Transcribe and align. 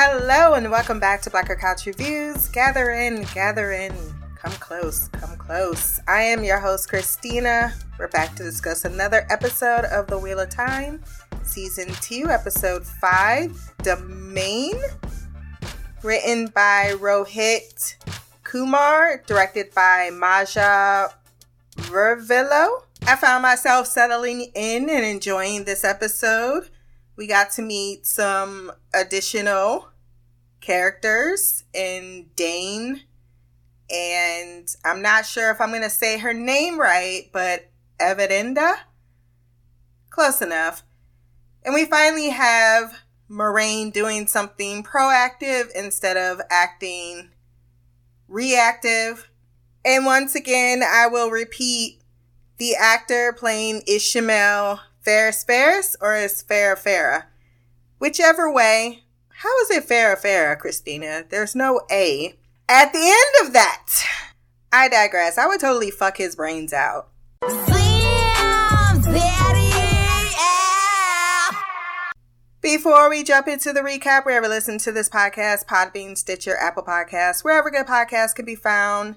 Hello 0.00 0.54
and 0.54 0.70
welcome 0.70 1.00
back 1.00 1.22
to 1.22 1.30
Black 1.30 1.48
Girl 1.48 1.56
Couch 1.56 1.84
Reviews. 1.84 2.46
Gather 2.50 2.90
in, 2.90 3.24
gather 3.34 3.72
in, 3.72 3.92
come 4.36 4.52
close, 4.52 5.08
come 5.08 5.36
close. 5.36 5.98
I 6.06 6.20
am 6.20 6.44
your 6.44 6.60
host, 6.60 6.88
Christina. 6.88 7.74
We're 7.98 8.06
back 8.06 8.36
to 8.36 8.44
discuss 8.44 8.84
another 8.84 9.26
episode 9.28 9.86
of 9.86 10.06
The 10.06 10.16
Wheel 10.16 10.38
of 10.38 10.50
Time, 10.50 11.02
Season 11.42 11.88
2, 12.00 12.28
Episode 12.30 12.86
5, 12.86 13.50
Damane. 13.82 14.80
Written 16.04 16.46
by 16.54 16.92
Rohit 16.94 17.96
Kumar, 18.44 19.24
directed 19.26 19.74
by 19.74 20.10
Maja 20.12 21.08
Vrvilo. 21.74 22.84
I 23.04 23.16
found 23.16 23.42
myself 23.42 23.88
settling 23.88 24.52
in 24.54 24.88
and 24.90 25.04
enjoying 25.04 25.64
this 25.64 25.82
episode. 25.82 26.68
We 27.16 27.26
got 27.26 27.50
to 27.54 27.62
meet 27.62 28.06
some 28.06 28.70
additional 28.94 29.88
characters 30.60 31.64
in 31.72 32.26
Dain, 32.36 33.02
and 33.90 34.68
I'm 34.84 35.02
not 35.02 35.26
sure 35.26 35.50
if 35.50 35.60
I'm 35.60 35.70
going 35.70 35.82
to 35.82 35.90
say 35.90 36.18
her 36.18 36.34
name 36.34 36.78
right, 36.78 37.28
but 37.32 37.70
Evidenda? 38.00 38.74
Close 40.10 40.42
enough. 40.42 40.82
And 41.64 41.74
we 41.74 41.84
finally 41.84 42.30
have 42.30 43.00
Moiraine 43.30 43.92
doing 43.92 44.26
something 44.26 44.82
proactive 44.82 45.70
instead 45.74 46.16
of 46.16 46.40
acting 46.50 47.30
reactive. 48.26 49.30
And 49.84 50.04
once 50.06 50.34
again, 50.34 50.82
I 50.82 51.08
will 51.08 51.30
repeat 51.30 52.00
the 52.58 52.74
actor 52.74 53.32
playing 53.32 53.82
Ishamael 53.88 54.80
Fares 55.00 55.44
Fares 55.44 55.96
or 56.00 56.16
is 56.16 56.42
Farah 56.42 56.76
Farah? 56.76 57.24
Whichever 57.98 58.52
way. 58.52 59.02
How 59.28 59.56
is 59.60 59.70
it 59.70 59.88
Farah 59.88 60.20
Farah, 60.20 60.58
Christina? 60.58 61.24
There's 61.28 61.56
no 61.56 61.80
A. 61.90 62.34
At 62.68 62.92
the 62.92 62.98
end 62.98 63.46
of 63.46 63.52
that, 63.54 63.86
I 64.72 64.88
digress. 64.88 65.36
I 65.38 65.46
would 65.46 65.60
totally 65.60 65.90
fuck 65.90 66.16
his 66.16 66.36
brains 66.36 66.72
out. 66.72 67.08
Before 72.60 73.08
we 73.08 73.24
jump 73.24 73.48
into 73.48 73.72
the 73.72 73.80
recap, 73.80 74.24
wherever 74.24 74.46
listen 74.46 74.78
to 74.78 74.92
this 74.92 75.08
podcast, 75.08 75.66
Podbean, 75.66 76.16
Stitcher, 76.16 76.56
Apple 76.56 76.82
Podcasts, 76.82 77.42
wherever 77.42 77.70
good 77.70 77.86
podcasts 77.86 78.34
can 78.34 78.44
be 78.44 78.54
found, 78.54 79.16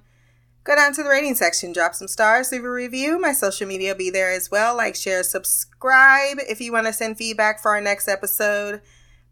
go 0.64 0.76
down 0.76 0.94
to 0.94 1.04
the 1.04 1.09
rating 1.09 1.36
section, 1.36 1.73
drop 1.73 1.95
some 1.95 2.08
stars, 2.08 2.52
leave 2.52 2.64
a 2.64 2.70
review. 2.70 3.20
My 3.20 3.34
social 3.34 3.67
media 3.67 3.92
will 3.92 3.98
be 3.98 4.09
there 4.09 4.31
as 4.31 4.52
well. 4.52 4.76
Like, 4.76 4.95
share, 4.95 5.23
subscribe. 5.23 6.38
If 6.48 6.62
you 6.62 6.72
want 6.72 6.88
to 6.88 6.94
send 6.94 7.17
feedback 7.17 7.62
for 7.62 7.72
our 7.72 7.81
next 7.81 8.08
episode, 8.08 8.82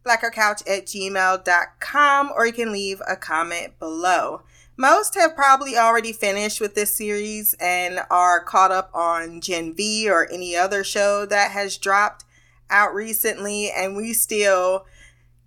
blackgirlcouch 0.05 0.67
at 0.67 0.85
gmail.com, 0.85 2.31
or 2.35 2.45
you 2.45 2.53
can 2.53 2.71
leave 2.71 3.01
a 3.07 3.15
comment 3.15 3.77
below. 3.79 4.41
Most 4.77 5.15
have 5.15 5.35
probably 5.35 5.75
already 5.75 6.13
finished 6.13 6.61
with 6.61 6.73
this 6.73 6.95
series 6.95 7.53
and 7.59 7.99
are 8.09 8.41
caught 8.41 8.71
up 8.71 8.89
on 8.93 9.41
Gen 9.41 9.75
V 9.75 10.09
or 10.09 10.31
any 10.31 10.55
other 10.55 10.85
show 10.85 11.25
that 11.25 11.51
has 11.51 11.77
dropped 11.77 12.23
out 12.69 12.93
recently, 12.93 13.69
and 13.69 13.97
we 13.97 14.13
still 14.13 14.85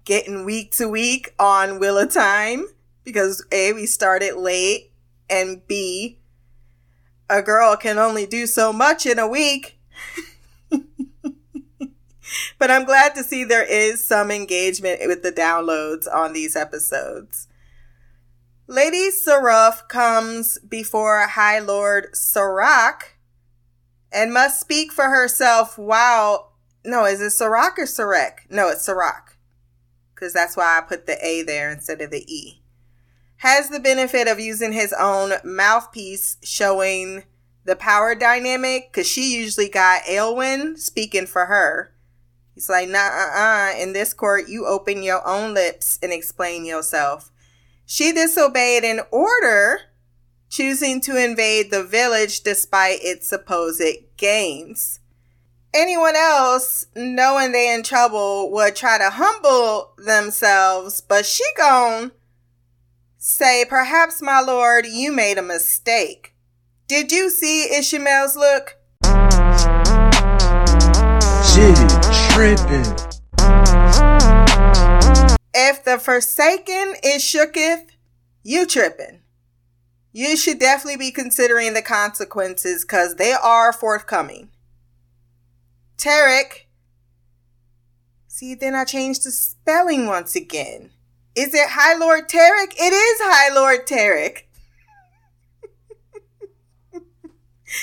getting 0.04 0.44
week 0.44 0.72
to 0.72 0.86
week 0.86 1.34
on 1.38 1.78
Wheel 1.78 1.96
of 1.96 2.12
Time 2.12 2.66
because 3.04 3.44
A, 3.50 3.72
we 3.72 3.86
started 3.86 4.36
late, 4.36 4.91
and 5.32 5.66
B, 5.66 6.18
a 7.30 7.42
girl 7.42 7.76
can 7.76 7.98
only 7.98 8.26
do 8.26 8.46
so 8.46 8.72
much 8.72 9.06
in 9.06 9.18
a 9.18 9.26
week. 9.26 9.78
but 12.58 12.70
I'm 12.70 12.84
glad 12.84 13.14
to 13.14 13.24
see 13.24 13.42
there 13.42 13.64
is 13.64 14.04
some 14.04 14.30
engagement 14.30 15.00
with 15.06 15.22
the 15.22 15.32
downloads 15.32 16.06
on 16.12 16.34
these 16.34 16.54
episodes. 16.54 17.48
Lady 18.66 19.10
Suroth 19.10 19.88
comes 19.88 20.58
before 20.58 21.26
High 21.26 21.58
Lord 21.58 22.14
Serac 22.14 23.18
and 24.12 24.32
must 24.32 24.60
speak 24.60 24.92
for 24.92 25.08
herself 25.08 25.78
while 25.78 26.52
no, 26.84 27.04
is 27.04 27.20
it 27.20 27.30
Serac 27.30 27.78
or 27.78 27.86
Serac? 27.86 28.46
No, 28.50 28.68
it's 28.68 28.84
Serac. 28.84 29.36
Because 30.14 30.32
that's 30.32 30.56
why 30.56 30.78
I 30.78 30.80
put 30.80 31.06
the 31.06 31.24
A 31.24 31.42
there 31.42 31.70
instead 31.70 32.00
of 32.00 32.10
the 32.10 32.24
E. 32.32 32.61
Has 33.42 33.70
the 33.70 33.80
benefit 33.80 34.28
of 34.28 34.38
using 34.38 34.72
his 34.72 34.92
own 34.92 35.32
mouthpiece 35.42 36.36
showing 36.44 37.24
the 37.64 37.74
power 37.74 38.14
dynamic 38.14 38.92
because 38.92 39.08
she 39.08 39.36
usually 39.36 39.68
got 39.68 40.02
Aelwyn 40.02 40.78
speaking 40.78 41.26
for 41.26 41.46
her. 41.46 41.92
He's 42.54 42.68
like, 42.68 42.88
nah, 42.88 43.00
uh, 43.00 43.32
uh. 43.36 43.72
In 43.76 43.94
this 43.94 44.14
court, 44.14 44.48
you 44.48 44.64
open 44.66 45.02
your 45.02 45.26
own 45.26 45.54
lips 45.54 45.98
and 46.00 46.12
explain 46.12 46.64
yourself. 46.64 47.32
She 47.84 48.12
disobeyed 48.12 48.84
an 48.84 49.00
order, 49.10 49.80
choosing 50.48 51.00
to 51.00 51.16
invade 51.16 51.72
the 51.72 51.82
village 51.82 52.42
despite 52.42 53.00
its 53.02 53.26
supposed 53.26 53.82
gains 54.16 55.00
anyone 55.74 56.14
else 56.14 56.86
knowing 56.94 57.50
they 57.50 57.74
in 57.74 57.82
trouble 57.82 58.50
would 58.52 58.76
try 58.76 58.98
to 58.98 59.10
humble 59.10 59.94
themselves, 59.96 61.00
but 61.00 61.24
she 61.24 61.44
gon' 61.56 62.12
say, 63.24 63.64
perhaps 63.64 64.20
my 64.20 64.40
lord, 64.40 64.84
you 64.84 65.12
made 65.12 65.38
a 65.38 65.42
mistake. 65.42 66.34
Did 66.88 67.12
you 67.12 67.30
see 67.30 67.68
Ishamael's 67.72 68.34
look? 68.34 68.76
If 75.54 75.84
the 75.84 76.00
forsaken 76.00 76.94
is 77.04 77.22
shooketh, 77.22 77.90
you 78.42 78.66
tripping. 78.66 79.20
You 80.10 80.36
should 80.36 80.58
definitely 80.58 80.96
be 80.96 81.12
considering 81.12 81.74
the 81.74 81.82
consequences 81.82 82.84
because 82.84 83.14
they 83.14 83.32
are 83.32 83.72
forthcoming. 83.72 84.50
Tarek. 85.96 86.66
See, 88.26 88.56
then 88.56 88.74
I 88.74 88.84
changed 88.84 89.24
the 89.24 89.30
spelling 89.30 90.08
once 90.08 90.34
again. 90.34 90.90
Is 91.34 91.54
it 91.54 91.70
High 91.70 91.96
Lord 91.96 92.28
Tarek? 92.28 92.74
It 92.78 92.92
is 92.92 93.18
High 93.22 93.54
Lord 93.54 93.86
Tarek. 93.86 94.42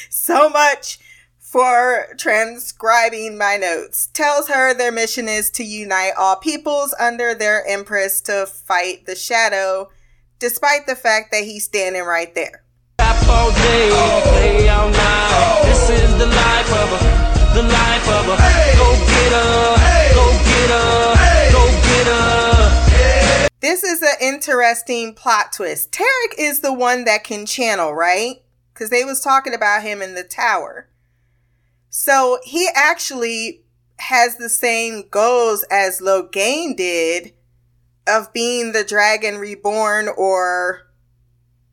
so 0.09 0.49
much 0.49 0.99
for 1.39 2.09
transcribing 2.15 3.39
my 3.39 3.57
notes. 3.57 4.05
Tells 4.13 4.49
her 4.49 4.75
their 4.75 4.91
mission 4.91 5.27
is 5.27 5.49
to 5.51 5.63
unite 5.63 6.13
all 6.15 6.35
peoples 6.35 6.93
under 6.99 7.33
their 7.33 7.65
empress 7.67 8.21
to 8.21 8.45
fight 8.45 9.07
the 9.07 9.15
shadow, 9.15 9.89
despite 10.37 10.85
the 10.85 10.95
fact 10.95 11.31
that 11.31 11.43
he's 11.43 11.65
standing 11.65 12.03
right 12.03 12.35
there. 12.35 12.63
This 12.99 13.23
This 23.61 23.83
is 23.83 24.01
an 24.01 24.15
interesting 24.21 25.13
plot 25.13 25.51
twist. 25.51 25.91
Tarek 25.91 26.35
is 26.37 26.61
the 26.61 26.73
one 26.73 27.03
that 27.05 27.23
can 27.23 27.45
channel, 27.45 27.93
right? 27.93 28.37
Because 28.73 28.89
they 28.89 29.03
was 29.03 29.21
talking 29.21 29.53
about 29.53 29.83
him 29.83 30.01
in 30.01 30.15
the 30.15 30.23
tower. 30.23 30.87
So 31.89 32.39
he 32.43 32.69
actually 32.73 33.63
has 33.97 34.37
the 34.37 34.49
same 34.49 35.09
goals 35.09 35.65
as 35.69 35.99
Logain 35.99 36.77
did 36.77 37.33
of 38.07 38.31
being 38.31 38.71
the 38.71 38.83
dragon 38.83 39.37
reborn 39.37 40.07
or 40.07 40.87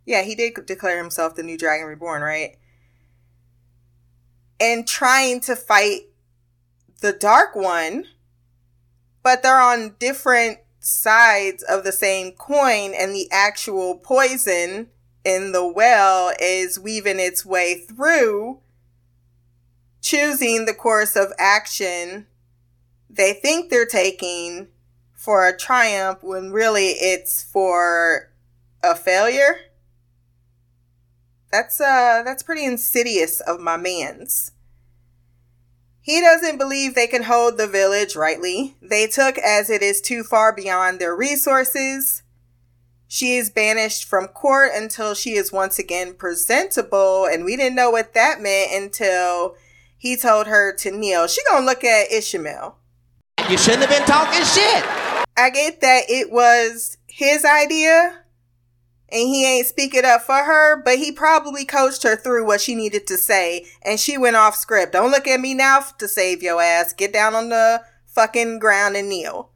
yeah, 0.05 0.23
he 0.23 0.35
did 0.35 0.55
declare 0.67 0.99
himself 0.99 1.35
the 1.35 1.43
new 1.43 1.59
dragon 1.59 1.87
reborn, 1.87 2.23
right? 2.23 2.57
and 4.61 4.87
trying 4.87 5.41
to 5.41 5.57
fight 5.57 6.03
the 7.01 7.13
dark 7.13 7.55
one, 7.55 8.07
but 9.23 9.43
they're 9.43 9.61
on 9.61 9.97
different 9.99 10.59
sides 10.87 11.63
of 11.63 11.85
the 11.85 11.93
same 11.93 12.33
coin, 12.33 12.93
and 12.95 13.15
the 13.15 13.29
actual 13.33 13.97
poison 13.99 14.89
in 15.25 15.53
the 15.53 15.67
well 15.67 16.33
is 16.41 16.79
weaving 16.79 17.21
its 17.21 17.45
way 17.45 17.75
through, 17.75 18.61
choosing 20.01 20.67
the 20.67 20.75
course 20.75 21.17
of 21.17 21.33
action 21.39 22.27
they 23.17 23.33
think 23.33 23.71
they're 23.71 23.87
taking 23.87 24.69
for 25.15 25.47
a 25.47 25.57
triumph 25.57 26.23
when 26.23 26.53
really 26.53 26.89
it's 26.89 27.43
for 27.43 28.31
a 28.83 28.95
failure. 28.95 29.57
That's 31.51 31.81
uh 31.81 32.23
that's 32.25 32.43
pretty 32.43 32.65
insidious 32.65 33.41
of 33.41 33.61
my 33.61 33.77
man's. 33.77 34.53
He 36.07 36.21
doesn't 36.21 36.59
believe 36.59 36.95
they 36.95 37.09
can 37.09 37.25
hold 37.25 37.59
the 37.59 37.67
village 37.67 38.15
rightly. 38.15 38.77
They 38.81 39.09
took 39.09 39.39
as 39.39 39.69
it 39.69 39.83
is 39.83 40.01
too 40.01 40.23
far 40.23 40.55
beyond 40.55 41.01
their 41.01 41.17
resources. 41.17 42.23
She 43.09 43.35
is 43.35 43.51
banished 43.51 44.05
from 44.05 44.29
court 44.29 44.71
until 44.73 45.15
she 45.15 45.33
is 45.33 45.51
once 45.51 45.81
again 45.81 46.15
presentable, 46.15 47.27
and 47.27 47.45
we 47.45 47.57
didn't 47.57 47.75
know 47.75 47.91
what 47.91 48.15
that 48.15 48.41
meant 48.41 48.71
until 48.73 49.57
he 49.99 50.17
told 50.17 50.47
her 50.47 50.73
to 50.77 50.93
kneel. 50.93 51.27
She 51.27 51.43
gonna 51.51 51.67
look 51.67 51.83
at 51.83 52.09
Ishamael. 52.11 52.75
You 53.51 53.59
shouldn't 53.59 53.87
have 53.87 53.91
been 53.91 54.07
talking 54.07 54.45
shit. 54.45 54.85
I 55.37 55.51
get 55.51 55.81
that 55.81 56.05
it 56.09 56.31
was 56.31 56.99
his 57.09 57.45
idea 57.45 58.23
and 59.09 59.29
he 59.29 59.47
ain't 59.47 59.67
speaking 59.67 60.05
up 60.05 60.23
for 60.23 60.35
her, 60.35 60.83
but 60.83 60.99
he 60.99 61.13
probably 61.13 61.65
coached 61.65 62.03
her 62.03 62.17
through 62.17 62.47
what 62.47 62.61
she 62.61 62.75
needed 62.75 63.07
to 63.07 63.17
say 63.17 63.67
and 63.83 64.01
she 64.01 64.19
went 64.19 64.37
off 64.37 64.57
script. 64.57 64.93
Don't 64.93 65.11
look 65.11 65.29
at 65.29 65.41
me 65.41 65.55
now 65.55 65.81
to 65.99 66.09
save 66.09 66.43
your 66.43 66.61
ass. 66.61 66.93
Get 66.93 67.13
down 67.13 67.35
on 67.35 67.49
the 67.49 67.83
fucking 68.07 68.59
ground 68.59 68.97
and 68.97 69.09
kneel. 69.09 69.51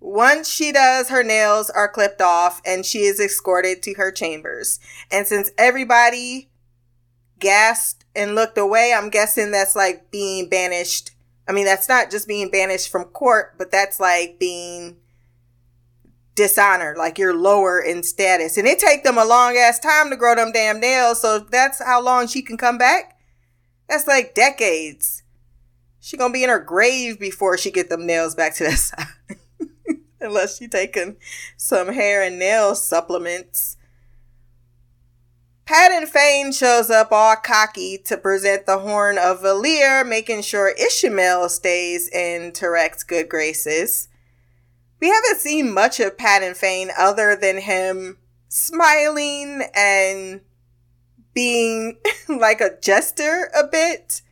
Once 0.00 0.48
she 0.48 0.70
does, 0.70 1.08
her 1.08 1.24
nails 1.24 1.70
are 1.70 1.88
clipped 1.88 2.20
off 2.20 2.60
and 2.64 2.84
she 2.84 3.00
is 3.00 3.18
escorted 3.18 3.82
to 3.82 3.94
her 3.94 4.12
chambers. 4.12 4.78
And 5.10 5.26
since 5.26 5.50
everybody 5.58 6.50
gasped 7.38 8.04
and 8.14 8.34
looked 8.34 8.58
away, 8.58 8.92
I'm 8.94 9.10
guessing 9.10 9.50
that's 9.50 9.74
like 9.74 10.10
being 10.10 10.48
banished. 10.48 11.12
I 11.48 11.52
mean, 11.52 11.64
that's 11.64 11.88
not 11.88 12.10
just 12.10 12.28
being 12.28 12.50
banished 12.50 12.90
from 12.90 13.04
court, 13.04 13.54
but 13.56 13.70
that's 13.70 13.98
like 13.98 14.38
being 14.38 14.98
dishonored, 16.38 16.96
like 16.96 17.18
you're 17.18 17.34
lower 17.34 17.80
in 17.80 18.04
status. 18.04 18.56
And 18.56 18.66
it 18.66 18.78
take 18.78 19.02
them 19.02 19.18
a 19.18 19.24
long 19.24 19.56
ass 19.56 19.80
time 19.80 20.08
to 20.08 20.16
grow 20.16 20.36
them 20.36 20.52
damn 20.52 20.78
nails. 20.78 21.20
So 21.20 21.40
that's 21.40 21.84
how 21.84 22.00
long 22.00 22.28
she 22.28 22.42
can 22.42 22.56
come 22.56 22.78
back. 22.78 23.18
That's 23.88 24.06
like 24.06 24.36
decades. 24.36 25.24
She 25.98 26.16
gonna 26.16 26.32
be 26.32 26.44
in 26.44 26.48
her 26.48 26.60
grave 26.60 27.18
before 27.18 27.58
she 27.58 27.72
get 27.72 27.90
them 27.90 28.06
nails 28.06 28.36
back 28.36 28.54
to 28.54 28.64
that 28.64 28.78
side. 28.78 29.06
Unless 30.20 30.58
she 30.58 30.68
taking 30.68 31.16
some 31.56 31.92
hair 31.92 32.22
and 32.22 32.38
nail 32.38 32.76
supplements. 32.76 33.76
Padan 35.66 36.06
Fain 36.06 36.52
shows 36.52 36.88
up 36.88 37.08
all 37.10 37.34
cocky 37.34 37.98
to 38.06 38.16
present 38.16 38.64
the 38.64 38.78
horn 38.78 39.18
of 39.18 39.42
Valere, 39.42 40.04
making 40.04 40.42
sure 40.42 40.72
Ishamael 40.80 41.50
stays 41.50 42.08
in 42.08 42.52
Tarek's 42.52 43.02
good 43.02 43.28
graces. 43.28 44.08
We 45.00 45.08
haven't 45.08 45.38
seen 45.38 45.72
much 45.72 46.00
of 46.00 46.18
Padan 46.18 46.54
Fain 46.54 46.90
other 46.98 47.36
than 47.36 47.58
him 47.58 48.18
smiling 48.48 49.62
and 49.74 50.40
being 51.34 51.98
like 52.28 52.60
a 52.60 52.78
jester 52.80 53.50
a 53.56 53.66
bit. 53.66 54.22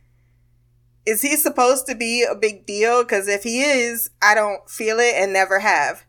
Is 1.05 1.21
he 1.21 1.37
supposed 1.37 1.87
to 1.87 1.95
be 1.95 2.23
a 2.29 2.35
big 2.35 2.65
deal? 2.65 3.03
Because 3.03 3.29
if 3.29 3.43
he 3.43 3.61
is, 3.61 4.09
I 4.21 4.35
don't 4.35 4.69
feel 4.69 4.99
it 4.99 5.13
and 5.15 5.31
never 5.31 5.59
have. 5.59 6.03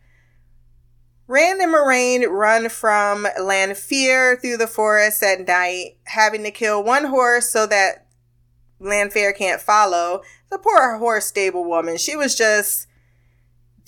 Rand 1.28 1.60
and 1.60 1.72
Moiraine 1.72 2.28
run 2.28 2.69
from 2.69 3.28
Lanfear 3.40 4.40
through 4.40 4.56
the 4.56 4.66
forest 4.66 5.22
at 5.22 5.46
night, 5.46 5.99
having 6.05 6.43
to 6.43 6.50
kill 6.50 6.82
one 6.82 7.05
horse 7.05 7.49
so 7.49 7.66
that 7.66 8.08
Lanfear 8.81 9.32
can't 9.34 9.60
follow. 9.60 10.22
The 10.50 10.58
poor 10.58 10.96
horse 10.96 11.26
stable 11.26 11.64
woman, 11.64 11.96
she 11.96 12.16
was 12.16 12.34
just 12.34 12.88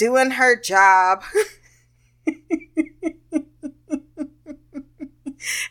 doing 0.00 0.32
her 0.32 0.58
job. 0.58 1.22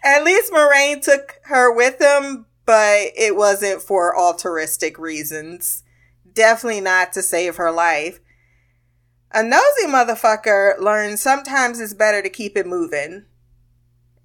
At 0.04 0.24
least 0.24 0.54
Moiraine 0.54 1.02
took 1.02 1.40
her 1.46 1.74
with 1.74 2.00
him, 2.00 2.46
but 2.66 3.10
it 3.18 3.36
wasn't 3.36 3.82
for 3.82 4.16
altruistic 4.16 5.00
reasons. 5.00 5.84
Definitely 6.32 6.82
not 6.82 7.12
to 7.14 7.24
save 7.24 7.56
her 7.56 7.72
life. 7.72 8.20
A 9.32 9.42
nosy 9.42 9.88
motherfucker 9.88 10.80
learns 10.80 11.22
sometimes 11.22 11.80
it's 11.80 11.96
better 11.96 12.22
to 12.22 12.30
keep 12.30 12.56
it 12.56 12.68
moving. 12.68 13.26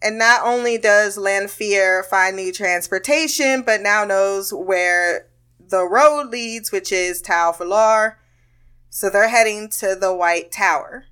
And 0.03 0.19
not 0.19 0.43
only 0.45 0.77
does 0.77 1.17
Lanfear 1.17 2.03
find 2.03 2.37
new 2.37 2.53
transportation, 2.53 3.63
but 3.63 3.81
now 3.81 4.05
knows 4.05 4.53
where 4.53 5.29
the 5.59 5.89
road 5.89 6.29
leads, 6.31 6.71
which 6.71 6.93
is 6.93 7.23
Tar 7.23 7.55
Valon. 7.55 8.17
So 8.95 9.11
they're 9.11 9.29
heading 9.29 9.71
to 9.71 9.97
the 9.97 10.15
White 10.15 10.53
Tower. 10.53 11.07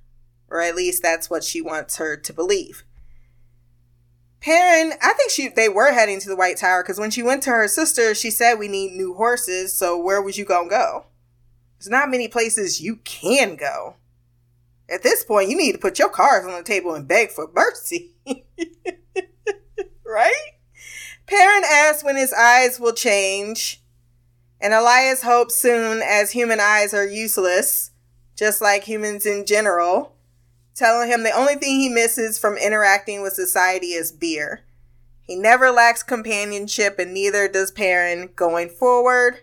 Or 0.49 0.61
at 0.61 0.73
least 0.73 1.03
that's 1.03 1.29
what 1.29 1.43
she 1.43 1.59
wants 1.61 1.97
her 1.97 2.15
to 2.15 2.31
believe. 2.31 2.85
Perrin, 4.39 4.93
I 5.01 5.11
think 5.11 5.31
she 5.31 5.49
they 5.49 5.67
were 5.67 5.91
heading 5.91 6.21
to 6.21 6.29
the 6.29 6.35
White 6.37 6.55
Tower 6.55 6.81
because 6.81 6.97
when 6.97 7.11
she 7.11 7.21
went 7.21 7.43
to 7.43 7.49
her 7.49 7.67
sister, 7.67 8.15
she 8.15 8.31
said 8.31 8.53
we 8.53 8.69
need 8.69 8.93
new 8.93 9.15
horses. 9.15 9.73
So 9.73 9.99
where 9.99 10.21
was 10.21 10.37
you 10.37 10.45
gonna 10.45 10.69
go? 10.69 11.07
There's 11.77 11.89
not 11.89 12.09
many 12.09 12.29
places 12.29 12.79
you 12.79 13.01
can 13.03 13.57
go. 13.57 13.95
At 14.89 15.03
this 15.03 15.25
point, 15.25 15.49
you 15.49 15.57
need 15.57 15.73
to 15.73 15.77
put 15.77 15.99
your 15.99 16.09
cards 16.09 16.47
on 16.47 16.53
the 16.53 16.63
table 16.63 16.93
and 16.95 17.05
beg 17.05 17.31
for 17.31 17.51
mercy. 17.53 18.13
right? 20.05 20.51
Perrin 21.25 21.63
asks 21.69 22.01
when 22.01 22.15
his 22.15 22.31
eyes 22.31 22.79
will 22.79 22.93
change, 22.93 23.82
and 24.63 24.73
Elyas 24.73 25.21
hopes 25.21 25.53
soon, 25.53 26.01
as 26.01 26.31
human 26.31 26.59
eyes 26.59 26.95
are 26.95 27.05
useless, 27.05 27.91
just 28.35 28.61
like 28.61 28.85
humans 28.85 29.27
in 29.27 29.45
general 29.45 30.13
telling 30.75 31.09
him 31.09 31.23
the 31.23 31.31
only 31.31 31.55
thing 31.55 31.79
he 31.79 31.89
misses 31.89 32.37
from 32.39 32.57
interacting 32.57 33.21
with 33.21 33.33
society 33.33 33.87
is 33.87 34.11
beer. 34.11 34.61
He 35.21 35.35
never 35.35 35.71
lacks 35.71 36.03
companionship, 36.03 36.99
and 36.99 37.13
neither 37.13 37.47
does 37.47 37.71
Perrin 37.71 38.29
going 38.35 38.69
forward. 38.69 39.41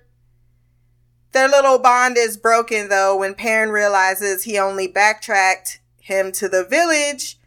Their 1.33 1.49
little 1.49 1.79
bond 1.79 2.17
is 2.19 2.37
broken, 2.37 2.89
though, 2.89 3.17
when 3.17 3.35
Perrin 3.35 3.71
realizes 3.71 4.43
he 4.43 4.59
only 4.59 4.89
backtracked 4.89 5.81
him 6.01 6.33
to 6.33 6.49
the 6.49 6.65
village 6.65 7.39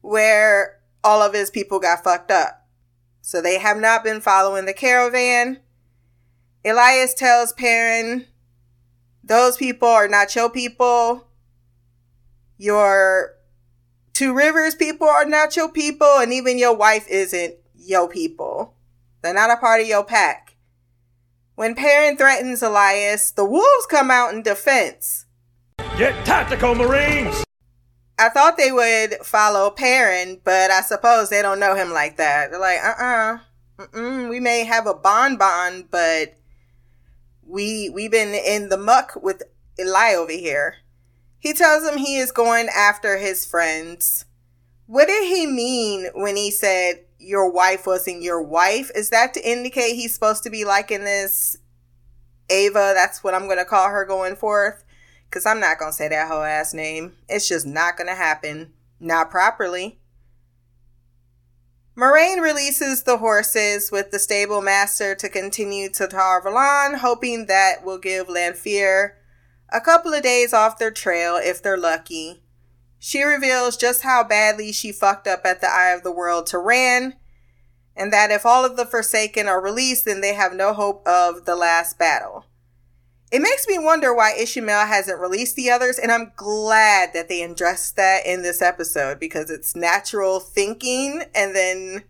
where 0.00 0.78
all 1.04 1.20
of 1.20 1.34
his 1.34 1.50
people 1.50 1.80
got 1.80 2.04
fucked 2.04 2.30
up. 2.30 2.66
So 3.20 3.42
they 3.42 3.58
have 3.58 3.78
not 3.78 4.04
been 4.04 4.20
following 4.20 4.64
the 4.64 4.72
caravan. 4.72 5.58
Elyas 6.64 7.14
tells 7.14 7.52
Perrin, 7.52 8.26
Those 9.24 9.56
people 9.56 9.88
are 9.88 10.08
not 10.08 10.34
your 10.34 10.50
people 10.50 11.26
your 12.62 13.34
Two 14.12 14.34
Rivers 14.34 14.76
people 14.76 15.08
are 15.08 15.24
not 15.24 15.56
your 15.56 15.68
people, 15.70 16.18
and 16.18 16.32
even 16.32 16.58
your 16.58 16.76
wife 16.76 17.08
isn't 17.08 17.56
your 17.74 18.08
people. 18.08 18.74
They're 19.20 19.34
not 19.34 19.50
a 19.50 19.56
part 19.56 19.80
of 19.80 19.88
your 19.88 20.04
pack. 20.04 20.54
When 21.56 21.74
Perrin 21.74 22.16
threatens 22.16 22.62
Elyas, 22.62 23.34
the 23.34 23.44
wolves 23.44 23.86
come 23.90 24.10
out 24.10 24.32
in 24.32 24.42
defense. 24.42 25.26
Get 25.98 26.24
tactical, 26.24 26.74
Marines! 26.74 27.42
I 28.18 28.28
thought 28.28 28.56
they 28.56 28.70
would 28.70 29.14
follow 29.24 29.70
Perrin, 29.70 30.40
but 30.44 30.70
I 30.70 30.82
suppose 30.82 31.30
they 31.30 31.42
don't 31.42 31.58
know 31.58 31.74
him 31.74 31.90
like 31.90 32.16
that. 32.18 32.50
They're 32.50 32.60
like, 32.60 32.78
uh 32.84 33.38
uh 33.94 34.28
we 34.28 34.38
may 34.38 34.64
have 34.64 34.86
a 34.86 34.94
bond 34.94 35.38
bond, 35.40 35.86
but 35.90 36.34
we 37.46 37.90
we've 37.90 38.10
been 38.10 38.34
in 38.34 38.68
the 38.68 38.76
muck 38.76 39.18
with 39.22 39.42
Eli 39.78 40.14
over 40.14 40.32
here. 40.32 40.76
He 41.38 41.52
tells 41.52 41.86
him 41.86 41.98
he 41.98 42.18
is 42.18 42.30
going 42.30 42.68
after 42.68 43.18
his 43.18 43.44
friends. 43.44 44.26
What 44.86 45.08
did 45.08 45.24
he 45.24 45.46
mean 45.46 46.08
when 46.14 46.36
he 46.36 46.50
said 46.50 47.04
your 47.18 47.50
wife 47.50 47.86
wasn't 47.86 48.22
your 48.22 48.42
wife? 48.42 48.90
Is 48.94 49.10
that 49.10 49.34
to 49.34 49.48
indicate 49.48 49.94
he's 49.94 50.14
supposed 50.14 50.42
to 50.44 50.50
be 50.50 50.64
liking 50.64 51.04
this 51.04 51.56
Ava? 52.48 52.92
That's 52.94 53.24
what 53.24 53.34
I'm 53.34 53.46
to 53.58 53.64
call 53.64 53.88
her 53.88 54.04
going 54.04 54.36
forth. 54.36 54.84
Because 55.24 55.46
I'm 55.46 55.60
not 55.60 55.78
to 55.92 55.96
say 55.96 56.08
that 56.08 56.28
whole 56.28 56.42
ass 56.42 56.74
name. 56.74 57.14
It's 57.28 57.48
just 57.48 57.66
not 57.66 57.96
to 58.08 58.14
happen. 58.14 58.72
Not 59.00 59.30
properly. 59.30 59.98
Moiraine 61.94 62.40
releases 62.40 63.02
the 63.02 63.18
horses 63.18 63.92
with 63.92 64.10
the 64.10 64.18
stable 64.18 64.62
master 64.62 65.14
to 65.14 65.28
continue 65.28 65.90
to 65.90 66.06
Tar 66.06 66.40
Valon, 66.40 66.98
hoping 66.98 67.46
that 67.46 67.84
will 67.84 67.98
give 67.98 68.30
Lanfear 68.30 69.18
a 69.68 69.80
couple 69.80 70.14
of 70.14 70.22
days 70.22 70.54
off 70.54 70.78
their 70.78 70.90
trail 70.90 71.36
if 71.36 71.62
they're 71.62 71.76
lucky. 71.76 72.42
She 72.98 73.22
reveals 73.22 73.76
just 73.76 74.02
how 74.02 74.24
badly 74.24 74.72
she 74.72 74.90
fucked 74.90 75.26
up 75.26 75.44
at 75.44 75.60
the 75.60 75.70
Eye 75.70 75.90
of 75.90 76.02
the 76.02 76.12
World 76.12 76.46
to 76.46 76.58
Rand, 76.58 77.16
and 77.94 78.10
that 78.10 78.30
if 78.30 78.46
all 78.46 78.64
of 78.64 78.78
the 78.78 78.86
Forsaken 78.86 79.46
are 79.46 79.60
released, 79.60 80.06
then 80.06 80.22
they 80.22 80.32
have 80.32 80.54
no 80.54 80.72
hope 80.72 81.06
of 81.06 81.44
the 81.44 81.56
last 81.56 81.98
battle. 81.98 82.46
It 83.32 83.40
makes 83.40 83.66
me 83.66 83.78
wonder 83.78 84.14
why 84.14 84.36
Ishamael 84.38 84.86
hasn't 84.86 85.18
released 85.18 85.56
the 85.56 85.70
others, 85.70 85.98
and 85.98 86.12
I'm 86.12 86.32
glad 86.36 87.14
that 87.14 87.30
they 87.30 87.42
addressed 87.42 87.96
that 87.96 88.26
in 88.26 88.42
this 88.42 88.60
episode 88.60 89.18
because 89.18 89.50
it's 89.50 89.74
natural 89.74 90.38
thinking 90.38 91.22
and 91.34 91.56
then 91.56 92.04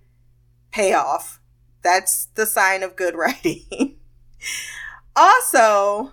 payoff. 0.73 1.41
That's 1.83 2.26
the 2.35 2.45
sign 2.45 2.83
of 2.83 2.97
good 2.97 3.14
writing. 3.17 3.99
also, 5.14 6.12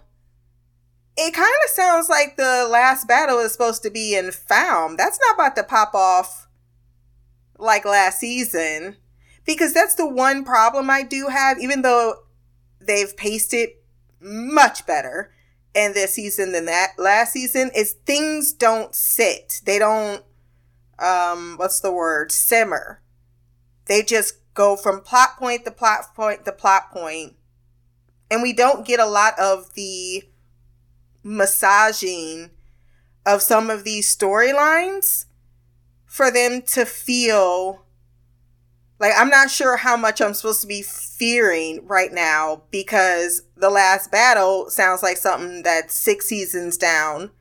it 1.18 1.34
kind 1.34 1.56
of 1.66 1.72
sounds 1.72 2.08
like 2.08 2.38
the 2.38 2.68
last 2.70 3.08
battle 3.08 3.40
is 3.40 3.52
supposed 3.52 3.82
to 3.84 3.90
be 3.90 4.16
in 4.16 4.26
Falme. 4.28 4.96
That's 4.96 5.20
not 5.20 5.34
about 5.34 5.56
to 5.56 5.64
pop 5.64 5.96
off 5.96 6.48
like 7.58 7.84
last 7.84 8.20
season 8.20 8.98
because 9.44 9.74
that's 9.74 9.96
the 9.96 10.08
one 10.08 10.46
problem 10.46 10.88
I 10.92 11.02
do 11.02 11.30
have, 11.30 11.60
even 11.60 11.82
though 11.82 12.26
they've 12.80 13.12
it 13.20 13.79
much 14.22 14.86
better 14.86 15.32
in 15.74 15.94
this 15.94 16.14
season 16.14 16.52
than 16.52 16.66
that 16.66 16.94
last 16.98 17.34
season, 17.34 17.72
is 17.76 17.94
things 18.06 18.54
don't 18.54 18.96
sit. 18.96 19.62
They 19.66 19.80
don't, 19.80 20.24
um, 20.98 21.56
what's 21.58 21.80
the 21.80 21.92
word? 21.92 22.32
Simmer. 22.32 23.02
They 23.86 24.04
just 24.04 24.36
go 24.54 24.76
from 24.76 25.02
plot 25.02 25.38
point 25.38 25.66
to 25.66 25.72
plot 25.72 26.14
point 26.16 26.46
to 26.46 26.52
plot 26.52 26.92
point, 26.92 27.36
And 28.30 28.42
we 28.42 28.54
don't 28.54 28.86
get 28.86 29.00
a 29.00 29.06
lot 29.06 29.38
of 29.40 29.74
the 29.74 30.24
massaging 31.24 32.52
of 33.26 33.42
some 33.42 33.70
of 33.70 33.84
these 33.84 34.16
storylines 34.16 35.26
for 36.06 36.32
them 36.32 36.62
to 36.64 36.86
feel 36.86 37.86
like 39.00 39.14
I'm 39.18 39.30
not 39.30 39.50
sure 39.50 39.78
how 39.78 39.96
much 39.96 40.22
I'm 40.22 40.34
supposed 40.34 40.62
to 40.62 40.68
be 40.68 40.82
fearing 40.82 41.86
right 41.88 42.12
now 42.12 42.64
because 42.70 43.44
the 43.60 43.70
last 43.70 44.12
battle 44.12 44.70
sounds 44.70 45.04
like 45.04 45.18
something 45.18 45.64
that's 45.64 45.94
six 45.94 46.28
seasons 46.28 46.78
down, 46.78 47.32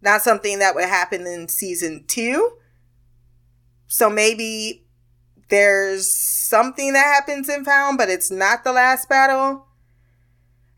not 0.00 0.22
something 0.22 0.58
that 0.58 0.74
would 0.74 0.84
happen 0.88 1.26
in 1.26 1.48
season 1.48 2.04
two. 2.06 2.52
So 3.86 4.10
maybe 4.10 4.84
there's 5.48 6.10
something 6.10 6.92
that 6.92 7.04
happens 7.04 7.48
in 7.48 7.64
Found, 7.64 7.98
but 7.98 8.08
it's 8.08 8.30
not 8.30 8.64
the 8.64 8.72
last 8.72 9.08
battle. 9.08 9.66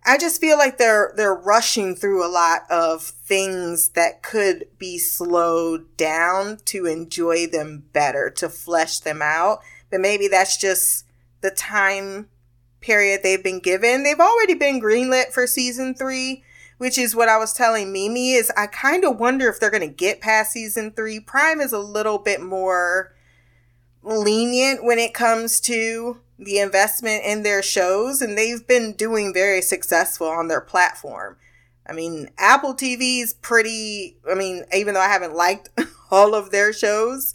I 0.07 0.19
just 0.19 0.41
feel 0.41 0.59
like 0.59 0.77
they're 0.77 1.15
they're 1.17 1.35
rushing 1.35 1.97
through 1.97 2.27
a 2.27 2.29
lot 2.29 2.71
of 2.71 3.03
things 3.03 3.91
that 3.91 4.23
could 4.23 4.67
be 4.79 4.99
slowed 4.99 5.97
down 5.97 6.59
to 6.67 6.87
enjoy 6.87 7.47
them 7.47 7.85
better, 7.93 8.29
to 8.31 8.49
flesh 8.49 9.01
them 9.01 9.23
out. 9.23 9.61
But 9.91 10.01
maybe 10.01 10.29
that's 10.29 10.59
just 10.59 11.07
the 11.41 11.51
time 11.51 12.29
period 12.85 13.23
they've 13.23 13.43
been 13.43 13.61
given. 13.61 14.03
They've 14.03 14.21
already 14.21 14.55
been 14.55 14.81
greenlit 14.81 15.33
for 15.33 15.47
season 15.47 15.95
3, 15.95 16.45
which 16.79 16.99
is 16.99 17.17
what 17.17 17.29
I 17.29 17.39
was 17.39 17.53
telling 17.53 17.93
Mimi 17.93 18.35
is 18.35 18.53
I 18.57 18.67
kind 18.67 19.05
of 19.05 19.19
wonder 19.19 19.49
if 19.49 19.59
they're 19.59 19.71
going 19.71 19.89
to 19.89 19.95
get 19.95 20.21
past 20.21 20.53
season 20.53 20.93
3. 20.93 21.21
Prime 21.21 21.61
is 21.61 21.73
a 21.73 21.79
little 21.79 22.19
bit 22.19 22.43
more 22.43 23.15
lenient 24.03 24.85
when 24.85 24.99
it 24.99 25.15
comes 25.15 25.61
to 25.61 26.21
the 26.39 26.59
investment 26.59 27.25
in 27.25 27.43
their 27.43 27.63
shows, 27.63 28.21
and 28.21 28.37
they've 28.37 28.67
been 28.67 28.93
doing 28.93 29.33
very 29.33 29.63
successful 29.63 30.29
on 30.29 30.49
their 30.49 30.61
platform. 30.61 31.37
I 31.87 31.93
mean, 31.93 32.29
Apple 32.39 32.75
TV 32.75 33.23
is 33.23 33.35
pretty, 33.35 34.17
I 34.31 34.35
mean, 34.35 34.65
even 34.75 34.95
though 34.95 35.01
I 35.01 35.09
haven't 35.09 35.35
liked 35.35 35.69
all 36.11 36.35
of 36.35 36.51
their 36.51 36.73
shows, 36.73 37.35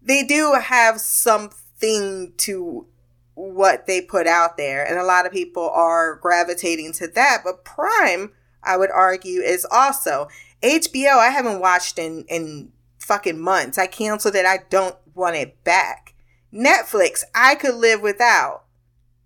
they 0.00 0.24
do 0.24 0.54
have 0.54 1.00
something 1.00 2.32
to 2.38 2.86
what 3.34 3.86
they 3.86 4.00
put 4.00 4.26
out 4.26 4.56
there, 4.56 4.84
and 4.84 4.98
a 4.98 5.04
lot 5.04 5.26
of 5.26 5.32
people 5.32 5.68
are 5.70 6.16
gravitating 6.16 6.92
to 6.94 7.08
that. 7.08 7.38
But 7.44 7.64
Prime, 7.64 8.32
I 8.62 8.76
would 8.76 8.90
argue, 8.90 9.40
is 9.40 9.66
also 9.70 10.28
HBO. 10.62 11.18
I 11.18 11.30
haven't 11.30 11.60
watched 11.60 11.98
in 11.98 12.24
in 12.28 12.72
fucking 12.98 13.40
months. 13.40 13.78
I 13.78 13.86
canceled 13.86 14.34
it. 14.34 14.46
I 14.46 14.60
don't 14.70 14.96
want 15.14 15.36
it 15.36 15.62
back. 15.64 16.14
Netflix, 16.52 17.22
I 17.34 17.54
could 17.54 17.74
live 17.74 18.02
without. 18.02 18.64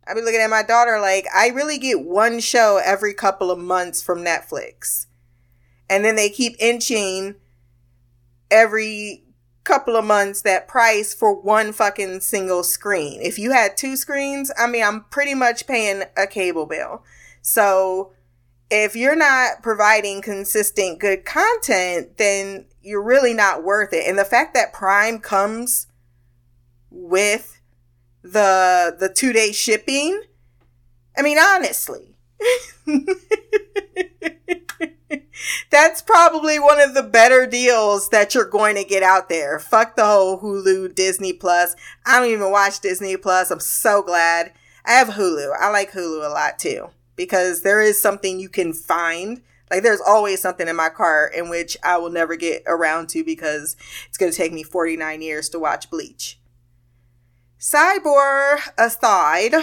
I've 0.07 0.15
been 0.15 0.25
looking 0.25 0.41
at 0.41 0.51
my 0.51 0.63
daughter 0.63 1.01
like 1.01 1.27
I 1.35 1.49
really 1.49 1.79
get 1.79 2.01
one 2.01 2.39
show 2.39 2.81
every 2.85 3.13
couple 3.13 3.51
of 3.51 3.59
months 3.59 4.03
from 4.03 4.25
Netflix. 4.25 5.07
And 5.91 6.05
then 6.05 6.15
they 6.17 6.29
keep 6.29 6.55
inching 6.61 7.35
every 8.51 9.25
couple 9.67 9.97
of 9.97 10.05
months 10.05 10.43
that 10.43 10.69
price 10.69 11.13
for 11.13 11.35
one 11.35 11.73
fucking 11.73 12.21
single 12.21 12.63
screen. 12.63 13.21
If 13.21 13.39
you 13.39 13.53
had 13.53 13.77
two 13.77 13.97
screens, 13.97 14.51
I 14.57 14.67
mean, 14.67 14.83
I'm 14.83 15.05
pretty 15.05 15.35
much 15.35 15.67
paying 15.67 16.05
a 16.17 16.27
cable 16.27 16.65
bill. 16.67 17.03
So 17.43 18.13
if 18.71 18.97
you're 18.97 19.17
not 19.17 19.63
providing 19.63 20.23
consistent 20.23 21.01
good 21.01 21.25
content, 21.25 22.17
then 22.17 22.67
you're 22.83 23.03
really 23.03 23.35
not 23.35 23.65
worth 23.65 23.93
it. 23.93 24.07
And 24.07 24.19
the 24.19 24.25
fact 24.25 24.55
that 24.55 24.73
Prime 24.73 25.19
comes 25.19 25.89
with 26.91 27.61
the 28.23 28.97
the 28.99 29.09
two 29.09 29.33
day 29.33 29.53
shipping. 29.53 30.23
I 31.17 31.23
mean, 31.23 31.39
honestly. 31.39 32.17
That's 35.71 36.03
probably 36.03 36.59
one 36.59 36.81
of 36.81 36.95
the 36.95 37.03
better 37.03 37.47
deals 37.47 38.09
that 38.11 38.35
you're 38.35 38.49
going 38.49 38.77
to 38.77 38.85
get 38.85 39.03
out 39.03 39.29
there. 39.29 39.59
Fuck 39.59 39.97
the 39.97 40.05
whole 40.05 40.41
Hulu, 40.41 40.95
Disney 40.95 41.33
Plus. 41.33 41.77
I 42.05 42.19
don't 42.19 42.31
even 42.31 42.51
watch 42.51 42.81
Disney 42.81 43.17
Plus. 43.17 43.51
I'm 43.51 43.61
so 43.61 44.03
glad. 44.03 44.53
I 44.85 44.93
have 44.93 45.09
Hulu. 45.09 45.53
I 45.59 45.71
like 45.71 45.93
Hulu 45.93 46.25
a 46.25 46.33
lot 46.33 46.59
too 46.59 46.91
because 47.17 47.63
there 47.63 47.81
is 47.81 48.01
something 48.01 48.39
you 48.39 48.49
can 48.49 48.73
find. 48.73 49.43
Like 49.71 49.83
there's 49.83 50.01
always 50.01 50.41
something 50.41 50.69
in 50.69 50.77
my 50.77 50.91
cart 50.91 51.35
in 51.35 51.49
which 51.49 51.77
I 51.83 51.97
will 51.97 52.11
never 52.11 52.37
get 52.37 52.63
around 52.67 53.09
to 53.11 53.25
because 53.25 53.77
it's 54.09 54.19
going 54.19 54.31
to 54.31 54.37
take 54.37 54.53
me 54.53 54.63
49 54.63 55.23
years 55.23 55.49
to 55.51 55.59
watch 55.59 55.91
Bleach. 55.91 56.39
Cyborg 57.59 58.59
aside, 58.79 59.55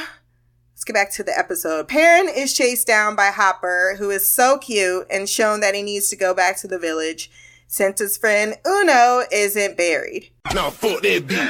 let's 0.83 0.91
get 0.91 1.01
back 1.01 1.11
to 1.11 1.23
the 1.23 1.37
episode. 1.39 1.87
Perrin 1.87 2.27
is 2.27 2.53
chased 2.53 2.85
down 2.85 3.15
by 3.15 3.27
Hopper, 3.27 3.95
who 3.97 4.09
is 4.09 4.27
so 4.27 4.57
cute 4.57 5.07
and 5.09 5.29
shown 5.29 5.61
that 5.61 5.75
he 5.75 5.81
needs 5.81 6.09
to 6.09 6.17
go 6.17 6.33
back 6.33 6.57
to 6.57 6.67
the 6.67 6.77
village 6.77 7.31
since 7.67 8.01
his 8.01 8.17
friend 8.17 8.55
Uno 8.67 9.23
isn't 9.31 9.77
buried. 9.77 10.29
Now 10.53 10.71
fuck 10.71 11.01
that 11.03 11.25
bitch. 11.25 11.49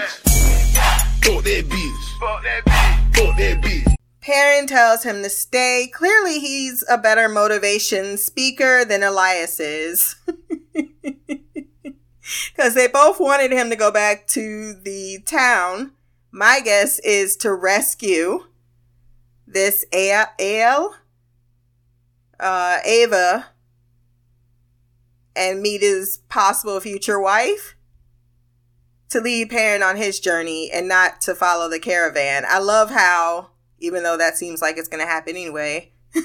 Fuck 1.23 1.43
that 1.45 1.65
bitch. 1.65 2.19
Fuck 2.19 2.43
that 2.43 2.63
bitch. 2.63 3.15
Fuck 3.15 3.37
that 3.37 3.61
bitch. 3.63 3.95
Perrin 4.21 4.67
tells 4.67 5.01
him 5.01 5.23
to 5.23 5.31
stay. 5.31 5.89
Clearly, 5.91 6.39
he's 6.39 6.85
a 6.87 6.99
better 6.99 7.27
motivation 7.27 8.17
speaker 8.17 8.85
than 8.85 9.01
Elyas 9.01 9.59
is. 9.59 10.15
Because 12.55 12.73
they 12.73 12.87
both 12.87 13.19
wanted 13.19 13.51
him 13.51 13.69
to 13.69 13.75
go 13.75 13.91
back 13.91 14.27
to 14.27 14.73
the 14.73 15.19
town 15.25 15.91
my 16.35 16.59
guess 16.61 16.97
is 16.99 17.35
to 17.37 17.53
rescue 17.53 18.45
this 19.53 19.85
Ale, 19.91 20.95
uh, 22.39 22.79
Ava, 22.83 23.47
and 25.35 25.61
meet 25.61 25.81
his 25.81 26.17
possible 26.29 26.79
future 26.79 27.19
wife 27.19 27.75
to 29.09 29.21
lead 29.21 29.49
Perrin 29.49 29.83
on 29.83 29.95
his 29.95 30.19
journey 30.19 30.71
and 30.71 30.87
not 30.87 31.21
to 31.21 31.35
follow 31.35 31.69
the 31.69 31.79
caravan. 31.79 32.43
I 32.47 32.59
love 32.59 32.89
how, 32.89 33.49
even 33.79 34.03
though 34.03 34.17
that 34.17 34.37
seems 34.37 34.61
like 34.61 34.77
it's 34.77 34.87
going 34.87 35.03
to 35.03 35.11
happen 35.11 35.35
anyway, 35.35 35.91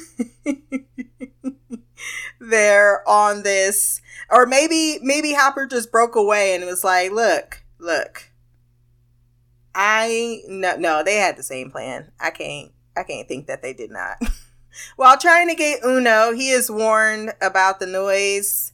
they're 2.41 3.07
on 3.09 3.43
this, 3.43 4.01
or 4.31 4.47
maybe 4.47 4.99
maybe 5.03 5.35
Hopper 5.35 5.67
just 5.67 5.93
broke 5.93 6.17
away 6.17 6.55
and 6.55 6.65
was 6.65 6.85
like, 6.85 7.13
"Look, 7.13 7.63
look, 7.79 8.31
I 9.75 10.43
no 10.47 10.77
no 10.77 11.03
they 11.03 11.17
had 11.17 11.37
the 11.37 11.43
same 11.43 11.71
plan. 11.71 12.13
I 12.21 12.31
can't 12.31 12.73
I 12.99 13.05
can't 13.05 13.28
think 13.28 13.47
that 13.47 13.62
they 13.62 13.73
did 13.73 13.90
not. 13.90 14.19
While 14.97 15.19
trying 15.19 15.49
to 15.49 15.55
get 15.55 15.85
Uno, 15.85 16.33
he 16.33 16.50
is 16.50 16.71
warned 16.71 17.33
about 17.40 17.81
the 17.81 17.87
noise 17.87 18.73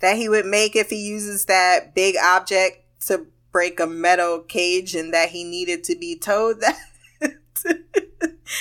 that 0.00 0.16
he 0.16 0.28
would 0.28 0.46
make 0.46 0.74
if 0.74 0.90
he 0.90 0.96
uses 0.96 1.44
that 1.46 1.94
big 1.94 2.16
object 2.16 2.84
to 3.06 3.26
break 3.52 3.80
a 3.80 3.86
metal 3.86 4.40
cage 4.40 4.94
and 4.94 5.12
that 5.12 5.30
he 5.30 5.44
needed 5.44 5.84
to 5.84 5.96
be 5.96 6.16
told 6.16 6.60
that 6.60 6.78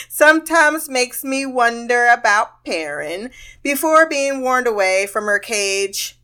sometimes 0.10 0.90
makes 0.90 1.24
me 1.24 1.46
wonder 1.46 2.08
about 2.08 2.64
Perrin 2.66 3.32
before 3.64 4.08
being 4.08 4.42
warned 4.42 4.68
away 4.68 5.08
from 5.08 5.26
her 5.26 5.40
cage 5.40 6.20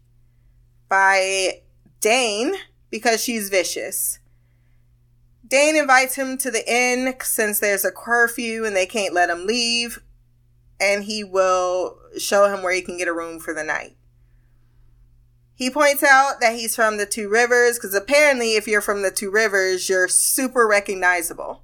by 0.89 1.61
Dain 2.01 2.53
because 2.89 3.23
she's 3.23 3.49
vicious. 3.49 4.19
Dain 5.55 5.77
invites 5.77 6.15
him 6.15 6.37
to 6.39 6.51
the 6.51 6.69
inn 6.69 7.15
since 7.23 7.59
there's 7.59 7.85
a 7.85 7.91
curfew 7.91 8.65
and 8.65 8.75
they 8.75 8.85
can't 8.85 9.13
let 9.13 9.29
him 9.29 9.47
leave, 9.47 10.03
and 10.81 11.05
he 11.05 11.23
will 11.23 11.97
show 12.17 12.53
him 12.53 12.61
where 12.61 12.73
he 12.73 12.81
can 12.81 12.97
get 12.97 13.07
a 13.07 13.13
room 13.13 13.39
for 13.39 13.53
the 13.53 13.63
night. 13.63 13.95
He 15.53 15.69
points 15.69 16.03
out 16.03 16.41
that 16.41 16.55
he's 16.55 16.75
from 16.75 16.97
the 16.97 17.05
Two 17.05 17.29
Rivers 17.29 17.77
because 17.77 17.93
apparently, 17.93 18.55
if 18.55 18.67
you're 18.67 18.81
from 18.81 19.01
the 19.01 19.11
Two 19.11 19.31
Rivers, 19.31 19.87
you're 19.87 20.09
super 20.09 20.67
recognizable. 20.67 21.63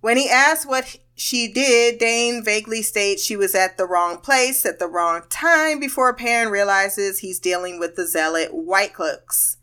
When 0.00 0.16
he 0.16 0.30
asks 0.30 0.64
what 0.64 0.96
she 1.14 1.52
did, 1.52 1.98
Dain 1.98 2.42
vaguely 2.42 2.80
states 2.80 3.22
she 3.22 3.36
was 3.36 3.54
at 3.54 3.76
the 3.76 3.84
wrong 3.84 4.16
place 4.16 4.64
at 4.64 4.78
the 4.78 4.88
wrong 4.88 5.24
time 5.28 5.80
before 5.80 6.14
Perrin 6.14 6.48
realizes 6.48 7.18
he's 7.18 7.40
dealing 7.40 7.78
with 7.78 7.96
the 7.96 8.06
zealot 8.06 8.54
White 8.54 8.94
Cloaks. 8.94 9.58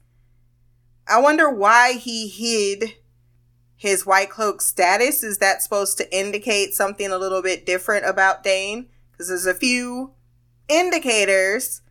I 1.08 1.20
wonder 1.20 1.50
why 1.50 1.94
he 1.94 2.28
hid 2.28 2.94
his 3.78 4.06
white 4.06 4.30
cloak 4.30 4.62
status. 4.62 5.24
Is 5.24 5.38
that 5.38 5.62
supposed 5.62 5.98
to 6.00 6.18
indicate 6.18 6.74
something 6.74 7.12
a 7.12 7.18
little 7.18 7.42
bit 7.42 7.66
different 7.66 8.06
about 8.06 8.44
Dain? 8.44 8.88
Because 9.12 9.30
there's 9.30 9.46
a 9.46 9.54
few 9.54 10.12
indicators, 10.68 11.82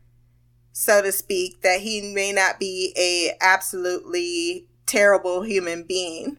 so 0.72 1.00
to 1.00 1.12
speak, 1.12 1.62
that 1.62 1.80
he 1.80 2.12
may 2.12 2.32
not 2.32 2.58
be 2.58 2.92
a 2.98 3.36
absolutely 3.40 4.66
terrible 4.84 5.42
human 5.42 5.84
being. 5.84 6.38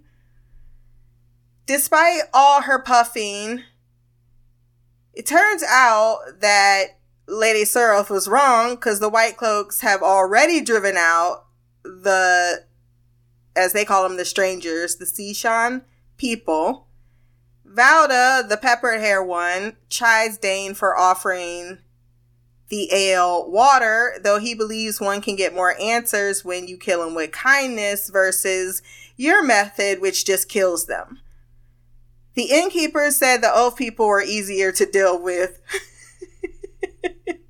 Despite 1.66 2.24
all 2.34 2.62
her 2.62 2.82
puffing, 2.82 3.64
it 5.14 5.26
turns 5.26 5.64
out 5.64 6.20
that 6.40 7.00
Lady 7.28 7.64
Suroth 7.64 8.10
was 8.10 8.28
wrong 8.28 8.76
because 8.76 9.00
the 9.00 9.10
White 9.10 9.36
Cloaks 9.36 9.82
have 9.82 10.02
already 10.02 10.62
driven 10.62 10.96
out 10.98 11.46
the 11.84 12.64
as 13.58 13.74
they 13.74 13.86
call 13.86 14.04
them, 14.04 14.18
the 14.18 14.26
strangers, 14.26 14.96
the 14.96 15.06
Seanchan 15.06 15.82
people. 16.18 16.88
Valda, 17.68 18.48
the 18.48 18.58
peppered 18.58 19.00
hair 19.00 19.22
one, 19.24 19.76
chides 19.90 20.38
Dain 20.38 20.74
for 20.74 20.98
offering 20.98 21.80
the 22.70 22.94
ale 22.94 23.50
water, 23.50 24.18
though 24.24 24.40
he 24.40 24.54
believes 24.54 25.00
one 25.00 25.22
can 25.22 25.36
get 25.36 25.54
more 25.54 25.80
answers 25.80 26.44
when 26.44 26.68
you 26.68 26.78
kill 26.78 27.04
them 27.04 27.16
with 27.16 27.32
kindness 27.32 28.10
versus 28.10 28.82
your 29.16 29.44
method, 29.44 30.02
which 30.02 30.26
just 30.26 30.50
kills 30.50 30.86
them. 30.86 31.20
The 32.36 32.52
innkeeper 32.52 33.10
said 33.12 33.42
the 33.42 33.52
oath 33.54 33.78
people 33.78 34.08
were 34.08 34.22
easier 34.22 34.72
to 34.74 34.86
deal 34.86 35.22
with 35.22 35.60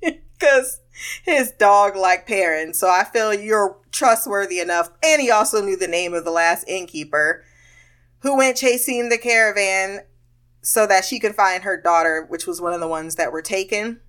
because 0.00 0.80
his 1.22 1.52
dog 1.52 1.96
like 1.96 2.26
parents. 2.26 2.78
So 2.78 2.88
I 2.88 3.04
feel 3.04 3.32
you're 3.32 3.78
trustworthy 3.92 4.60
enough. 4.60 4.90
And 5.02 5.20
he 5.20 5.30
also 5.30 5.62
knew 5.62 5.76
the 5.76 5.88
name 5.88 6.14
of 6.14 6.24
the 6.24 6.30
last 6.30 6.64
innkeeper 6.68 7.44
who 8.20 8.36
went 8.36 8.56
chasing 8.56 9.08
the 9.08 9.18
caravan 9.18 10.00
so 10.60 10.86
that 10.86 11.04
she 11.04 11.18
could 11.18 11.34
find 11.34 11.62
her 11.62 11.80
daughter, 11.80 12.26
which 12.28 12.46
was 12.46 12.60
one 12.60 12.72
of 12.72 12.80
the 12.80 12.88
ones 12.88 13.14
that 13.14 13.32
were 13.32 13.42
taken. 13.42 14.00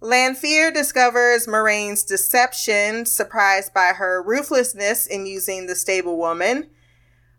Lanfear 0.00 0.70
discovers 0.70 1.46
Moiraine's 1.46 2.04
deception, 2.04 3.06
surprised 3.06 3.72
by 3.72 3.92
her 3.94 4.22
ruthlessness 4.22 5.06
in 5.06 5.26
using 5.26 5.66
the 5.66 5.74
stable 5.74 6.18
woman, 6.18 6.68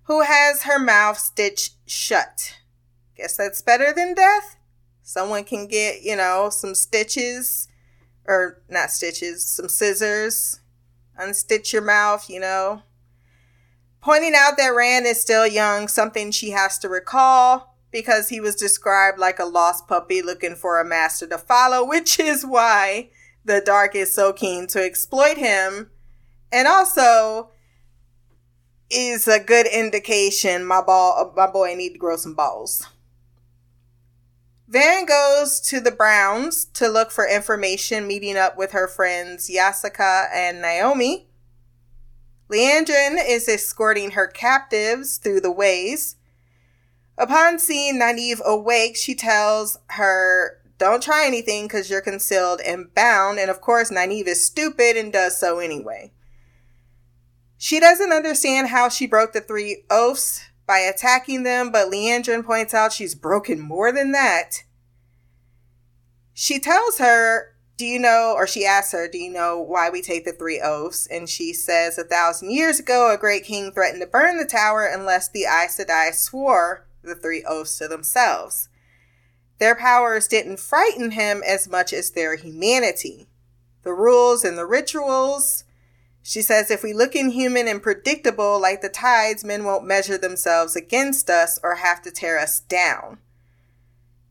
who 0.03 0.23
has 0.23 0.63
her 0.63 0.79
mouth 0.79 1.19
stitched 1.19 1.75
shut. 1.85 2.57
Guess 3.15 3.37
that's 3.37 3.61
better 3.61 3.93
than 3.93 4.13
death? 4.13 4.57
Someone 5.03 5.43
can 5.43 5.67
get, 5.67 6.01
you 6.01 6.15
know, 6.15 6.49
some 6.49 6.75
stitches, 6.75 7.67
or 8.27 8.61
not 8.69 8.91
stitches, 8.91 9.45
some 9.45 9.69
scissors, 9.69 10.59
unstitch 11.19 11.73
your 11.73 11.81
mouth, 11.81 12.29
you 12.29 12.39
know. 12.39 12.83
Pointing 14.01 14.33
out 14.35 14.57
that 14.57 14.75
Rand 14.75 15.05
is 15.05 15.21
still 15.21 15.47
young, 15.47 15.87
something 15.87 16.31
she 16.31 16.51
has 16.51 16.77
to 16.79 16.89
recall 16.89 17.75
because 17.91 18.29
he 18.29 18.39
was 18.39 18.55
described 18.55 19.17
like 19.17 19.39
a 19.39 19.45
lost 19.45 19.87
puppy 19.87 20.21
looking 20.21 20.55
for 20.55 20.79
a 20.79 20.85
master 20.85 21.27
to 21.27 21.37
follow, 21.37 21.85
which 21.87 22.19
is 22.19 22.45
why 22.45 23.09
the 23.45 23.61
dark 23.65 23.95
is 23.95 24.13
so 24.13 24.33
keen 24.33 24.67
to 24.67 24.83
exploit 24.83 25.37
him. 25.37 25.89
And 26.51 26.67
also 26.67 27.51
is 28.89 29.27
a 29.27 29.39
good 29.39 29.67
indication 29.67 30.65
my 30.65 30.81
ball 30.81 31.33
my 31.35 31.45
boy 31.45 31.75
need 31.75 31.91
to 31.93 31.99
grow 31.99 32.15
some 32.15 32.33
balls. 32.33 32.87
Verin 34.69 35.07
goes 35.07 35.61
to 35.61 35.79
the 35.79 35.91
Browns 35.91 36.65
to 36.65 36.89
look 36.89 37.09
for 37.09 37.25
information, 37.25 38.05
meeting 38.05 38.35
up 38.35 38.57
with 38.57 38.71
her 38.71 38.87
friends 38.87 39.49
Yasaka 39.49 40.27
and 40.33 40.61
Naomi. 40.61 41.27
Liandrin 42.49 43.17
is 43.25 43.47
escorting 43.47 44.11
her 44.11 44.27
captives 44.27 45.17
through 45.17 45.39
the 45.39 45.51
ways. 45.51 46.17
Upon 47.17 47.59
seeing 47.59 47.99
Nynaeve 47.99 48.41
awake, 48.43 48.97
she 48.97 49.15
tells 49.15 49.79
her, 49.91 50.59
Don't 50.77 51.01
try 51.01 51.25
anything 51.25 51.65
because 51.65 51.89
you're 51.89 52.01
concealed 52.01 52.59
and 52.59 52.93
bound. 52.93 53.39
And 53.39 53.49
of 53.49 53.61
course, 53.61 53.89
Nynaeve 53.89 54.27
is 54.27 54.45
stupid 54.45 54.97
and 54.97 55.13
does 55.13 55.37
so 55.37 55.59
anyway. 55.59 56.11
She 57.57 57.79
doesn't 57.79 58.11
understand 58.11 58.67
how 58.67 58.89
she 58.89 59.07
broke 59.07 59.31
the 59.31 59.41
three 59.41 59.83
oaths 59.89 60.43
by 60.67 60.79
attacking 60.79 61.43
them, 61.43 61.71
but 61.71 61.89
Liandrin 61.89 62.45
points 62.45 62.73
out 62.73 62.91
she's 62.91 63.15
broken 63.15 63.59
more 63.59 63.91
than 63.91 64.11
that. 64.11 64.63
She 66.33 66.59
tells 66.59 66.99
her, 66.99 67.55
Do 67.77 67.85
you 67.85 67.97
know, 67.97 68.33
or 68.35 68.45
she 68.45 68.65
asks 68.65 68.91
her, 68.91 69.07
Do 69.07 69.17
you 69.17 69.31
know 69.31 69.59
why 69.59 69.89
we 69.89 70.01
take 70.01 70.25
the 70.25 70.33
three 70.33 70.61
oaths? 70.61 71.07
And 71.07 71.29
she 71.29 71.53
says, 71.53 71.97
A 71.97 72.03
thousand 72.03 72.51
years 72.51 72.79
ago, 72.79 73.11
a 73.11 73.17
great 73.17 73.45
king 73.45 73.71
threatened 73.71 74.01
to 74.01 74.07
burn 74.07 74.37
the 74.37 74.45
tower 74.45 74.85
unless 74.85 75.29
the 75.29 75.45
Aes 75.45 75.77
Sedai 75.79 76.13
swore 76.13 76.85
the 77.01 77.15
three 77.15 77.43
oaths 77.47 77.77
to 77.77 77.87
themselves. 77.87 78.69
Their 79.59 79.73
powers 79.73 80.27
didn't 80.27 80.59
frighten 80.59 81.11
him 81.11 81.41
as 81.47 81.67
much 81.67 81.93
as 81.93 82.11
their 82.11 82.35
humanity. 82.35 83.27
The 83.83 83.93
rules 83.93 84.43
and 84.43 84.57
the 84.57 84.65
rituals. 84.65 85.63
She 86.27 86.41
says, 86.41 86.69
if 86.69 86.83
we 86.83 86.91
look 86.91 87.15
inhuman 87.15 87.69
and 87.69 87.81
predictable 87.81 88.59
like 88.59 88.81
the 88.81 88.89
tides, 88.89 89.45
men 89.45 89.63
won't 89.63 89.85
measure 89.85 90.17
themselves 90.17 90.75
against 90.75 91.29
us 91.29 91.57
or 91.63 91.75
have 91.75 92.01
to 92.01 92.11
tear 92.11 92.37
us 92.37 92.59
down. 92.59 93.19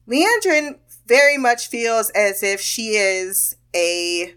Liandrin 0.06 0.78
very 1.06 1.38
much 1.38 1.68
feels 1.68 2.10
as 2.10 2.42
if 2.42 2.60
she 2.60 2.96
is 2.96 3.56
a 3.74 4.34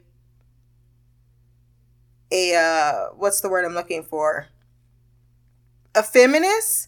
a 2.31 2.55
uh 2.55 3.09
what's 3.17 3.41
the 3.41 3.49
word 3.49 3.65
I'm 3.65 3.73
looking 3.73 4.03
for? 4.03 4.47
A 5.93 6.01
feminist 6.01 6.87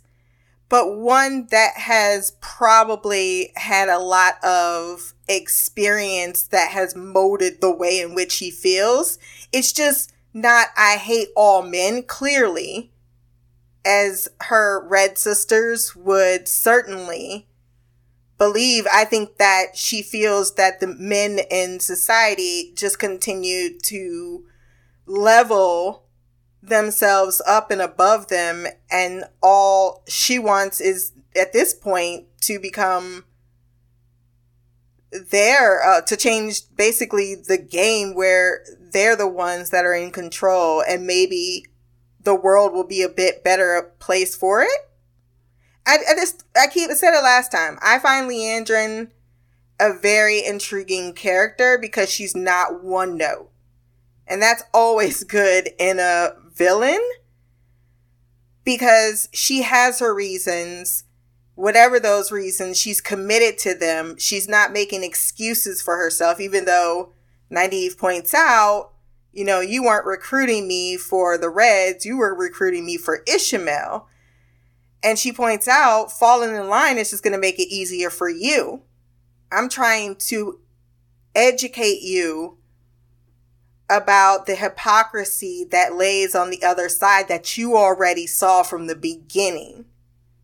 but 0.70 0.96
one 0.96 1.48
that 1.52 1.74
has 1.76 2.38
probably 2.40 3.52
had 3.58 3.90
a 3.90 4.00
lot 4.00 4.42
of 4.42 5.14
experience 5.28 6.44
that 6.44 6.72
has 6.72 6.96
molded 6.96 7.60
the 7.60 7.76
way 7.76 8.00
in 8.00 8.16
which 8.16 8.38
he 8.38 8.50
feels. 8.50 9.20
It's 9.52 9.74
just 9.74 10.14
not, 10.34 10.68
I 10.78 10.98
hate 10.98 11.30
all 11.36 11.62
men, 11.62 12.04
clearly, 12.04 12.92
as 13.86 14.30
her 14.42 14.86
red 14.88 15.18
sisters 15.18 15.96
would 15.96 16.48
certainly 16.48 17.48
believe. 18.38 18.88
I 18.92 19.06
think 19.06 19.38
that 19.38 19.76
she 19.76 20.02
feels 20.02 20.56
that 20.56 20.80
the 20.80 20.88
men 20.88 21.40
in 21.50 21.80
society 21.80 22.74
just 22.76 23.00
continue 23.00 23.78
to 23.80 24.46
level 25.06 26.06
themselves 26.64 27.42
up 27.48 27.72
and 27.72 27.82
above 27.82 28.28
them 28.28 28.68
and 28.90 29.24
all 29.42 30.04
she 30.08 30.38
wants 30.38 30.80
is 30.80 31.12
at 31.36 31.54
this 31.54 31.74
point 31.74 32.26
to 32.42 32.60
become 32.60 33.26
there 35.12 35.84
uh, 35.84 36.02
to 36.02 36.16
change 36.16 36.62
basically 36.76 37.36
the 37.36 37.58
game 37.58 38.14
where 38.16 38.64
they're 38.80 39.16
the 39.16 39.28
ones 39.28 39.70
that 39.70 39.86
are 39.86 39.94
in 39.94 40.12
control 40.12 40.82
and 40.88 41.06
maybe 41.06 41.66
the 42.24 42.36
world 42.36 42.74
will 42.74 42.88
be 42.88 43.02
a 43.02 43.10
bit 43.10 43.44
better 43.44 43.94
place 44.00 44.36
for 44.36 44.62
it. 44.62 44.70
I, 45.86 45.98
I 46.10 46.16
just 46.16 46.44
I 46.56 46.68
keep 46.68 46.90
I 46.90 46.94
said 46.94 47.18
it 47.18 47.24
last 47.24 47.52
time. 47.52 47.78
I 47.82 48.00
find 48.00 48.30
Liandrin 48.30 49.10
a 49.80 49.98
very 49.98 50.46
intriguing 50.46 51.14
character 51.14 51.78
because 51.82 52.10
she's 52.10 52.36
not 52.36 52.84
one 52.84 53.18
note. 53.18 53.50
And 54.28 54.42
that's 54.42 54.64
always 54.74 55.24
good 55.26 55.70
in 55.80 56.00
a 56.00 56.34
villain 56.54 57.02
because 58.64 59.28
she 59.34 59.64
has 59.64 60.00
her 60.00 60.14
reasons. 60.14 61.04
Whatever 61.62 62.00
those 62.00 62.32
reasons, 62.32 62.80
she's 62.80 63.02
committed 63.02 63.60
to 63.60 63.76
them. 63.76 64.16
She's 64.18 64.50
not 64.50 64.74
making 64.74 65.04
excuses 65.04 65.80
for 65.80 65.96
herself, 65.96 66.40
even 66.40 66.66
though 66.66 67.14
Nynaeve 67.52 68.00
points 68.00 68.34
out, 68.34 68.94
you 69.32 69.46
know, 69.46 69.60
you 69.60 69.84
weren't 69.84 70.08
recruiting 70.08 70.68
me 70.68 70.98
for 70.98 71.38
the 71.38 71.52
Reds, 71.52 72.04
you 72.04 72.18
were 72.18 72.34
recruiting 72.34 72.84
me 72.84 72.98
for 72.98 73.24
Ishamael. 73.28 74.06
And 75.04 75.20
she 75.20 75.32
points 75.32 75.68
out, 75.68 76.12
falling 76.12 76.50
in 76.56 76.68
line 76.68 76.98
is 76.98 77.12
just 77.12 77.22
going 77.22 77.34
to 77.34 77.40
make 77.40 77.60
it 77.60 77.72
easier 77.72 78.10
for 78.10 78.28
you. 78.28 78.82
I'm 79.52 79.70
trying 79.70 80.16
to 80.16 80.62
educate 81.36 82.02
you 82.02 82.58
about 83.88 84.48
the 84.48 84.56
hypocrisy 84.56 85.68
that 85.70 85.94
lays 85.94 86.34
on 86.34 86.50
the 86.50 86.64
other 86.64 86.90
side 86.90 87.28
that 87.28 87.56
you 87.56 87.78
already 87.78 88.26
saw 88.26 88.64
from 88.64 88.88
the 88.88 88.96
beginning. 88.96 89.86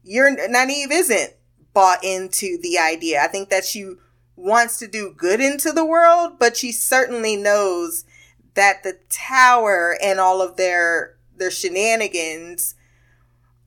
You're 0.08 0.36
Nynaeve 0.36 0.92
isn't 0.92 1.34
bought 1.74 2.04
into 2.04 2.58
the 2.62 2.80
idea. 2.80 3.22
I 3.22 3.28
think 3.28 3.50
that 3.50 3.66
she 3.66 3.96
wants 4.38 4.80
to 4.80 4.88
do 4.88 5.14
good 5.16 5.42
into 5.42 5.74
the 5.74 5.86
world, 5.86 6.40
but 6.40 6.56
she 6.56 6.72
certainly 6.72 7.36
knows 7.36 8.06
that 8.54 8.84
the 8.84 8.98
tower 9.10 9.98
and 10.02 10.20
all 10.20 10.42
of 10.42 10.56
their 10.56 11.18
their 11.36 11.52
shenanigans 11.52 12.76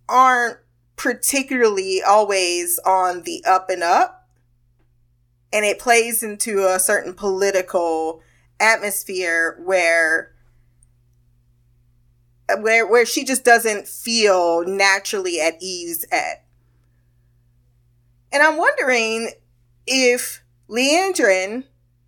aren't 0.09 0.57
particularly 0.97 2.03
always 2.03 2.79
on 2.87 3.23
the 3.23 3.45
up 3.47 3.69
and 3.69 3.83
up. 3.83 4.29
And 5.53 5.65
it 5.65 5.79
plays 5.79 6.23
into 6.23 6.67
a 6.67 6.81
certain 6.81 7.13
political 7.13 8.23
atmosphere 8.59 9.61
where 9.65 10.30
where 12.59 12.87
where 12.87 13.07
she 13.07 13.25
just 13.25 13.45
doesn't 13.45 13.89
feel 13.89 14.65
naturally 14.67 15.41
at 15.41 15.57
ease 15.61 16.05
at. 16.11 16.45
And 18.33 18.43
I'm 18.43 18.57
wondering 18.57 19.33
if 19.87 20.43
Liandrin, 20.69 21.65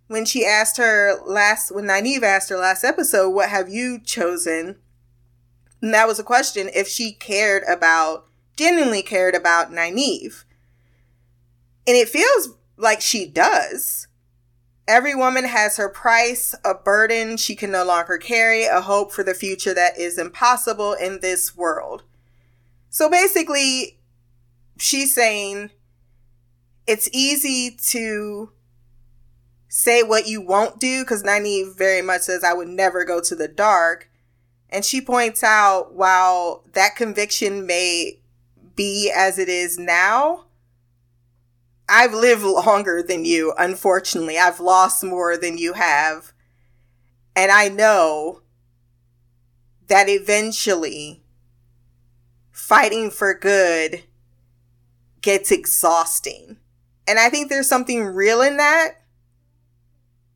when 0.07 0.25
she 0.25 0.45
asked 0.45 0.77
her 0.77 1.15
last, 1.25 1.73
when 1.73 1.85
Nynaeve 1.85 2.23
asked 2.23 2.49
her 2.49 2.57
last 2.57 2.83
episode, 2.83 3.29
what 3.31 3.49
have 3.49 3.69
you 3.69 3.99
chosen? 3.99 4.77
And 5.81 5.93
that 5.93 6.07
was 6.07 6.17
a 6.17 6.23
question 6.23 6.69
if 6.73 6.87
she 6.87 7.11
cared 7.11 7.63
about, 7.67 8.25
genuinely 8.55 9.01
cared 9.01 9.35
about 9.35 9.71
Nynaeve. 9.71 10.45
And 11.85 11.97
it 11.97 12.07
feels 12.07 12.51
like 12.77 13.01
she 13.01 13.25
does. 13.25 14.07
Every 14.87 15.15
woman 15.15 15.45
has 15.45 15.77
her 15.77 15.87
price, 15.87 16.53
a 16.65 16.73
burden 16.73 17.37
she 17.37 17.55
can 17.55 17.71
no 17.71 17.85
longer 17.85 18.17
carry, 18.17 18.65
a 18.65 18.81
hope 18.81 19.13
for 19.13 19.23
the 19.23 19.33
future 19.33 19.73
that 19.73 19.97
is 19.97 20.17
impossible 20.17 20.93
in 20.93 21.19
this 21.21 21.55
world. 21.55 22.03
So 22.89 23.09
basically, 23.09 23.97
she's 24.77 25.13
saying 25.13 25.71
it's 26.85 27.09
easy 27.13 27.77
to 27.87 28.51
say 29.69 30.03
what 30.03 30.27
you 30.27 30.41
won't 30.41 30.79
do 30.79 31.03
because 31.03 31.23
Nynaeve 31.23 31.77
very 31.77 32.01
much 32.01 32.21
says, 32.21 32.43
I 32.43 32.53
would 32.53 32.67
never 32.67 33.05
go 33.05 33.21
to 33.21 33.35
the 33.35 33.47
dark. 33.47 34.09
And 34.69 34.83
she 34.83 35.01
points 35.01 35.43
out 35.43 35.93
while 35.93 36.63
that 36.73 36.95
conviction 36.95 37.65
may 37.65 38.19
be 38.75 39.11
as 39.15 39.39
it 39.39 39.49
is 39.49 39.77
now, 39.79 40.45
I've 41.87 42.13
lived 42.13 42.43
longer 42.43 43.03
than 43.03 43.25
you, 43.25 43.53
unfortunately. 43.57 44.37
I've 44.37 44.59
lost 44.59 45.03
more 45.03 45.37
than 45.37 45.57
you 45.57 45.73
have. 45.73 46.33
And 47.35 47.51
I 47.51 47.67
know 47.67 48.41
that 49.87 50.07
eventually 50.07 51.23
fighting 52.51 53.11
for 53.11 53.33
good 53.33 54.03
gets 55.21 55.51
exhausting. 55.51 56.57
And 57.07 57.19
I 57.19 57.29
think 57.29 57.49
there's 57.49 57.67
something 57.67 58.03
real 58.03 58.41
in 58.41 58.57
that. 58.57 59.01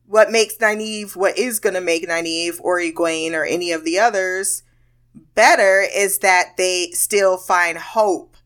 What 0.05 0.31
makes 0.31 0.57
Nynaeve, 0.57 1.15
what 1.15 1.38
is 1.38 1.60
going 1.60 1.75
to 1.75 1.81
make 1.81 2.07
Nynaeve 2.07 2.60
or 2.62 2.79
Egwene 2.79 3.33
or 3.33 3.43
any 3.43 3.71
of 3.71 3.83
the 3.83 3.99
others 3.99 4.63
better 5.36 5.86
is 5.93 6.19
that 6.19 6.57
they 6.57 6.91
still 6.91 7.38
find 7.38 7.77
hope. 7.77 8.38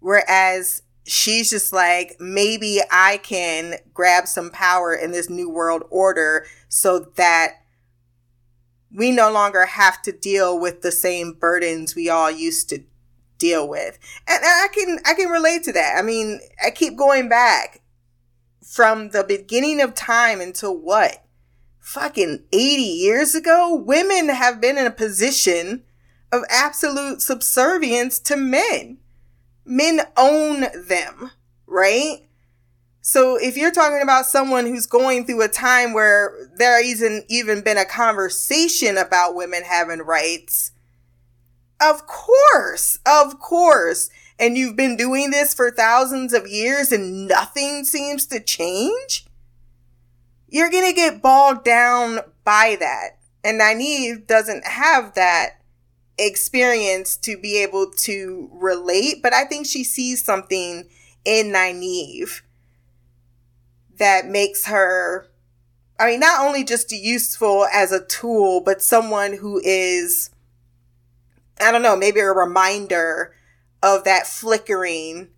Whereas 0.00 0.82
she's 1.04 1.50
just 1.50 1.72
like, 1.72 2.16
maybe 2.20 2.80
I 2.90 3.18
can 3.18 3.76
grab 3.92 4.26
some 4.26 4.50
power 4.50 4.94
in 4.94 5.10
this 5.10 5.30
new 5.30 5.50
world 5.50 5.84
order 5.90 6.46
so 6.68 7.10
that 7.16 7.56
we 8.92 9.10
no 9.10 9.30
longer 9.30 9.66
have 9.66 10.02
to 10.02 10.12
deal 10.12 10.58
with 10.58 10.82
the 10.82 10.92
same 10.92 11.32
burdens 11.32 11.94
we 11.94 12.08
all 12.08 12.30
used 12.30 12.68
to 12.70 12.82
deal 13.38 13.68
with. 13.68 13.98
And 14.28 14.40
I 14.44 14.68
can 14.72 14.98
I 15.04 15.14
can 15.14 15.28
relate 15.30 15.64
to 15.64 15.72
that. 15.72 15.96
I 15.96 16.02
mean, 16.02 16.40
I 16.64 16.70
keep 16.70 16.96
going 16.96 17.28
back 17.28 17.80
from 18.64 19.10
the 19.10 19.24
beginning 19.24 19.80
of 19.80 19.94
time 19.94 20.40
until 20.40 20.76
what? 20.76 21.24
Fucking 21.80 22.44
80 22.52 22.82
years 22.82 23.34
ago, 23.34 23.74
women 23.74 24.28
have 24.28 24.60
been 24.60 24.78
in 24.78 24.86
a 24.86 24.92
position 24.92 25.82
of 26.30 26.42
absolute 26.48 27.20
subservience 27.20 28.20
to 28.20 28.36
men. 28.36 28.98
Men 29.70 30.00
own 30.16 30.66
them, 30.86 31.30
right? 31.66 32.26
So 33.00 33.36
if 33.36 33.56
you're 33.56 33.70
talking 33.70 34.02
about 34.02 34.26
someone 34.26 34.66
who's 34.66 34.86
going 34.86 35.24
through 35.24 35.42
a 35.42 35.48
time 35.48 35.92
where 35.92 36.50
there 36.56 36.84
isn't 36.84 37.24
even 37.28 37.62
been 37.62 37.78
a 37.78 37.84
conversation 37.84 38.98
about 38.98 39.36
women 39.36 39.62
having 39.62 40.00
rights, 40.00 40.72
of 41.80 42.06
course, 42.06 42.98
of 43.06 43.38
course. 43.38 44.10
And 44.38 44.58
you've 44.58 44.76
been 44.76 44.96
doing 44.96 45.30
this 45.30 45.54
for 45.54 45.70
thousands 45.70 46.32
of 46.32 46.46
years 46.46 46.92
and 46.92 47.28
nothing 47.28 47.84
seems 47.84 48.26
to 48.26 48.40
change. 48.40 49.26
You're 50.48 50.70
going 50.70 50.88
to 50.88 50.94
get 50.94 51.22
bogged 51.22 51.64
down 51.64 52.20
by 52.44 52.76
that. 52.80 53.18
And 53.44 53.60
Nynaeve 53.60 54.26
doesn't 54.26 54.66
have 54.66 55.14
that 55.14 55.59
experience 56.26 57.16
to 57.16 57.36
be 57.36 57.62
able 57.62 57.90
to 57.90 58.48
relate, 58.52 59.22
but 59.22 59.32
I 59.32 59.44
think 59.44 59.66
she 59.66 59.84
sees 59.84 60.22
something 60.22 60.88
in 61.24 61.46
Nynaeve 61.52 62.42
that 63.98 64.26
makes 64.26 64.66
her, 64.66 65.28
I 65.98 66.06
mean, 66.06 66.20
not 66.20 66.46
only 66.46 66.64
just 66.64 66.92
useful 66.92 67.66
as 67.72 67.92
a 67.92 68.04
tool, 68.04 68.60
but 68.60 68.82
someone 68.82 69.36
who 69.36 69.60
is, 69.62 70.30
I 71.60 71.70
don't 71.72 71.82
know, 71.82 71.96
maybe 71.96 72.20
a 72.20 72.32
reminder 72.32 73.34
of 73.82 74.04
that 74.04 74.26
flickering 74.26 75.28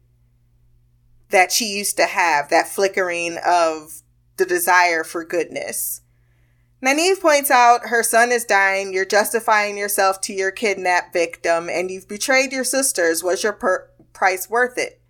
that 1.30 1.50
she 1.50 1.66
used 1.66 1.96
to 1.96 2.06
have, 2.06 2.50
that 2.50 2.68
flickering 2.68 3.38
of 3.44 4.02
the 4.36 4.44
desire 4.44 5.04
for 5.04 5.24
goodness. 5.24 6.02
Nynaeve 6.82 7.20
points 7.20 7.50
out 7.50 7.86
her 7.86 8.02
son 8.02 8.32
is 8.32 8.44
dying, 8.44 8.92
you're 8.92 9.04
justifying 9.04 9.78
yourself 9.78 10.20
to 10.22 10.32
your 10.32 10.50
kidnapped 10.50 11.12
victim, 11.12 11.68
and 11.70 11.90
you've 11.90 12.08
betrayed 12.08 12.52
your 12.52 12.64
sisters. 12.64 13.22
Was 13.22 13.44
your 13.44 13.52
per- 13.52 13.88
price 14.12 14.50
worth 14.50 14.76
it? 14.76 15.00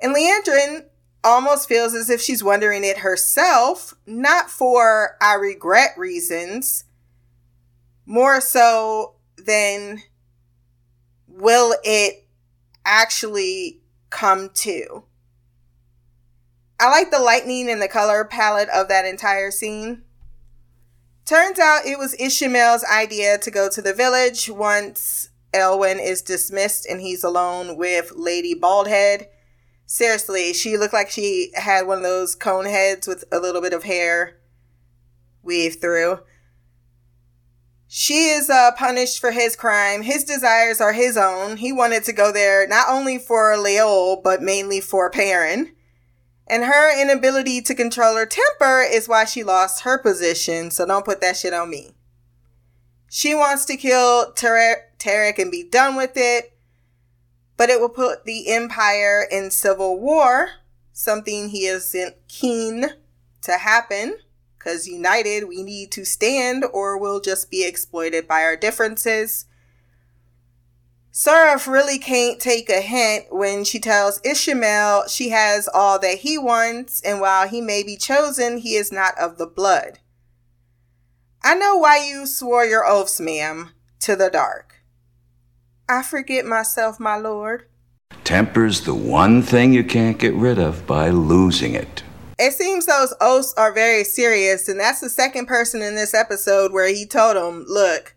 And 0.00 0.14
Liandrin 0.14 0.84
almost 1.24 1.66
feels 1.66 1.94
as 1.94 2.10
if 2.10 2.20
she's 2.20 2.44
wondering 2.44 2.84
it 2.84 2.98
herself, 2.98 3.94
not 4.06 4.50
for 4.50 5.16
I 5.20 5.34
regret 5.34 5.92
reasons, 5.96 6.84
more 8.04 8.42
so 8.42 9.14
than 9.38 10.02
will 11.26 11.74
it 11.82 12.26
actually 12.84 13.80
come 14.10 14.50
to. 14.54 15.04
I 16.78 16.90
like 16.90 17.10
the 17.10 17.18
lightning 17.18 17.70
and 17.70 17.80
the 17.80 17.88
color 17.88 18.24
palette 18.26 18.68
of 18.68 18.88
that 18.88 19.06
entire 19.06 19.50
scene. 19.50 20.02
Turns 21.24 21.58
out 21.58 21.86
it 21.86 21.98
was 21.98 22.14
Ishamael's 22.16 22.84
idea 22.84 23.38
to 23.38 23.50
go 23.50 23.68
to 23.68 23.80
the 23.80 23.94
village 23.94 24.50
once 24.50 25.30
Elwin 25.52 25.98
is 25.98 26.20
dismissed 26.20 26.86
and 26.86 27.00
he's 27.00 27.24
alone 27.24 27.76
with 27.76 28.12
Lady 28.14 28.54
Baldhead 28.54 29.26
seriously, 29.86 30.52
she 30.52 30.76
looked 30.76 30.92
like 30.92 31.10
she 31.10 31.50
had 31.54 31.86
one 31.86 31.98
of 31.98 32.04
those 32.04 32.34
cone 32.34 32.66
heads 32.66 33.06
with 33.06 33.24
a 33.30 33.38
little 33.38 33.60
bit 33.60 33.72
of 33.72 33.84
hair 33.84 34.38
weaved 35.42 35.80
through. 35.80 36.20
She 37.86 38.30
is 38.30 38.50
uh, 38.50 38.72
punished 38.76 39.20
for 39.20 39.30
his 39.30 39.54
crime. 39.54 40.02
His 40.02 40.24
desires 40.24 40.80
are 40.80 40.92
his 40.92 41.16
own. 41.16 41.58
He 41.58 41.72
wanted 41.72 42.02
to 42.04 42.12
go 42.12 42.32
there 42.32 42.66
not 42.66 42.88
only 42.88 43.18
for 43.18 43.56
Leol, 43.56 44.20
but 44.22 44.42
mainly 44.42 44.80
for 44.80 45.10
Perrin. 45.10 45.73
And 46.46 46.64
her 46.64 47.00
inability 47.00 47.62
to 47.62 47.74
control 47.74 48.16
her 48.16 48.26
temper 48.26 48.82
is 48.82 49.08
why 49.08 49.24
she 49.24 49.42
lost 49.42 49.82
her 49.82 49.98
position, 49.98 50.70
so 50.70 50.86
don't 50.86 51.04
put 51.04 51.20
that 51.20 51.36
shit 51.36 51.54
on 51.54 51.70
me. 51.70 51.92
She 53.08 53.34
wants 53.34 53.64
to 53.66 53.76
kill 53.76 54.32
Tarak 54.32 55.38
and 55.38 55.50
be 55.50 55.62
done 55.62 55.96
with 55.96 56.12
it 56.16 56.54
but 57.56 57.70
it 57.70 57.80
will 57.80 57.88
put 57.88 58.24
the 58.24 58.52
empire 58.52 59.26
in 59.30 59.50
civil 59.50 59.98
war, 59.98 60.50
something 60.92 61.48
he 61.48 61.66
isn't 61.66 62.16
keen 62.28 62.86
to 63.42 63.52
happen. 63.52 64.18
Because 64.58 64.86
united, 64.88 65.46
we 65.46 65.62
need 65.62 65.92
to 65.92 66.04
stand 66.06 66.64
or 66.72 66.98
we'll 66.98 67.20
just 67.20 67.50
be 67.50 67.66
exploited 67.66 68.26
by 68.26 68.42
our 68.42 68.56
differences. 68.56 69.44
Saraf 71.14 71.68
really 71.68 72.00
can't 72.00 72.40
take 72.40 72.68
a 72.68 72.80
hint 72.80 73.26
when 73.30 73.62
she 73.62 73.78
tells 73.78 74.20
Ishamael 74.22 75.08
she 75.08 75.28
has 75.28 75.68
all 75.72 75.96
that 76.00 76.18
he 76.18 76.36
wants, 76.36 77.00
and 77.02 77.20
while 77.20 77.46
he 77.46 77.60
may 77.60 77.84
be 77.84 77.96
chosen, 77.96 78.58
he 78.58 78.74
is 78.74 78.90
not 78.90 79.16
of 79.16 79.38
the 79.38 79.46
blood. 79.46 80.00
I 81.44 81.54
know 81.54 81.76
why 81.76 82.04
you 82.04 82.26
swore 82.26 82.64
your 82.64 82.84
oaths, 82.84 83.20
ma'am, 83.20 83.70
to 84.00 84.16
the 84.16 84.28
dark. 84.28 84.82
I 85.88 86.02
forget 86.02 86.46
myself, 86.46 86.98
my 86.98 87.16
lord. 87.16 87.68
Temper's 88.24 88.80
the 88.80 88.94
one 88.94 89.40
thing 89.40 89.72
you 89.72 89.84
can't 89.84 90.18
get 90.18 90.34
rid 90.34 90.58
of 90.58 90.84
by 90.84 91.10
losing 91.10 91.76
it. 91.76 92.02
It 92.40 92.54
seems 92.54 92.86
those 92.86 93.14
oaths 93.20 93.54
are 93.56 93.72
very 93.72 94.02
serious, 94.02 94.68
and 94.68 94.80
that's 94.80 95.00
the 95.00 95.08
second 95.08 95.46
person 95.46 95.80
in 95.80 95.94
this 95.94 96.12
episode 96.12 96.72
where 96.72 96.88
he 96.88 97.06
told 97.06 97.36
him, 97.36 97.64
Look, 97.68 98.13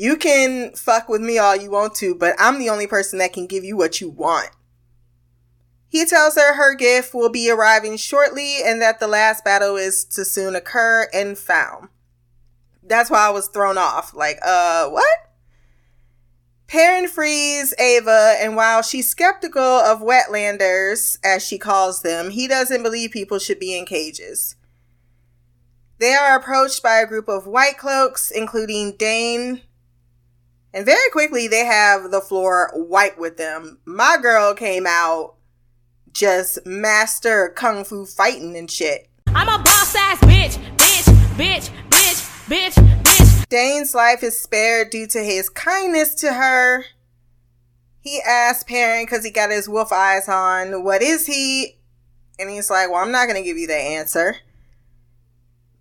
you 0.00 0.16
can 0.16 0.72
fuck 0.72 1.10
with 1.10 1.20
me 1.20 1.36
all 1.36 1.54
you 1.54 1.70
want 1.70 1.94
to, 1.94 2.14
but 2.14 2.34
I'm 2.38 2.58
the 2.58 2.70
only 2.70 2.86
person 2.86 3.18
that 3.18 3.34
can 3.34 3.46
give 3.46 3.64
you 3.64 3.76
what 3.76 4.00
you 4.00 4.08
want. 4.08 4.48
He 5.88 6.06
tells 6.06 6.36
her 6.36 6.54
her 6.54 6.74
gift 6.74 7.12
will 7.12 7.28
be 7.28 7.50
arriving 7.50 7.98
shortly 7.98 8.62
and 8.64 8.80
that 8.80 8.98
the 8.98 9.06
last 9.06 9.44
battle 9.44 9.76
is 9.76 10.06
to 10.06 10.24
soon 10.24 10.56
occur 10.56 11.06
in 11.12 11.34
Falme. 11.34 11.90
That's 12.82 13.10
why 13.10 13.26
I 13.26 13.28
was 13.30 13.48
thrown 13.48 13.76
off. 13.76 14.14
Like, 14.14 14.38
uh, 14.42 14.88
what? 14.88 15.04
Perrin 16.66 17.06
frees 17.06 17.74
Ava, 17.78 18.36
and 18.40 18.56
while 18.56 18.80
she's 18.80 19.10
skeptical 19.10 19.60
of 19.60 20.00
wetlanders, 20.00 21.18
as 21.22 21.46
she 21.46 21.58
calls 21.58 22.00
them, 22.00 22.30
he 22.30 22.48
doesn't 22.48 22.82
believe 22.82 23.10
people 23.10 23.38
should 23.38 23.58
be 23.58 23.76
in 23.76 23.84
cages. 23.84 24.56
They 25.98 26.14
are 26.14 26.38
approached 26.38 26.82
by 26.82 27.00
a 27.00 27.06
group 27.06 27.28
of 27.28 27.46
white 27.46 27.76
cloaks, 27.76 28.30
including 28.30 28.96
Dain, 28.96 29.60
and 30.72 30.86
very 30.86 31.10
quickly 31.10 31.48
they 31.48 31.64
have 31.64 32.10
the 32.10 32.20
floor 32.20 32.70
white 32.74 33.18
with 33.18 33.36
them. 33.36 33.78
My 33.84 34.16
girl 34.20 34.54
came 34.54 34.86
out 34.86 35.34
just 36.12 36.64
master 36.66 37.48
kung 37.48 37.84
fu 37.84 38.06
fighting 38.06 38.56
and 38.56 38.70
shit. 38.70 39.08
I'm 39.28 39.48
a 39.48 39.62
boss 39.62 39.94
ass 39.94 40.18
bitch, 40.20 40.58
bitch, 40.76 41.04
bitch, 41.36 41.70
bitch, 41.88 42.48
bitch, 42.48 43.02
bitch. 43.02 43.48
Dain's 43.48 43.94
life 43.94 44.22
is 44.22 44.38
spared 44.38 44.90
due 44.90 45.06
to 45.08 45.20
his 45.20 45.48
kindness 45.48 46.14
to 46.16 46.32
her. 46.32 46.84
He 48.00 48.20
asked 48.26 48.66
Perrin 48.66 49.04
because 49.04 49.24
he 49.24 49.30
got 49.30 49.50
his 49.50 49.68
wolf 49.68 49.92
eyes 49.92 50.28
on, 50.28 50.84
What 50.84 51.02
is 51.02 51.26
he? 51.26 51.78
And 52.38 52.48
he's 52.48 52.70
like, 52.70 52.90
Well, 52.90 53.02
I'm 53.02 53.12
not 53.12 53.26
going 53.26 53.36
to 53.36 53.46
give 53.46 53.58
you 53.58 53.66
the 53.66 53.76
answer. 53.76 54.36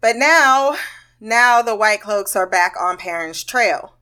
But 0.02 0.16
now, 0.16 0.76
now 1.20 1.62
the 1.62 1.76
White 1.76 2.02
Cloaks 2.02 2.36
are 2.36 2.48
back 2.48 2.76
on 2.80 2.98
Perrin's 2.98 3.44
trail. 3.44 3.94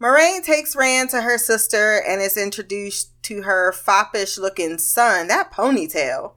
Moiraine 0.00 0.42
takes 0.42 0.74
Rand 0.74 1.10
to 1.10 1.22
her 1.22 1.38
sister 1.38 2.02
and 2.06 2.20
is 2.20 2.36
introduced 2.36 3.10
to 3.24 3.42
her 3.42 3.72
foppish 3.72 4.36
looking 4.36 4.78
son. 4.78 5.28
That 5.28 5.52
ponytail. 5.52 6.32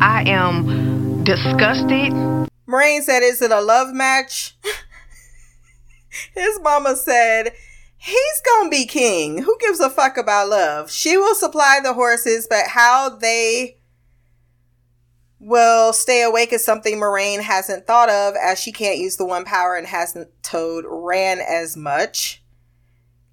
I 0.00 0.22
am 0.26 1.24
disgusted. 1.24 2.12
Moiraine 2.68 3.02
said, 3.02 3.22
Is 3.22 3.42
it 3.42 3.50
a 3.50 3.60
love 3.60 3.92
match? 3.92 4.56
His 6.34 6.60
mama 6.60 6.94
said, 6.94 7.52
He's 7.96 8.42
gonna 8.44 8.70
be 8.70 8.86
king. 8.86 9.42
Who 9.42 9.58
gives 9.58 9.80
a 9.80 9.90
fuck 9.90 10.16
about 10.16 10.48
love? 10.48 10.90
She 10.90 11.16
will 11.16 11.34
supply 11.34 11.80
the 11.82 11.94
horses, 11.94 12.46
but 12.48 12.68
how 12.68 13.08
they 13.08 13.78
will 15.40 15.92
stay 15.92 16.22
awake 16.22 16.52
is 16.52 16.64
something 16.64 16.96
Moiraine 16.96 17.40
hasn't 17.40 17.86
thought 17.86 18.08
of 18.08 18.34
as 18.36 18.60
she 18.60 18.70
can't 18.70 18.98
use 18.98 19.16
the 19.16 19.26
one 19.26 19.44
power 19.44 19.74
and 19.74 19.88
hasn't 19.88 20.28
told 20.42 20.84
Rand 20.86 21.40
as 21.40 21.76
much. 21.76 22.42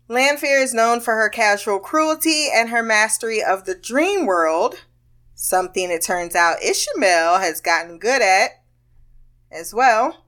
Lanfear 0.09 0.59
is 0.59 0.73
known 0.73 0.99
for 0.99 1.15
her 1.15 1.29
casual 1.29 1.79
cruelty 1.79 2.47
and 2.53 2.69
her 2.69 2.83
mastery 2.83 3.41
of 3.41 3.65
the 3.65 3.75
dream 3.75 4.25
world, 4.25 4.75
something 5.33 5.89
it 5.89 6.01
turns 6.01 6.35
out 6.35 6.59
Ishamael 6.59 7.39
has 7.39 7.61
gotten 7.61 7.99
good 7.99 8.21
at 8.21 8.51
as 9.49 9.73
well. 9.73 10.25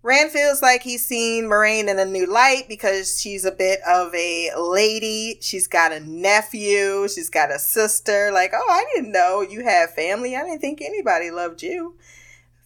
Rand 0.00 0.30
feels 0.30 0.62
like 0.62 0.82
he's 0.82 1.04
seen 1.04 1.44
Moiraine 1.44 1.88
in 1.88 1.98
a 1.98 2.04
new 2.04 2.24
light 2.24 2.66
because 2.68 3.20
she's 3.20 3.44
a 3.44 3.50
bit 3.50 3.80
of 3.86 4.14
a 4.14 4.52
lady. 4.56 5.38
She's 5.40 5.66
got 5.66 5.92
a 5.92 5.98
nephew. 6.00 7.08
She's 7.08 7.28
got 7.28 7.50
a 7.50 7.58
sister. 7.58 8.30
Like, 8.32 8.52
oh, 8.54 8.70
I 8.70 8.84
didn't 8.94 9.10
know 9.10 9.40
you 9.40 9.64
had 9.64 9.90
family. 9.90 10.36
I 10.36 10.44
didn't 10.44 10.60
think 10.60 10.80
anybody 10.80 11.32
loved 11.32 11.64
you. 11.64 11.96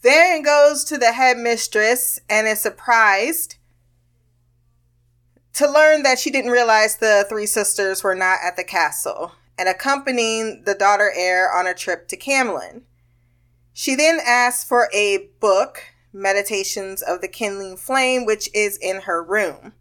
Verin 0.04 0.44
goes 0.44 0.84
to 0.84 0.98
the 0.98 1.12
headmistress 1.12 2.20
and 2.28 2.46
is 2.46 2.60
surprised 2.60 3.56
to 5.54 5.70
learn 5.70 6.02
that 6.02 6.18
she 6.18 6.30
didn't 6.30 6.50
realize 6.50 6.96
the 6.96 7.26
three 7.28 7.46
sisters 7.46 8.02
were 8.02 8.14
not 8.14 8.38
at 8.42 8.56
the 8.56 8.64
castle 8.64 9.32
and 9.58 9.68
accompanying 9.68 10.62
the 10.64 10.74
daughter 10.74 11.12
heir 11.14 11.52
on 11.52 11.66
a 11.66 11.74
trip 11.74 12.08
to 12.08 12.16
Caemlyn. 12.16 12.82
She 13.72 13.94
then 13.94 14.18
asks 14.24 14.64
for 14.64 14.88
a 14.92 15.28
book 15.40 15.84
Meditations 16.12 17.00
of 17.02 17.20
the 17.20 17.28
Kindling 17.28 17.76
Flame, 17.76 18.26
which 18.26 18.48
is 18.54 18.76
in 18.76 19.02
her 19.02 19.22
room. 19.22 19.72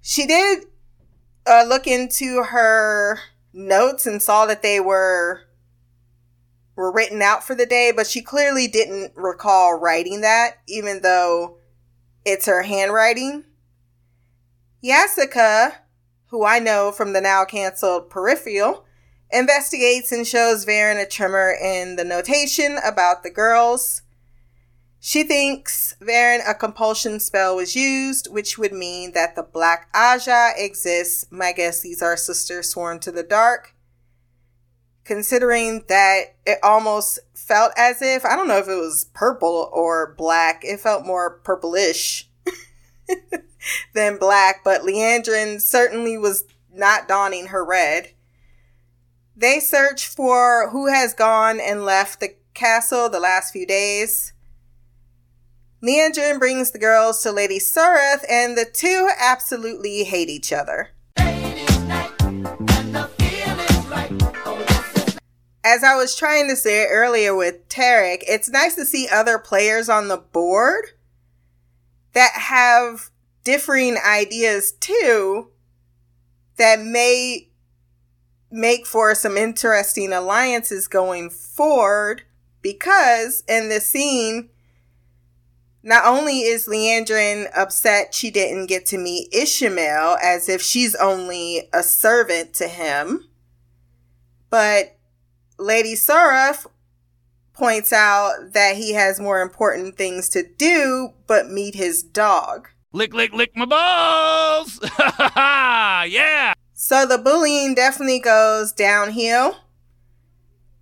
She 0.00 0.26
did 0.26 0.64
uh, 1.46 1.64
look 1.68 1.86
into 1.86 2.42
her 2.42 3.20
notes 3.52 4.06
and 4.06 4.22
saw 4.22 4.46
that 4.46 4.62
they 4.62 4.80
were 4.80 5.42
were 6.74 6.92
written 6.92 7.20
out 7.22 7.42
for 7.42 7.56
the 7.56 7.66
day, 7.66 7.92
but 7.94 8.06
she 8.06 8.22
clearly 8.22 8.68
didn't 8.68 9.12
recall 9.16 9.74
writing 9.76 10.20
that, 10.20 10.58
even 10.68 11.02
though 11.02 11.58
it's 12.24 12.46
her 12.46 12.62
handwriting. 12.62 13.44
Yasika, 14.82 15.72
who 16.26 16.44
I 16.44 16.58
know 16.58 16.92
from 16.92 17.12
the 17.12 17.20
now 17.20 17.44
canceled 17.44 18.10
Peripheral, 18.10 18.84
investigates 19.30 20.12
and 20.12 20.26
shows 20.26 20.64
Verin 20.64 21.02
a 21.02 21.06
tremor 21.06 21.50
in 21.50 21.96
the 21.96 22.04
notation 22.04 22.78
about 22.84 23.22
the 23.22 23.30
girls. 23.30 24.02
She 25.00 25.22
thinks 25.22 25.96
Verin 26.00 26.48
a 26.48 26.54
compulsion 26.54 27.20
spell 27.20 27.56
was 27.56 27.74
used, 27.74 28.28
which 28.30 28.58
would 28.58 28.72
mean 28.72 29.12
that 29.12 29.36
the 29.36 29.42
Black 29.42 29.92
Ajah 29.94 30.52
exists. 30.56 31.26
My 31.30 31.52
guess 31.52 31.80
these 31.80 32.02
are 32.02 32.16
sisters 32.16 32.70
sworn 32.70 33.00
to 33.00 33.12
the 33.12 33.22
dark. 33.22 33.74
Considering 35.04 35.84
that 35.88 36.34
it 36.46 36.58
almost 36.62 37.18
felt 37.34 37.72
as 37.76 38.02
if, 38.02 38.24
I 38.24 38.36
don't 38.36 38.48
know 38.48 38.58
if 38.58 38.68
it 38.68 38.74
was 38.74 39.06
purple 39.14 39.70
or 39.72 40.14
black, 40.18 40.62
it 40.64 40.80
felt 40.80 41.06
more 41.06 41.38
purplish 41.38 42.27
than 43.94 44.18
black, 44.18 44.62
but 44.64 44.82
Liandrin 44.82 45.60
certainly 45.60 46.16
was 46.16 46.44
not 46.72 47.08
donning 47.08 47.48
her 47.48 47.64
red. 47.64 48.10
They 49.36 49.60
search 49.60 50.06
for 50.06 50.70
who 50.70 50.88
has 50.88 51.14
gone 51.14 51.60
and 51.60 51.84
left 51.84 52.20
the 52.20 52.34
castle 52.54 53.08
the 53.08 53.20
last 53.20 53.52
few 53.52 53.66
days. 53.66 54.32
Liandrin 55.82 56.40
brings 56.40 56.72
the 56.72 56.78
girls 56.78 57.22
to 57.22 57.30
Lady 57.30 57.60
Suroth, 57.60 58.24
and 58.28 58.58
the 58.58 58.64
two 58.64 59.08
absolutely 59.16 60.02
hate 60.02 60.28
each 60.28 60.52
other. 60.52 60.90
As 65.64 65.84
I 65.84 65.94
was 65.94 66.16
trying 66.16 66.48
to 66.48 66.56
say 66.56 66.86
earlier 66.86 67.36
with 67.36 67.68
Tarek, 67.68 68.24
it's 68.26 68.48
nice 68.48 68.74
to 68.74 68.84
see 68.84 69.06
other 69.08 69.38
players 69.38 69.88
on 69.88 70.08
the 70.08 70.16
board 70.16 70.92
that 72.12 72.32
have 72.34 73.10
differing 73.44 73.96
ideas 74.06 74.72
too 74.72 75.48
that 76.56 76.80
may 76.80 77.48
make 78.50 78.86
for 78.86 79.14
some 79.14 79.36
interesting 79.36 80.12
alliances 80.12 80.88
going 80.88 81.30
forward 81.30 82.22
because 82.62 83.44
in 83.48 83.68
the 83.68 83.80
scene 83.80 84.48
not 85.82 86.04
only 86.04 86.40
is 86.40 86.66
Liandrin 86.66 87.46
upset 87.56 88.14
she 88.14 88.30
didn't 88.30 88.66
get 88.66 88.84
to 88.86 88.98
meet 88.98 89.32
Ishamael 89.32 90.18
as 90.22 90.48
if 90.48 90.60
she's 90.60 90.94
only 90.96 91.68
a 91.72 91.82
servant 91.82 92.52
to 92.54 92.68
him, 92.68 93.24
but 94.50 94.96
Lady 95.58 95.94
Suroth 95.94 96.66
points 97.58 97.92
out 97.92 98.52
that 98.52 98.76
he 98.76 98.92
has 98.94 99.20
more 99.20 99.42
important 99.42 99.96
things 99.96 100.28
to 100.30 100.42
do 100.56 101.10
but 101.26 101.50
meet 101.50 101.74
his 101.74 102.02
dog. 102.02 102.68
Lick, 102.92 103.12
lick, 103.12 103.32
lick 103.34 103.54
my 103.54 103.66
balls! 103.66 104.80
yeah! 105.36 106.54
So 106.72 107.04
the 107.04 107.18
bullying 107.18 107.74
definitely 107.74 108.20
goes 108.20 108.72
downhill. 108.72 109.56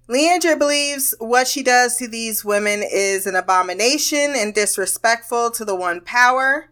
Liandra 0.08 0.56
believes 0.56 1.14
what 1.18 1.48
she 1.48 1.64
does 1.64 1.96
to 1.96 2.06
these 2.06 2.44
women 2.44 2.84
is 2.88 3.26
an 3.26 3.34
abomination 3.34 4.34
and 4.36 4.54
disrespectful 4.54 5.50
to 5.50 5.64
the 5.64 5.74
one 5.74 6.00
power. 6.00 6.70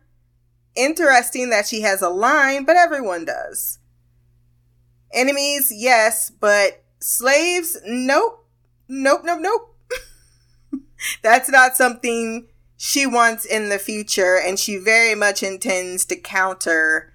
Interesting 0.77 1.51
that 1.51 1.67
she 1.67 1.81
has 1.81 2.01
a 2.01 2.09
line, 2.09 2.65
but 2.65 2.77
everyone 2.77 3.25
does. 3.25 3.81
Enemies, 5.13 5.73
yes, 5.75 6.31
but 6.31 6.85
slaves, 7.01 7.77
nope. 7.85 8.47
Nope, 8.89 9.23
nope, 9.25 9.41
nope. 9.41 9.74
That's 11.23 11.49
not 11.49 11.77
something 11.77 12.47
she 12.77 13.07
wants 13.07 13.45
in 13.45 13.69
the 13.69 13.79
future, 13.79 14.39
and 14.39 14.59
she 14.59 14.77
very 14.77 15.15
much 15.15 15.43
intends 15.43 16.05
to 16.07 16.17
counter 16.17 17.13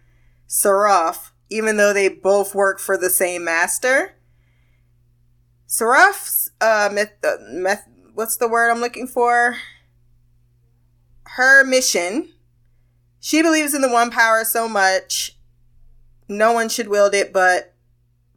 Seraph, 0.48 1.34
even 1.50 1.78
though 1.78 1.94
they 1.94 2.10
both 2.10 2.56
work 2.56 2.80
for 2.80 2.98
the 2.98 3.10
same 3.10 3.44
master. 3.44 4.16
Seraph's 5.68 6.50
uh, 6.60 6.90
myth, 6.92 7.14
uh, 7.24 7.36
myth, 7.52 7.84
what's 8.16 8.38
the 8.38 8.48
word 8.48 8.72
I'm 8.72 8.82
looking 8.82 9.08
for? 9.08 9.58
Her 11.24 11.64
mission. 11.64 12.30
She 13.20 13.42
believes 13.42 13.74
in 13.74 13.82
the 13.82 13.90
one 13.90 14.10
power 14.10 14.44
so 14.44 14.68
much, 14.68 15.38
no 16.28 16.52
one 16.54 16.70
should 16.70 16.88
wield 16.88 17.14
it 17.14 17.34
but 17.34 17.74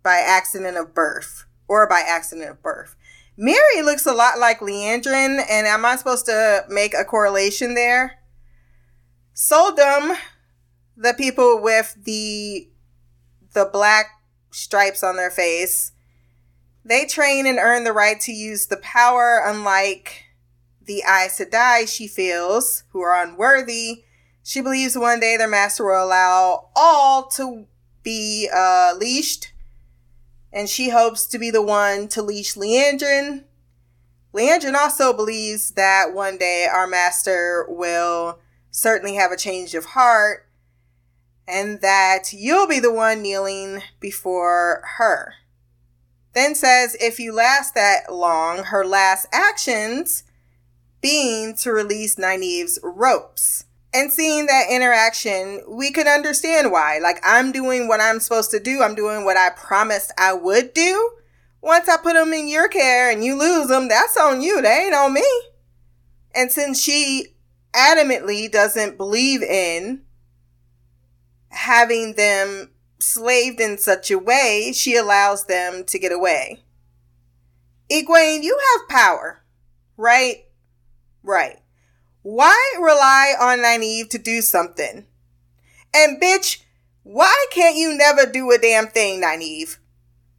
by 0.03 0.17
accident 0.17 0.77
of 0.77 0.95
birth 0.95 1.45
or 1.69 1.89
by 1.89 2.03
accident 2.07 2.51
of 2.51 2.63
birth. 2.63 2.97
Mary 3.37 3.83
looks 3.83 4.07
a 4.07 4.13
lot 4.13 4.39
like 4.39 4.61
Liandrin, 4.61 5.43
and 5.49 5.67
am 5.67 5.85
I 5.85 5.97
supposed 5.97 6.27
to 6.27 6.65
make 6.69 6.95
a 6.95 7.05
correlation 7.05 7.75
there? 7.75 8.19
Sul'dam, 9.35 10.17
the 10.97 11.15
people 11.15 11.61
with 11.61 11.97
the 12.05 12.69
the 13.55 13.69
black 13.71 14.07
stripes 14.51 15.03
on 15.03 15.17
their 15.17 15.31
face, 15.31 15.93
they 16.85 17.07
train 17.07 17.47
and 17.47 17.59
earn 17.59 17.85
the 17.85 17.93
right 17.93 18.19
to 18.21 18.33
use 18.33 18.67
the 18.67 18.77
power, 18.79 19.43
unlike 19.45 20.25
the 20.85 21.03
Aes 21.07 21.39
Sedai 21.39 21.89
she 21.89 22.09
feels, 22.09 22.85
who 22.91 23.01
are 23.01 23.23
unworthy. 23.23 24.05
She 24.43 24.61
believes 24.61 24.99
one 24.99 25.21
day 25.21 25.37
their 25.37 25.49
master 25.49 25.85
will 25.85 26.05
allow 26.05 26.71
all 26.75 27.29
to 27.29 27.67
be 28.03 28.49
uh, 28.53 28.95
leashed, 28.99 29.52
and 30.53 30.69
she 30.69 30.91
hopes 30.91 31.27
to 31.27 31.39
be 31.39 31.51
the 31.51 31.63
one 31.63 32.09
to 32.09 32.23
leash 32.23 32.55
Liandrin. 32.55 33.45
Liandrin 34.35 34.75
also 34.75 35.13
believes 35.13 35.73
that 35.73 36.13
one 36.15 36.39
day 36.39 36.67
our 36.71 36.87
master 36.87 37.67
will 37.69 38.39
certainly 38.71 39.15
have 39.15 39.31
a 39.31 39.37
change 39.37 39.75
of 39.75 39.85
heart, 39.87 40.49
and 41.47 41.81
that 41.81 42.33
you'll 42.33 42.67
be 42.67 42.79
the 42.79 42.93
one 42.93 43.23
kneeling 43.23 43.83
before 44.01 44.83
her. 44.99 45.35
Then 46.35 46.55
says 46.55 46.97
if 47.01 47.19
you 47.19 47.33
last 47.33 47.75
that 47.75 48.11
long, 48.11 48.65
her 48.65 48.85
last 48.85 49.27
actions 49.33 50.25
being 51.03 51.55
to 51.57 51.73
release 51.73 52.17
Nynaeve's 52.17 52.79
ropes. 52.83 53.65
And 53.95 54.11
seeing 54.11 54.47
that 54.47 54.69
interaction, 54.71 55.63
we 55.69 55.91
can 55.91 56.09
understand 56.09 56.73
why. 56.73 56.99
Like, 56.99 57.19
I'm 57.23 57.53
doing 57.53 57.89
what 57.89 58.01
I'm 58.01 58.21
supposed 58.21 58.51
to 58.53 58.61
do. 58.61 58.83
I'm 58.83 58.95
doing 58.95 59.25
what 59.25 59.37
I 59.37 59.51
promised 59.51 60.13
I 60.17 60.33
would 60.33 60.73
do. 60.73 61.13
Once 61.61 61.89
I 61.89 61.99
put 61.99 62.15
them 62.15 62.33
in 62.33 62.49
your 62.49 62.69
care 62.69 63.11
and 63.11 63.23
you 63.23 63.39
lose 63.39 63.69
them, 63.69 63.89
that's 63.89 64.17
on 64.17 64.41
you. 64.41 64.63
They 64.63 64.87
ain't 64.87 64.95
on 64.95 65.13
me. 65.13 65.27
And 66.35 66.51
since 66.51 66.81
she 66.81 67.35
adamantly 67.75 68.51
doesn't 68.51 68.97
believe 68.97 69.43
in 69.43 70.03
having 71.51 72.15
them 72.15 72.71
slaved 72.99 73.61
in 73.61 73.77
such 73.77 74.11
a 74.11 74.19
way, 74.19 74.73
she 74.75 74.97
allows 74.97 75.45
them 75.45 75.85
to 75.85 75.99
get 75.99 76.13
away. 76.13 76.61
Egwene, 77.91 78.43
you 78.43 78.59
have 78.59 78.89
power. 78.89 79.43
Right? 79.99 80.47
Right. 81.23 81.62
Why 82.23 82.75
rely 82.79 83.35
on 83.41 83.59
Nynaeve 83.59 84.09
to 84.11 84.19
do 84.19 84.41
something? 84.43 85.07
And 85.95 86.21
bitch, 86.23 86.63
why 87.03 87.47
can't 87.51 87.77
you 87.77 87.97
never 87.97 88.27
do 88.27 88.51
a 88.53 88.59
damn 88.59 88.87
thing, 88.87 89.21
Nynaeve? 89.21 89.79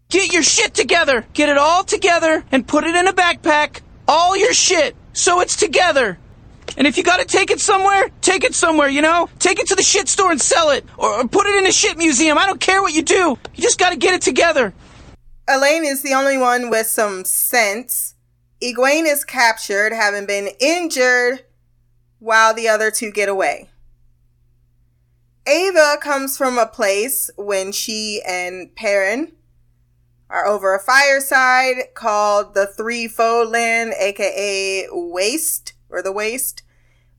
Get 0.09 0.31
your 0.31 0.43
shit 0.43 0.73
together. 0.73 1.25
Get 1.33 1.49
it 1.49 1.57
all 1.57 1.83
together 1.83 2.43
and 2.51 2.67
put 2.67 2.85
it 2.85 2.95
in 2.95 3.07
a 3.07 3.13
backpack. 3.13 3.81
All 4.07 4.37
your 4.37 4.53
shit. 4.53 4.95
So 5.11 5.41
it's 5.41 5.55
together. 5.55 6.17
And 6.77 6.87
if 6.87 6.97
you 6.97 7.03
gotta 7.03 7.25
take 7.25 7.51
it 7.51 7.59
somewhere, 7.59 8.09
take 8.21 8.43
it 8.43 8.55
somewhere, 8.55 8.87
you 8.87 9.01
know? 9.01 9.29
Take 9.39 9.59
it 9.59 9.67
to 9.67 9.75
the 9.75 9.83
shit 9.83 10.07
store 10.07 10.31
and 10.31 10.41
sell 10.41 10.69
it. 10.69 10.85
Or, 10.97 11.19
or 11.19 11.27
put 11.27 11.47
it 11.47 11.55
in 11.55 11.67
a 11.67 11.71
shit 11.71 11.97
museum. 11.97 12.37
I 12.37 12.45
don't 12.45 12.59
care 12.59 12.81
what 12.81 12.93
you 12.93 13.03
do. 13.03 13.37
You 13.55 13.61
just 13.61 13.77
gotta 13.77 13.97
get 13.97 14.13
it 14.13 14.21
together. 14.21 14.73
Elayne 15.47 15.83
is 15.83 16.01
the 16.01 16.13
only 16.13 16.37
one 16.37 16.69
with 16.69 16.87
some 16.87 17.25
sense. 17.25 18.15
Egwene 18.61 19.05
is 19.05 19.25
captured, 19.25 19.91
having 19.91 20.25
been 20.25 20.49
injured, 20.61 21.43
while 22.23 22.53
the 22.53 22.69
other 22.69 22.89
two 22.89 23.11
get 23.11 23.27
away. 23.27 23.69
Ava 25.45 25.97
comes 26.01 26.37
from 26.37 26.57
a 26.57 26.65
place 26.65 27.29
when 27.35 27.73
she 27.73 28.21
and 28.25 28.73
Perrin 28.75 29.33
are 30.29 30.47
over 30.47 30.73
a 30.73 30.79
fireside 30.79 31.93
called 31.93 32.53
the 32.53 32.65
Threefold 32.65 33.49
Land, 33.49 33.93
aka 33.99 34.87
Waste 34.89 35.73
or 35.89 36.01
the 36.01 36.13
Waste, 36.13 36.63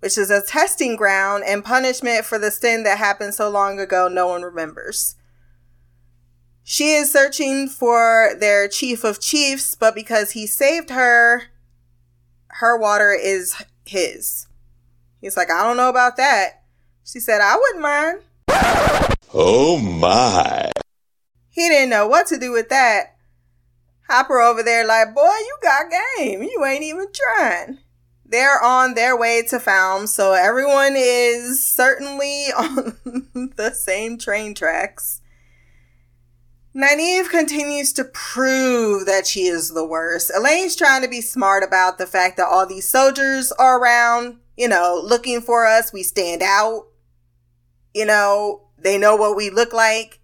which 0.01 0.17
is 0.17 0.31
a 0.31 0.41
testing 0.41 0.97
ground 0.97 1.45
and 1.47 1.63
punishment 1.63 2.25
for 2.25 2.39
the 2.39 2.51
sin 2.51 2.83
that 2.85 2.97
happened 2.97 3.35
so 3.35 3.51
long 3.51 3.79
ago 3.79 4.09
no 4.09 4.29
one 4.29 4.41
remembers. 4.41 5.17
She 6.63 6.95
is 6.95 7.13
searching 7.13 7.69
for 7.69 8.31
their 8.41 8.69
chief 8.69 9.05
of 9.05 9.21
chiefs, 9.21 9.75
but 9.75 9.95
because 9.95 10.31
he 10.31 10.47
saved 10.47 10.89
her, 10.89 11.43
her 12.47 12.79
water 12.79 13.13
is 13.13 13.63
his. 13.85 14.47
He's 15.25 15.39
like, 15.39 15.51
I 15.51 15.63
don't 15.63 15.79
know 15.79 15.89
about 15.89 16.19
that. 16.19 16.65
She 17.03 17.19
said, 17.19 17.41
I 17.41 17.57
wouldn't 17.57 17.81
mind. 17.81 18.21
Oh 19.33 19.79
my. 19.79 20.71
He 21.49 21.67
didn't 21.67 21.89
know 21.89 22.07
what 22.07 22.27
to 22.27 22.39
do 22.39 22.53
with 22.53 22.69
that. 22.69 23.17
Hopper 24.07 24.39
over 24.39 24.63
there, 24.63 24.87
like, 24.87 25.15
boy, 25.15 25.23
you 25.23 25.57
got 25.63 25.91
game. 25.91 26.43
You 26.43 26.63
ain't 26.67 26.85
even 26.85 27.07
trying. 27.11 27.79
They're 28.27 28.63
on 28.63 28.93
their 28.93 29.17
way 29.17 29.41
to 29.49 29.57
Falme, 29.59 30.09
so 30.09 30.35
everyone 30.35 30.93
is 30.95 31.65
certainly 31.65 32.49
on 32.59 32.99
the 33.57 33.71
same 33.75 34.19
train 34.19 34.55
tracks. 34.55 35.23
Nynaeve 36.77 37.31
continues 37.31 37.95
to 37.95 38.05
prove 38.05 39.07
that 39.07 39.27
she 39.27 39.47
is 39.47 39.73
the 39.73 39.87
worst. 39.87 40.31
Elayne's 40.37 40.77
trying 40.77 41.01
to 41.01 41.09
be 41.09 41.23
smart 41.23 41.65
about 41.65 41.97
the 41.97 42.07
fact 42.07 42.37
that 42.37 42.47
all 42.47 42.67
these 42.67 42.87
soldiers 42.87 43.53
are 43.53 43.81
around, 43.81 44.41
you 44.57 44.69
know, 44.69 45.01
looking 45.03 45.41
for 45.41 45.67
us. 45.67 45.93
We 45.93 46.03
stand 46.03 46.43
out. 46.43 46.87
You 47.95 48.07
know, 48.07 48.63
they 48.79 48.99
know 48.99 49.17
what 49.17 49.37
we 49.37 49.51
look 49.51 49.73
like. 49.73 50.21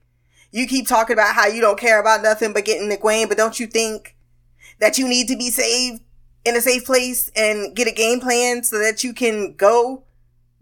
You 0.52 0.66
keep 0.66 0.88
talking 0.88 1.14
about 1.14 1.34
how 1.34 1.46
you 1.46 1.60
don't 1.60 1.78
care 1.78 2.00
about 2.00 2.22
nothing 2.22 2.52
but 2.52 2.64
getting 2.64 2.90
Egwene, 2.90 3.28
but 3.28 3.36
don't 3.36 3.60
you 3.60 3.66
think 3.66 4.16
that 4.80 4.98
you 4.98 5.06
need 5.06 5.28
to 5.28 5.36
be 5.36 5.50
saved 5.50 6.02
in 6.44 6.56
a 6.56 6.60
safe 6.60 6.84
place 6.84 7.30
and 7.36 7.76
get 7.76 7.86
a 7.86 7.92
game 7.92 8.20
plan 8.20 8.64
so 8.64 8.78
that 8.78 9.04
you 9.04 9.14
can 9.14 9.54
go 9.54 10.04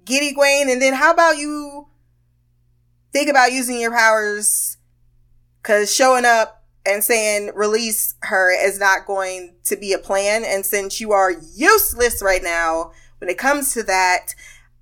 get 0.05 0.23
Egwene? 0.23 0.71
And 0.71 0.83
then 0.83 0.93
how 0.93 1.13
about 1.13 1.39
you 1.39 1.89
think 3.13 3.31
about 3.31 3.53
using 3.53 3.81
your 3.81 3.93
powers 3.93 4.79
Cause 5.69 5.95
showing 5.95 6.25
up 6.25 6.65
and 6.87 7.05
saying 7.05 7.51
release 7.55 8.15
her 8.23 8.51
is 8.51 8.79
not 8.79 9.07
going 9.07 9.55
to 9.65 9.77
be 9.77 9.93
a 9.93 9.99
plan. 9.99 10.43
And 10.45 10.65
since 10.65 11.01
you 11.01 11.13
are 11.13 11.33
useless 11.55 12.23
right 12.23 12.43
now 12.43 12.93
when 13.19 13.31
it 13.31 13.39
comes 13.39 13.73
to 13.75 13.83
that, 13.85 14.35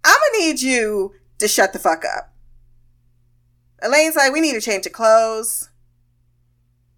I'm 0.04 0.14
gonna 0.14 0.44
need 0.44 0.60
you 0.60 1.14
to 1.38 1.48
shut 1.48 1.72
the 1.72 1.78
fuck 1.78 2.04
up. 2.04 2.32
Elayne's 3.82 4.16
like, 4.16 4.32
we 4.32 4.40
need 4.40 4.54
to 4.54 4.60
change 4.60 4.84
the 4.84 4.90
clothes. 4.90 5.68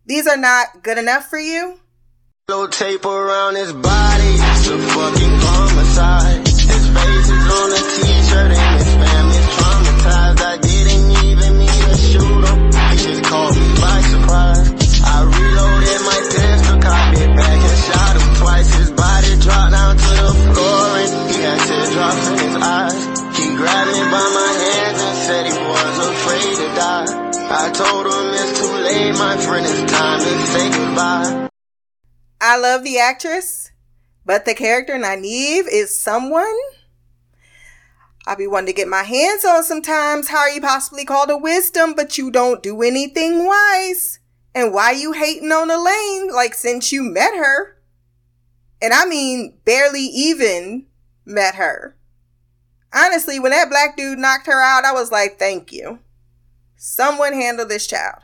These 0.06 0.26
are 0.26 0.36
not 0.36 0.82
good 0.82 0.98
enough 0.98 1.28
for 1.28 1.38
you. 1.38 1.80
No 2.48 2.66
tape 2.66 3.04
around 3.04 3.56
his 3.56 3.72
body, 3.72 4.24
it's 4.24 4.68
a 4.68 4.78
fucking 4.78 5.36
homicide. 5.38 6.48
His 6.48 6.88
face 6.88 7.28
is 7.28 7.52
on 7.52 7.72
a 7.72 7.76
t-shirt 7.76 8.17
I 27.50 27.70
told 27.70 28.06
him 28.06 28.34
it's 28.34 28.60
too 28.60 28.72
late, 28.72 29.12
my 29.12 29.36
friend, 29.36 29.66
it's 29.66 29.92
time 29.92 30.20
to 30.20 30.46
say 30.46 30.70
goodbye. 30.70 31.48
I 32.40 32.58
love 32.58 32.84
the 32.84 32.98
actress, 32.98 33.70
but 34.24 34.44
the 34.44 34.54
character 34.54 34.94
Nynaeve 34.94 35.66
is 35.70 35.98
someone 35.98 36.54
I'll 38.28 38.36
be 38.36 38.46
wanting 38.46 38.66
to 38.66 38.72
get 38.74 38.88
my 38.88 39.04
hands 39.04 39.42
on 39.46 39.64
sometimes. 39.64 40.28
How 40.28 40.40
are 40.40 40.50
you 40.50 40.60
possibly 40.60 41.06
called 41.06 41.30
a 41.30 41.38
wisdom, 41.38 41.94
but 41.94 42.18
you 42.18 42.30
don't 42.30 42.62
do 42.62 42.82
anything 42.82 43.46
wise? 43.46 44.20
And 44.54 44.74
why 44.74 44.90
you 44.90 45.12
hating 45.12 45.50
on 45.50 45.70
Elayne, 45.70 46.30
like 46.34 46.52
since 46.52 46.92
you 46.92 47.02
met 47.02 47.34
her? 47.34 47.78
And 48.82 48.92
I 48.92 49.06
mean, 49.06 49.56
barely 49.64 50.02
even 50.02 50.84
met 51.24 51.54
her. 51.54 51.96
Honestly, 52.94 53.40
when 53.40 53.52
that 53.52 53.70
black 53.70 53.96
dude 53.96 54.18
knocked 54.18 54.46
her 54.46 54.60
out, 54.60 54.84
I 54.84 54.92
was 54.92 55.10
like, 55.10 55.38
thank 55.38 55.72
you. 55.72 55.98
Someone 56.78 57.34
handle 57.34 57.66
this 57.66 57.86
child. 57.86 58.22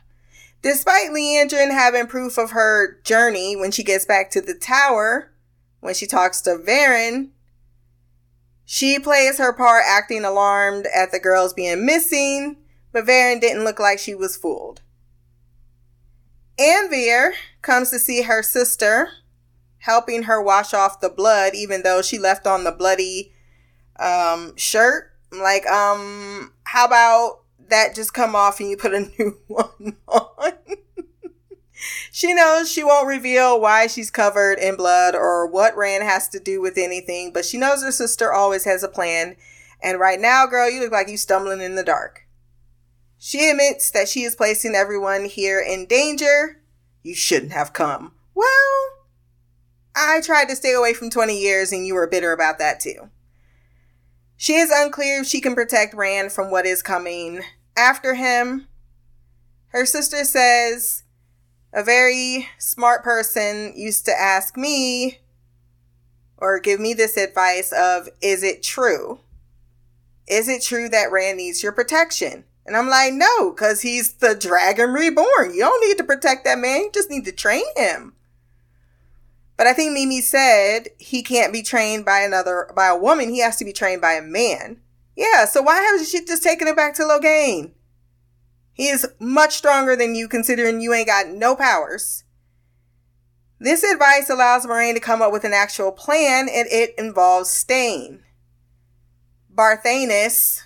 Despite 0.62 1.10
Liandrin 1.10 1.72
having 1.72 2.06
proof 2.06 2.38
of 2.38 2.52
her 2.52 3.00
journey 3.02 3.54
when 3.56 3.70
she 3.70 3.82
gets 3.82 4.06
back 4.06 4.30
to 4.30 4.40
the 4.40 4.54
tower, 4.54 5.30
when 5.80 5.92
she 5.92 6.06
talks 6.06 6.40
to 6.42 6.56
Verin, 6.56 7.30
she 8.64 8.98
plays 8.98 9.36
her 9.38 9.52
part 9.52 9.82
acting 9.86 10.24
alarmed 10.24 10.86
at 10.94 11.12
the 11.12 11.18
girls 11.18 11.52
being 11.52 11.84
missing, 11.84 12.56
but 12.92 13.04
Verin 13.04 13.40
didn't 13.40 13.64
look 13.64 13.78
like 13.78 13.98
she 13.98 14.14
was 14.14 14.36
fooled. 14.36 14.80
Anvaere 16.58 17.32
comes 17.60 17.90
to 17.90 17.98
see 17.98 18.22
her 18.22 18.42
sister, 18.42 19.08
helping 19.78 20.22
her 20.22 20.40
wash 20.40 20.72
off 20.72 21.00
the 21.00 21.10
blood, 21.10 21.54
even 21.54 21.82
though 21.82 22.00
she 22.00 22.18
left 22.18 22.46
on 22.46 22.64
the 22.64 22.72
bloody 22.72 23.32
um, 23.98 24.56
shirt. 24.56 25.12
I'm 25.32 25.40
like, 25.40 25.66
um, 25.66 26.52
how 26.62 26.86
about 26.86 27.43
that 27.68 27.94
just 27.94 28.14
come 28.14 28.34
off 28.34 28.60
and 28.60 28.70
you 28.70 28.76
put 28.76 28.94
a 28.94 29.00
new 29.18 29.38
one 29.46 29.96
on? 30.08 30.52
she 32.10 32.32
knows 32.32 32.70
she 32.70 32.84
won't 32.84 33.08
reveal 33.08 33.60
why 33.60 33.86
she's 33.86 34.10
covered 34.10 34.58
in 34.58 34.76
blood 34.76 35.14
or 35.14 35.46
what 35.46 35.76
Rand 35.76 36.04
has 36.04 36.28
to 36.30 36.40
do 36.40 36.60
with 36.60 36.78
anything, 36.78 37.32
but 37.32 37.44
she 37.44 37.58
knows 37.58 37.82
her 37.82 37.92
sister 37.92 38.32
always 38.32 38.64
has 38.64 38.82
a 38.82 38.88
plan. 38.88 39.36
And 39.82 39.98
right 39.98 40.20
now, 40.20 40.46
girl, 40.46 40.70
you 40.70 40.80
look 40.80 40.92
like 40.92 41.08
you're 41.08 41.16
stumbling 41.16 41.60
in 41.60 41.74
the 41.74 41.82
dark. 41.82 42.22
She 43.18 43.48
admits 43.48 43.90
that 43.90 44.08
she 44.08 44.22
is 44.22 44.36
placing 44.36 44.74
everyone 44.74 45.24
here 45.24 45.60
in 45.60 45.86
danger. 45.86 46.60
You 47.02 47.14
shouldn't 47.14 47.52
have 47.52 47.72
come. 47.72 48.12
Well, 48.34 48.46
I 49.94 50.20
tried 50.20 50.48
to 50.48 50.56
stay 50.56 50.72
away 50.72 50.94
from 50.94 51.10
20 51.10 51.38
years 51.38 51.72
and 51.72 51.86
you 51.86 51.94
were 51.94 52.06
bitter 52.06 52.32
about 52.32 52.58
that 52.58 52.80
too. 52.80 53.10
She 54.36 54.54
is 54.54 54.70
unclear 54.70 55.20
if 55.20 55.26
she 55.26 55.40
can 55.40 55.54
protect 55.54 55.94
Rand 55.94 56.32
from 56.32 56.50
what 56.50 56.66
is 56.66 56.82
coming 56.82 57.42
after 57.76 58.14
him. 58.14 58.68
Her 59.68 59.86
sister 59.86 60.24
says 60.24 61.02
a 61.72 61.82
very 61.82 62.48
smart 62.58 63.02
person 63.02 63.72
used 63.76 64.04
to 64.06 64.12
ask 64.12 64.56
me 64.56 65.18
or 66.36 66.60
give 66.60 66.80
me 66.80 66.94
this 66.94 67.16
advice 67.16 67.72
of 67.72 68.08
is 68.20 68.42
it 68.42 68.62
true? 68.62 69.20
Is 70.26 70.48
it 70.48 70.62
true 70.62 70.88
that 70.88 71.10
Rand 71.10 71.38
needs 71.38 71.62
your 71.62 71.72
protection? 71.72 72.44
And 72.66 72.76
I'm 72.76 72.88
like, 72.88 73.12
no, 73.12 73.50
because 73.50 73.82
he's 73.82 74.14
the 74.14 74.34
dragon 74.34 74.90
reborn. 74.90 75.52
You 75.52 75.60
don't 75.60 75.86
need 75.86 75.98
to 75.98 76.04
protect 76.04 76.44
that 76.44 76.58
man. 76.58 76.82
You 76.82 76.90
just 76.92 77.10
need 77.10 77.24
to 77.26 77.32
train 77.32 77.64
him. 77.76 78.14
But 79.56 79.66
I 79.66 79.72
think 79.72 79.92
Mimi 79.92 80.20
said 80.20 80.88
he 80.98 81.22
can't 81.22 81.52
be 81.52 81.62
trained 81.62 82.04
by 82.04 82.20
another, 82.20 82.70
by 82.74 82.86
a 82.88 82.98
woman. 82.98 83.28
He 83.28 83.40
has 83.40 83.56
to 83.56 83.64
be 83.64 83.72
trained 83.72 84.00
by 84.00 84.14
a 84.14 84.22
man. 84.22 84.80
Yeah, 85.16 85.44
so 85.44 85.62
why 85.62 85.80
hasn't 85.80 86.08
she 86.08 86.24
just 86.24 86.42
taken 86.42 86.66
it 86.66 86.76
back 86.76 86.94
to 86.94 87.02
Logain? 87.02 87.72
He 88.72 88.88
is 88.88 89.06
much 89.20 89.54
stronger 89.54 89.94
than 89.94 90.16
you, 90.16 90.26
considering 90.26 90.80
you 90.80 90.92
ain't 90.92 91.06
got 91.06 91.28
no 91.28 91.54
powers. 91.54 92.24
This 93.60 93.84
advice 93.84 94.28
allows 94.28 94.66
Moiraine 94.66 94.94
to 94.94 95.00
come 95.00 95.22
up 95.22 95.30
with 95.30 95.44
an 95.44 95.52
actual 95.52 95.92
plan, 95.92 96.48
and 96.52 96.66
it 96.68 96.92
involves 96.98 97.50
staying. 97.50 98.24
Barthanes 99.54 100.62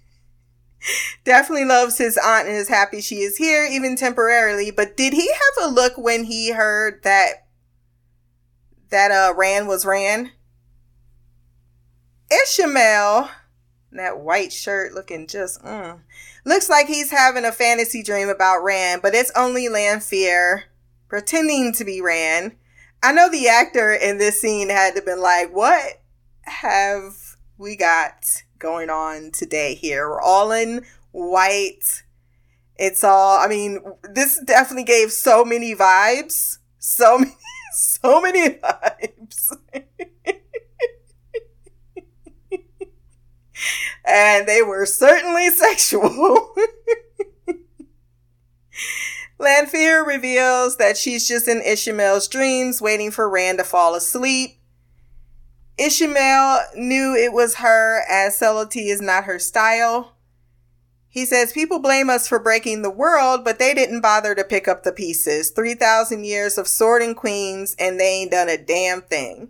definitely 1.24 1.66
loves 1.66 1.98
his 1.98 2.16
aunt 2.16 2.48
and 2.48 2.56
is 2.56 2.68
happy 2.68 3.02
she 3.02 3.16
is 3.16 3.36
here, 3.36 3.68
even 3.70 3.94
temporarily. 3.94 4.70
But 4.70 4.96
did 4.96 5.12
he 5.12 5.28
have 5.28 5.68
a 5.68 5.72
look 5.72 5.98
when 5.98 6.24
he 6.24 6.52
heard 6.52 7.02
that 7.02 7.47
that 8.90 9.10
uh 9.10 9.34
ran 9.36 9.66
was 9.66 9.84
Rand. 9.84 10.32
Ishamael, 12.30 13.30
that 13.92 14.20
white 14.20 14.52
shirt 14.52 14.92
looking 14.92 15.26
just 15.26 15.62
mm, 15.62 15.98
looks 16.44 16.68
like 16.68 16.86
he's 16.86 17.10
having 17.10 17.44
a 17.44 17.52
fantasy 17.52 18.02
dream 18.02 18.28
about 18.28 18.62
Rand, 18.62 19.02
but 19.02 19.14
it's 19.14 19.32
only 19.34 19.68
Lanfear 19.68 20.64
pretending 21.08 21.72
to 21.74 21.84
be 21.84 22.00
Rand. 22.00 22.56
I 23.02 23.12
know 23.12 23.30
the 23.30 23.48
actor 23.48 23.92
in 23.92 24.18
this 24.18 24.40
scene 24.40 24.68
had 24.68 24.94
to 24.96 25.02
been 25.02 25.20
like, 25.20 25.54
"What 25.54 26.00
have 26.42 27.36
we 27.56 27.76
got 27.76 28.42
going 28.58 28.90
on 28.90 29.30
today 29.32 29.74
here? 29.74 30.08
We're 30.08 30.20
all 30.20 30.52
in 30.52 30.84
white. 31.12 32.02
It's 32.76 33.02
all. 33.02 33.38
I 33.38 33.48
mean, 33.48 33.80
this 34.02 34.40
definitely 34.44 34.84
gave 34.84 35.12
so 35.12 35.44
many 35.44 35.74
vibes. 35.74 36.58
So 36.78 37.18
many, 37.18 37.36
so 38.02 38.20
many 38.20 38.50
vibes." 38.50 39.56
and 44.04 44.46
they 44.46 44.62
were 44.62 44.86
certainly 44.86 45.50
sexual. 45.50 46.54
Lanfear 49.38 50.04
reveals 50.04 50.76
that 50.78 50.96
she's 50.96 51.28
just 51.28 51.46
in 51.46 51.60
Ishamael's 51.60 52.26
dreams, 52.26 52.82
waiting 52.82 53.10
for 53.10 53.28
Rand 53.28 53.58
to 53.58 53.64
fall 53.64 53.94
asleep. 53.94 54.58
Ishamael 55.78 56.74
knew 56.74 57.14
it 57.14 57.32
was 57.32 57.56
her, 57.56 58.02
as 58.10 58.36
subtlety 58.36 58.88
is 58.88 59.00
not 59.00 59.24
her 59.24 59.38
style. 59.38 60.17
He 61.10 61.24
says, 61.24 61.52
People 61.52 61.78
blame 61.78 62.10
us 62.10 62.28
for 62.28 62.38
breaking 62.38 62.82
the 62.82 62.90
world, 62.90 63.44
but 63.44 63.58
they 63.58 63.72
didn't 63.74 64.02
bother 64.02 64.34
to 64.34 64.44
pick 64.44 64.68
up 64.68 64.82
the 64.82 64.92
pieces. 64.92 65.50
3,000 65.50 66.24
years 66.24 66.58
of 66.58 66.68
sword 66.68 67.02
and 67.02 67.16
queens, 67.16 67.74
and 67.78 67.98
they 67.98 68.20
ain't 68.20 68.30
done 68.30 68.48
a 68.48 68.58
damn 68.58 69.02
thing. 69.02 69.48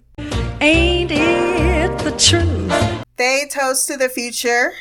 Ain't 0.61 1.11
it 1.11 1.99
the 1.99 2.13
truth? 2.19 3.05
They 3.17 3.49
toast 3.51 3.89
to 3.89 3.97
the 3.97 4.09
future, 4.09 4.73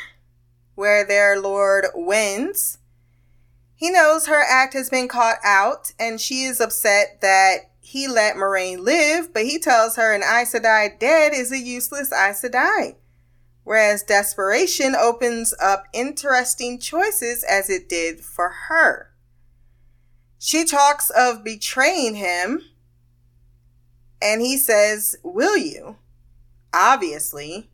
where 0.76 1.06
their 1.06 1.40
lord 1.40 1.86
wins. 1.96 2.78
He 3.76 3.90
knows 3.90 4.28
her 4.28 4.44
act 4.48 4.74
has 4.74 4.90
been 4.90 5.08
caught 5.08 5.38
out, 5.44 5.92
and 6.00 6.22
she 6.22 6.44
is 6.44 6.60
upset 6.60 7.22
that 7.22 7.70
he 7.80 8.08
let 8.08 8.36
Moiraine 8.36 8.80
live, 8.80 9.34
but 9.34 9.46
he 9.46 9.60
tells 9.60 9.96
her 9.96 10.14
an 10.14 10.22
Aes 10.22 10.54
Sedai 10.54 11.00
dead 11.00 11.34
is 11.34 11.52
a 11.52 11.58
useless 11.58 12.12
Aes 12.12 12.42
Sedai. 12.42 12.96
Whereas 13.68 14.02
desperation 14.02 14.96
opens 14.96 15.54
up 15.62 15.88
interesting 15.92 16.80
choices 16.80 17.44
as 17.44 17.70
it 17.70 17.90
did 17.90 18.22
for 18.22 18.48
her. 18.70 19.10
She 20.40 20.64
talks 20.64 21.10
of 21.10 21.44
betraying 21.44 22.16
him, 22.16 22.62
and 24.22 24.40
he 24.40 24.56
says, 24.56 25.18
Will 25.22 25.58
you? 25.58 25.98
Obviously. 26.74 27.70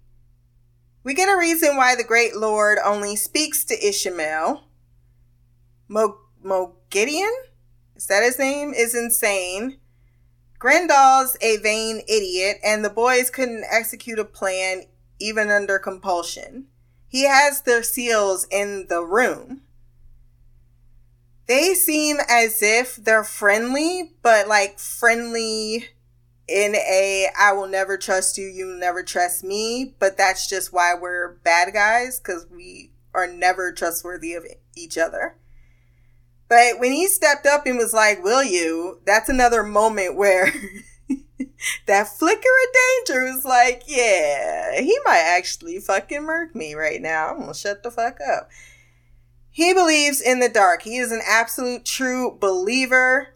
We 1.03 1.13
get 1.13 1.29
a 1.29 1.37
reason 1.37 1.77
why 1.77 1.93
the 1.95 2.03
Great 2.03 2.35
Lord 2.35 2.79
only 2.83 3.15
speaks 3.15 3.63
to 3.65 3.77
Ishamael. 3.77 4.61
Mo- 5.87 6.21
Moghedien? 6.43 7.33
Is 7.95 8.07
that 8.07 8.23
his 8.23 8.39
name? 8.39 8.73
Is 8.73 8.95
insane. 8.95 9.77
Graendal's 10.59 11.37
a 11.39 11.57
vain 11.57 12.01
idiot, 12.07 12.57
and 12.63 12.83
the 12.83 12.89
boys 12.89 13.29
couldn't 13.29 13.65
execute 13.69 14.17
a 14.17 14.25
plan 14.25 14.85
even 15.23 15.49
under 15.49 15.79
compulsion. 15.79 16.65
He 17.07 17.25
has 17.25 17.61
their 17.61 17.81
seals 17.81 18.45
in 18.51 18.87
the 18.89 19.03
room. 19.03 19.61
They 21.45 21.73
seem 21.73 22.17
as 22.27 22.61
if 22.61 22.95
they're 22.97 23.23
friendly, 23.23 24.11
but 24.21 24.47
like 24.47 24.79
friendly 24.79 25.89
in 26.47 26.75
a 26.75 27.29
I 27.39 27.53
will 27.53 27.67
never 27.67 27.97
trust 27.97 28.37
you, 28.37 28.47
you 28.47 28.65
never 28.65 29.03
trust 29.03 29.43
me, 29.43 29.95
but 29.99 30.17
that's 30.17 30.47
just 30.47 30.73
why 30.73 30.93
we're 30.93 31.35
bad 31.43 31.73
guys 31.73 32.19
because 32.19 32.47
we 32.49 32.91
are 33.13 33.27
never 33.27 33.71
trustworthy 33.71 34.33
of 34.33 34.45
each 34.75 34.97
other. 34.97 35.37
But 36.49 36.79
when 36.79 36.91
he 36.91 37.07
stepped 37.07 37.45
up 37.45 37.65
and 37.65 37.77
was 37.77 37.93
like, 37.93 38.23
Will 38.23 38.43
you? 38.43 38.99
That's 39.05 39.29
another 39.29 39.63
moment 39.63 40.15
where 40.15 40.51
that 41.85 42.07
flicker 42.07 42.39
of 42.39 43.07
danger 43.07 43.25
is 43.25 43.45
like, 43.45 43.83
Yeah, 43.87 44.79
he 44.81 44.97
might 45.05 45.23
actually 45.25 45.79
fucking 45.79 46.23
murk 46.23 46.55
me 46.55 46.73
right 46.73 47.01
now. 47.01 47.29
I'm 47.29 47.39
gonna 47.39 47.53
shut 47.53 47.83
the 47.83 47.91
fuck 47.91 48.17
up. 48.21 48.49
He 49.49 49.73
believes 49.73 50.19
in 50.19 50.39
the 50.39 50.49
dark. 50.49 50.81
He 50.81 50.97
is 50.97 51.11
an 51.11 51.21
absolute 51.27 51.85
true 51.85 52.35
believer. 52.39 53.29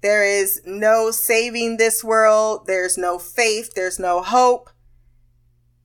There 0.00 0.22
is 0.22 0.60
no 0.64 1.10
saving 1.10 1.76
this 1.76 2.04
world. 2.04 2.66
There's 2.66 2.96
no 2.96 3.18
faith. 3.18 3.74
There's 3.74 3.98
no 3.98 4.22
hope. 4.22 4.70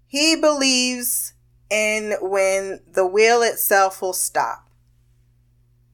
He 0.06 0.36
believes 0.36 1.34
in 1.72 2.16
when 2.22 2.82
the 2.92 3.08
will 3.08 3.42
itself 3.42 4.02
will 4.02 4.14
stop. 4.14 4.69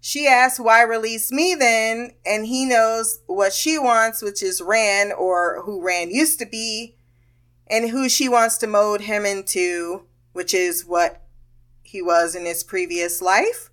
She 0.07 0.27
asks, 0.27 0.59
Why 0.59 0.83
release 0.83 1.31
me 1.31 1.55
then? 1.55 2.11
And 2.27 2.45
he 2.45 2.63
knows 2.63 3.21
what 3.25 3.53
she 3.53 3.79
wants, 3.79 4.21
which 4.21 4.43
is 4.43 4.61
Rand, 4.61 5.13
or 5.13 5.63
who 5.63 5.83
Rand 5.83 6.11
used 6.11 6.37
to 6.37 6.45
be, 6.45 6.95
and 7.65 7.89
who 7.89 8.07
she 8.07 8.29
wants 8.29 8.59
to 8.59 8.67
mold 8.67 9.01
him 9.01 9.25
into, 9.25 10.05
which 10.31 10.53
is 10.53 10.85
what 10.85 11.23
he 11.81 12.03
was 12.03 12.35
in 12.35 12.45
his 12.45 12.63
previous 12.63 13.19
life. 13.19 13.71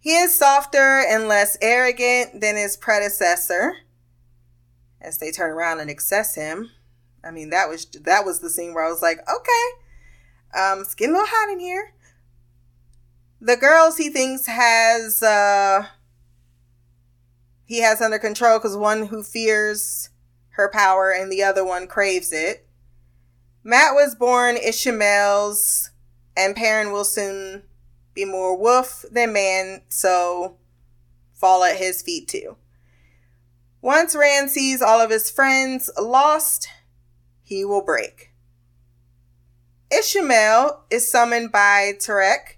He 0.00 0.16
is 0.16 0.34
softer 0.34 1.04
and 1.08 1.28
less 1.28 1.56
arrogant 1.62 2.40
than 2.40 2.56
his 2.56 2.76
predecessor 2.76 3.76
as 5.00 5.18
they 5.18 5.30
turn 5.30 5.52
around 5.52 5.78
and 5.78 5.88
access 5.88 6.34
him. 6.34 6.68
I 7.22 7.30
mean, 7.30 7.50
that 7.50 7.68
was 7.68 7.86
that 7.86 8.24
was 8.24 8.40
the 8.40 8.50
scene 8.50 8.74
where 8.74 8.86
I 8.86 8.90
was 8.90 9.02
like, 9.02 9.20
okay, 9.20 10.60
um, 10.60 10.80
it's 10.80 10.96
getting 10.96 11.14
a 11.14 11.18
little 11.18 11.30
hot 11.30 11.52
in 11.52 11.60
here. 11.60 11.92
The 13.42 13.56
girls 13.56 13.96
he 13.96 14.10
thinks 14.10 14.46
has 14.46 15.22
uh 15.22 15.86
he 17.64 17.80
has 17.80 18.00
under 18.02 18.18
control 18.18 18.58
because 18.58 18.76
one 18.76 19.06
who 19.06 19.22
fears 19.22 20.10
her 20.50 20.68
power 20.68 21.10
and 21.10 21.32
the 21.32 21.42
other 21.42 21.64
one 21.64 21.86
craves 21.86 22.32
it. 22.32 22.66
Mat 23.62 23.94
was 23.94 24.14
born 24.14 24.56
Ishamael's, 24.56 25.90
and 26.36 26.56
Perrin 26.56 26.92
will 26.92 27.04
soon 27.04 27.62
be 28.12 28.24
more 28.24 28.56
wolf 28.56 29.04
than 29.10 29.32
man, 29.32 29.82
so 29.88 30.56
fall 31.32 31.62
at 31.62 31.76
his 31.76 32.02
feet 32.02 32.26
too. 32.26 32.56
Once 33.80 34.16
Rand 34.16 34.50
sees 34.50 34.82
all 34.82 35.00
of 35.00 35.10
his 35.10 35.30
friends 35.30 35.90
lost, 35.98 36.68
he 37.42 37.64
will 37.64 37.84
break. 37.84 38.32
Ishamael 39.90 40.80
is 40.90 41.10
summoned 41.10 41.52
by 41.52 41.92
Tarek 41.98 42.56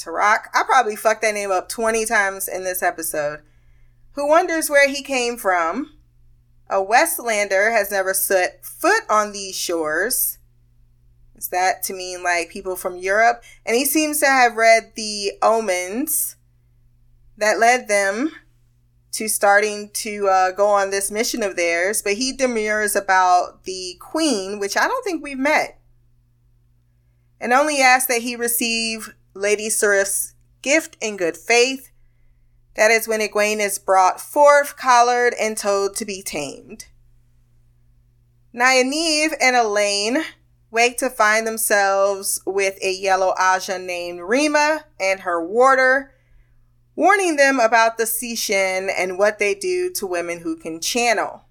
Tarak. 0.00 0.46
I 0.54 0.62
probably 0.64 0.96
fucked 0.96 1.22
that 1.22 1.34
name 1.34 1.50
up 1.50 1.68
20 1.68 2.06
times 2.06 2.48
in 2.48 2.64
this 2.64 2.82
episode. 2.82 3.40
Who 4.12 4.26
wonders 4.26 4.70
where 4.70 4.88
he 4.88 5.02
came 5.02 5.36
from. 5.36 5.92
A 6.68 6.76
Westlander 6.76 7.72
has 7.72 7.90
never 7.90 8.14
set 8.14 8.64
foot 8.64 9.02
on 9.08 9.32
these 9.32 9.56
shores. 9.56 10.38
Is 11.36 11.48
that 11.48 11.82
to 11.84 11.94
mean 11.94 12.22
like 12.22 12.50
people 12.50 12.76
from 12.76 12.96
Europe? 12.96 13.42
And 13.66 13.76
he 13.76 13.84
seems 13.84 14.20
to 14.20 14.26
have 14.26 14.56
read 14.56 14.92
the 14.94 15.32
omens 15.42 16.36
that 17.36 17.58
led 17.58 17.88
them 17.88 18.30
to 19.12 19.26
starting 19.26 19.90
to 19.90 20.28
uh, 20.28 20.52
go 20.52 20.68
on 20.68 20.90
this 20.90 21.10
mission 21.10 21.42
of 21.42 21.56
theirs. 21.56 22.02
But 22.02 22.14
he 22.14 22.32
demurs 22.32 22.94
about 22.94 23.64
the 23.64 23.96
queen, 23.98 24.58
which 24.58 24.76
I 24.76 24.86
don't 24.86 25.04
think 25.04 25.22
we've 25.22 25.38
met. 25.38 25.80
And 27.40 27.52
only 27.52 27.80
asks 27.80 28.06
that 28.08 28.22
he 28.22 28.36
receive 28.36 29.14
Lady 29.34 29.68
Suroth's 29.68 30.34
gift 30.62 30.96
in 31.00 31.16
good 31.16 31.36
faith. 31.36 31.90
That 32.76 32.90
is 32.90 33.08
when 33.08 33.20
Egwene 33.20 33.60
is 33.60 33.78
brought 33.78 34.20
forth, 34.20 34.76
collared, 34.76 35.34
and 35.40 35.56
told 35.56 35.96
to 35.96 36.04
be 36.04 36.22
tamed. 36.22 36.86
Nynaeve 38.54 39.34
and 39.40 39.54
Elayne 39.54 40.24
wake 40.70 40.98
to 40.98 41.10
find 41.10 41.46
themselves 41.46 42.40
with 42.46 42.78
a 42.82 42.92
yellow 42.92 43.34
Ajah 43.38 43.78
named 43.78 44.20
Ryma 44.20 44.84
and 44.98 45.20
her 45.20 45.44
warder, 45.44 46.12
warning 46.94 47.36
them 47.36 47.60
about 47.60 47.98
the 47.98 48.04
Seanchan 48.04 48.90
and 48.96 49.18
what 49.18 49.38
they 49.38 49.54
do 49.54 49.90
to 49.94 50.06
women 50.06 50.40
who 50.40 50.56
can 50.56 50.80
channel. 50.80 51.44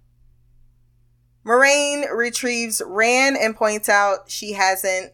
Moiraine 1.45 2.05
retrieves 2.13 2.81
Rand 2.85 3.37
and 3.37 3.55
points 3.55 3.89
out 3.89 4.29
she 4.29 4.53
hasn't 4.53 5.13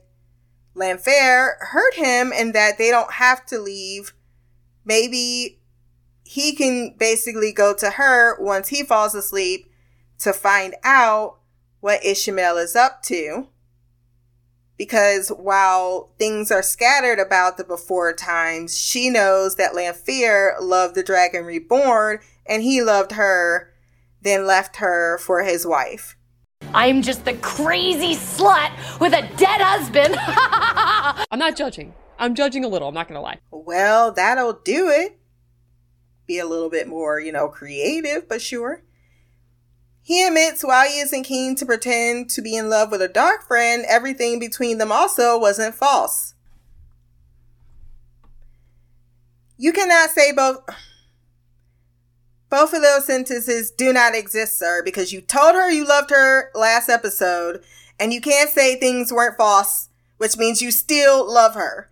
Lanfear 0.76 1.58
hurt 1.60 1.96
him 1.96 2.32
and 2.36 2.54
that 2.54 2.78
they 2.78 2.90
don't 2.92 3.14
have 3.14 3.46
to 3.48 3.60
leave. 3.60 4.14
Maybe 4.84 5.60
he 6.24 6.54
can 6.54 6.96
basically 6.98 7.52
go 7.52 7.74
to 7.74 7.92
her 7.92 8.40
once 8.42 8.68
he 8.68 8.84
falls 8.84 9.16
asleep 9.16 9.72
to 10.20 10.34
find 10.34 10.76
out 10.84 11.38
what 11.80 12.02
Ishamael 12.02 12.62
is 12.62 12.76
up 12.76 13.02
to. 13.04 13.48
Because 14.78 15.30
while 15.30 16.12
things 16.20 16.52
are 16.52 16.62
scattered 16.62 17.20
about 17.20 17.58
the 17.58 17.64
before 17.64 18.12
times, 18.12 18.78
she 18.78 19.10
knows 19.10 19.56
that 19.56 19.74
Lanfear 19.74 20.58
loved 20.60 20.96
the 20.96 21.04
Dragon 21.04 21.46
Reborn 21.46 22.20
and 22.46 22.62
he 22.62 22.82
loved 22.82 23.14
her 23.14 23.72
then 24.26 24.46
left 24.46 24.78
her 24.78 25.18
for 25.20 25.44
his 25.44 25.66
wife. 25.66 26.18
I'm 26.76 27.02
just 27.02 27.24
the 27.24 27.36
crazy 27.36 28.16
slut 28.16 29.00
with 29.00 29.14
a 29.14 29.22
dead 29.38 29.62
husband. 29.62 30.14
I'm 31.32 31.40
not 31.40 31.56
judging. 31.56 31.94
I'm 32.20 32.36
judging 32.36 32.66
a 32.66 32.68
little, 32.68 32.90
I'm 32.90 32.94
not 32.94 33.08
gonna 33.08 33.22
lie. 33.22 33.40
Well, 33.50 34.12
that'll 34.12 34.60
do 34.62 34.90
it. 34.90 35.18
Be 36.28 36.38
a 36.38 36.46
little 36.46 36.70
bit 36.70 36.90
more, 36.90 37.18
you 37.18 37.32
know, 37.32 37.48
creative, 37.48 38.28
but 38.28 38.42
sure. 38.42 38.84
He 40.02 40.28
admits 40.28 40.66
while 40.66 40.86
he 40.86 41.00
isn't 41.00 41.24
keen 41.24 41.56
to 41.56 41.66
pretend 41.66 42.30
to 42.32 42.42
be 42.42 42.58
in 42.58 42.70
love 42.70 42.92
with 42.92 43.02
a 43.02 43.08
dark 43.08 43.48
friend, 43.48 43.86
everything 43.88 44.38
between 44.38 44.78
them 44.78 44.92
also 44.92 45.40
wasn't 45.40 45.76
false. 45.76 46.34
You 49.58 49.72
cannot 49.72 50.10
say 50.10 50.34
both. 50.34 50.60
Both 52.50 52.74
of 52.74 52.82
those 52.82 53.06
sentences 53.06 53.72
do 53.72 53.92
not 53.92 54.16
exist, 54.16 54.58
sir, 54.60 54.82
because 54.84 55.12
you 55.12 55.22
told 55.22 55.56
her 55.56 55.72
you 55.72 55.86
loved 55.86 56.12
her 56.12 56.52
last 56.54 56.90
episode, 56.90 57.64
and 58.00 58.14
you 58.14 58.22
can't 58.22 58.50
say 58.50 58.76
things 58.76 59.12
weren't 59.12 59.38
false, 59.38 59.90
which 60.18 60.38
means 60.38 60.62
you 60.62 60.72
still 60.72 61.32
love 61.32 61.56
her. 61.56 61.90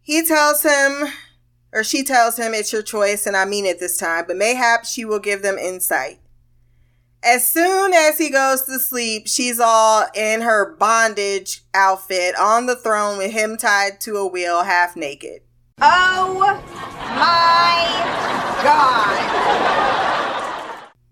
He 0.00 0.24
tells 0.24 0.62
him, 0.62 1.08
or 1.72 1.84
she 1.84 2.04
tells 2.04 2.36
him, 2.36 2.54
it's 2.54 2.72
your 2.72 2.82
choice, 2.82 3.26
and 3.26 3.36
I 3.36 3.44
mean 3.44 3.66
it 3.66 3.80
this 3.80 3.96
time, 3.96 4.24
but 4.26 4.36
mayhap 4.36 4.84
she 4.84 5.04
will 5.04 5.20
give 5.20 5.42
them 5.42 5.58
insight. 5.58 6.18
As 7.24 7.48
soon 7.48 7.92
as 7.92 8.18
he 8.18 8.30
goes 8.30 8.62
to 8.62 8.80
sleep, 8.80 9.28
she's 9.28 9.60
all 9.60 10.06
in 10.14 10.40
her 10.40 10.74
bondage 10.74 11.62
outfit 11.72 12.34
on 12.36 12.66
the 12.66 12.74
throne 12.74 13.16
with 13.16 13.30
him 13.30 13.56
tied 13.56 14.00
to 14.00 14.16
a 14.16 14.26
wheel, 14.26 14.64
half 14.64 14.96
naked. 14.96 15.42
Oh 15.84 16.38
my 16.38 16.54
god. 18.62 19.18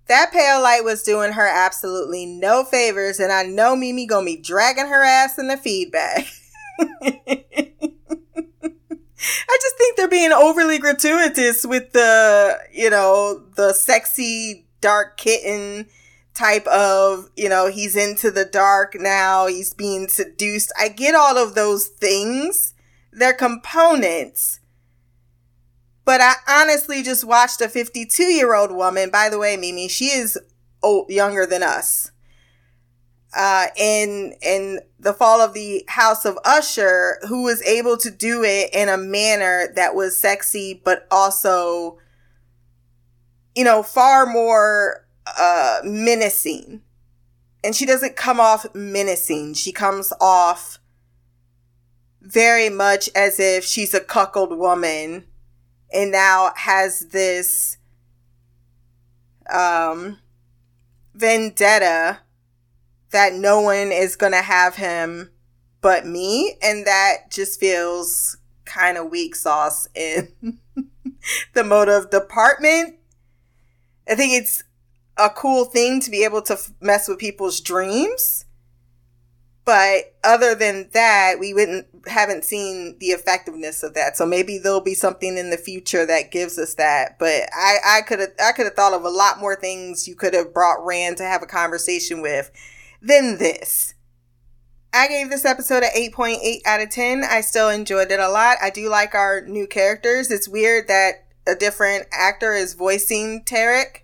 That 0.06 0.30
pale 0.32 0.62
light 0.62 0.84
was 0.84 1.02
doing 1.02 1.32
her 1.32 1.48
absolutely 1.48 2.24
no 2.24 2.62
favors, 2.62 3.18
and 3.18 3.32
I 3.32 3.42
know 3.42 3.74
Mimi 3.74 4.06
gonna 4.06 4.26
be 4.26 4.36
dragging 4.36 4.86
her 4.86 5.02
ass 5.02 5.38
in 5.38 5.48
the 5.48 5.56
feedback. 5.56 6.24
I 6.80 7.42
just 9.60 9.76
think 9.76 9.96
they're 9.96 10.06
being 10.06 10.30
overly 10.30 10.78
gratuitous 10.78 11.66
with 11.66 11.92
the, 11.92 12.56
you 12.72 12.90
know, 12.90 13.42
the 13.56 13.72
sexy 13.72 14.66
dark 14.80 15.16
kitten 15.16 15.88
type 16.32 16.68
of, 16.68 17.28
you 17.36 17.48
know, 17.48 17.66
he's 17.66 17.96
into 17.96 18.30
the 18.30 18.44
dark 18.44 18.94
now, 18.98 19.48
he's 19.48 19.74
being 19.74 20.06
seduced. 20.06 20.72
I 20.78 20.86
get 20.88 21.16
all 21.16 21.38
of 21.38 21.56
those 21.56 21.88
things. 21.88 22.74
They're 23.12 23.32
components. 23.32 24.61
But 26.04 26.20
I 26.20 26.34
honestly 26.48 27.02
just 27.02 27.24
watched 27.24 27.61
a 27.61 27.68
52 27.68 28.22
year 28.24 28.54
old 28.54 28.72
woman. 28.72 29.11
By 29.11 29.28
the 29.28 29.38
way, 29.38 29.56
Mimi, 29.56 29.88
she 29.88 30.06
is 30.06 30.38
old, 30.82 31.11
younger 31.11 31.46
than 31.46 31.62
us. 31.62 32.11
Uh, 33.32 33.66
in 33.76 34.34
in 34.42 34.80
the 34.98 35.12
fall 35.12 35.40
of 35.40 35.54
the 35.54 35.84
House 35.86 36.24
of 36.24 36.36
Usher, 36.44 37.18
who 37.28 37.44
was 37.44 37.62
able 37.62 37.96
to 37.98 38.11
do 38.11 38.42
it 38.42 38.70
in 38.74 38.88
a 38.88 38.96
manner 38.96 39.68
that 39.76 39.94
was 39.94 40.20
sexy, 40.20 40.80
but 40.84 41.06
also, 41.12 41.98
you 43.54 43.62
know, 43.62 43.84
far 43.84 44.26
more 44.26 45.06
uh, 45.38 45.78
menacing. 45.84 46.82
And 47.62 47.76
she 47.76 47.86
doesn't 47.86 48.16
come 48.16 48.40
off 48.40 48.66
menacing. 48.74 49.54
She 49.54 49.70
comes 49.70 50.12
off 50.20 50.80
very 52.20 52.68
much 52.68 53.08
as 53.14 53.40
if 53.40 53.64
she's 53.64 53.94
a 53.94 54.00
cuckold 54.00 54.56
woman 54.56 55.24
and 55.92 56.10
now 56.12 56.52
has 56.56 57.08
this 57.08 57.78
um 59.52 60.18
vendetta 61.14 62.20
that 63.10 63.34
no 63.34 63.60
one 63.60 63.90
is 63.90 64.14
going 64.16 64.32
to 64.32 64.42
have 64.42 64.76
him 64.76 65.30
but 65.80 66.06
me. 66.06 66.56
And 66.62 66.86
that 66.86 67.30
just 67.30 67.58
feels 67.58 68.36
kind 68.64 68.96
of 68.96 69.10
weak 69.10 69.34
sauce 69.34 69.88
in 69.94 70.32
the 71.54 71.64
motive 71.64 72.10
department. 72.10 72.96
I 74.08 74.14
think 74.14 74.32
it's 74.32 74.62
a 75.16 75.30
cool 75.30 75.64
thing 75.64 76.00
to 76.00 76.10
be 76.10 76.24
able 76.24 76.42
to 76.42 76.54
f- 76.54 76.70
mess 76.80 77.08
with 77.08 77.18
people's 77.18 77.60
dreams. 77.60 78.44
But 79.64 80.14
other 80.24 80.54
than 80.54 80.88
that 80.92 81.36
we 81.38 81.54
wouldn't 81.54 81.86
haven't 82.07 82.44
seen 82.44 82.96
the 82.98 83.09
effectiveness 83.09 83.82
of 83.82 83.94
that 83.94 84.16
so 84.16 84.24
maybe 84.24 84.59
there'll 84.59 84.80
be 84.80 84.94
something 84.94 85.36
in 85.36 85.51
the 85.51 85.57
future 85.57 86.07
that 86.07 86.30
gives 86.30 86.59
us 86.59 86.74
that 86.74 87.18
but 87.18 87.42
i 87.55 87.76
i 87.86 88.01
could 88.03 88.18
have 88.18 88.30
i 88.42 88.53
could 88.53 88.64
have 88.64 88.74
thought 88.74 88.94
of 88.94 89.05
a 89.05 89.11
lot 89.11 89.38
more 89.38 89.57
things 89.57 90.09
you 90.09 90.14
could 90.14 90.34
have 90.34 90.55
brought 90.55 90.84
rand 90.84 91.16
to 91.16 91.24
have 91.24 91.42
a 91.42 91.46
conversation 91.46 92.22
with 92.22 92.51
than 93.03 93.38
this 93.38 93.94
I 94.92 95.07
gave 95.07 95.30
this 95.30 95.44
episode 95.44 95.84
an 95.84 95.90
8.8 95.96 96.62
out 96.66 96.80
of 96.80 96.90
10. 96.90 97.22
I 97.22 97.42
still 97.42 97.68
enjoyed 97.68 98.11
it 98.11 98.18
a 98.18 98.28
lot. 98.28 98.57
I 98.61 98.70
do 98.70 98.88
like 98.88 99.14
our 99.14 99.42
new 99.42 99.68
characters. 99.68 100.32
It's 100.32 100.48
weird 100.48 100.88
that 100.88 101.26
a 101.46 101.55
different 101.55 102.07
actor 102.12 102.55
is 102.55 102.74
voicing 102.74 103.44
Tarek 103.44 104.03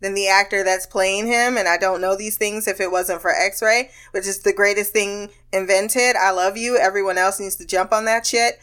than 0.00 0.14
the 0.14 0.28
actor 0.28 0.62
that's 0.62 0.86
playing 0.86 1.26
him. 1.26 1.56
And 1.56 1.66
I 1.66 1.76
don't 1.76 2.00
know 2.00 2.16
these 2.16 2.36
things 2.36 2.68
if 2.68 2.80
it 2.80 2.92
wasn't 2.92 3.20
for 3.20 3.34
X 3.34 3.60
Ray, 3.62 3.90
which 4.12 4.28
is 4.28 4.38
the 4.40 4.52
greatest 4.52 4.92
thing 4.92 5.30
invented. 5.52 6.16
I 6.16 6.30
love 6.30 6.56
you. 6.56 6.76
Everyone 6.76 7.18
else 7.18 7.40
needs 7.40 7.56
to 7.56 7.66
jump 7.66 7.92
on 7.92 8.04
that 8.04 8.26
shit. 8.26 8.60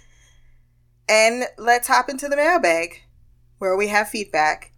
And 1.07 1.45
let's 1.57 1.87
hop 1.87 2.09
into 2.09 2.27
the 2.27 2.35
mailbag 2.35 3.01
where 3.59 3.77
we 3.77 3.87
have 3.89 4.09
feedback. 4.09 4.71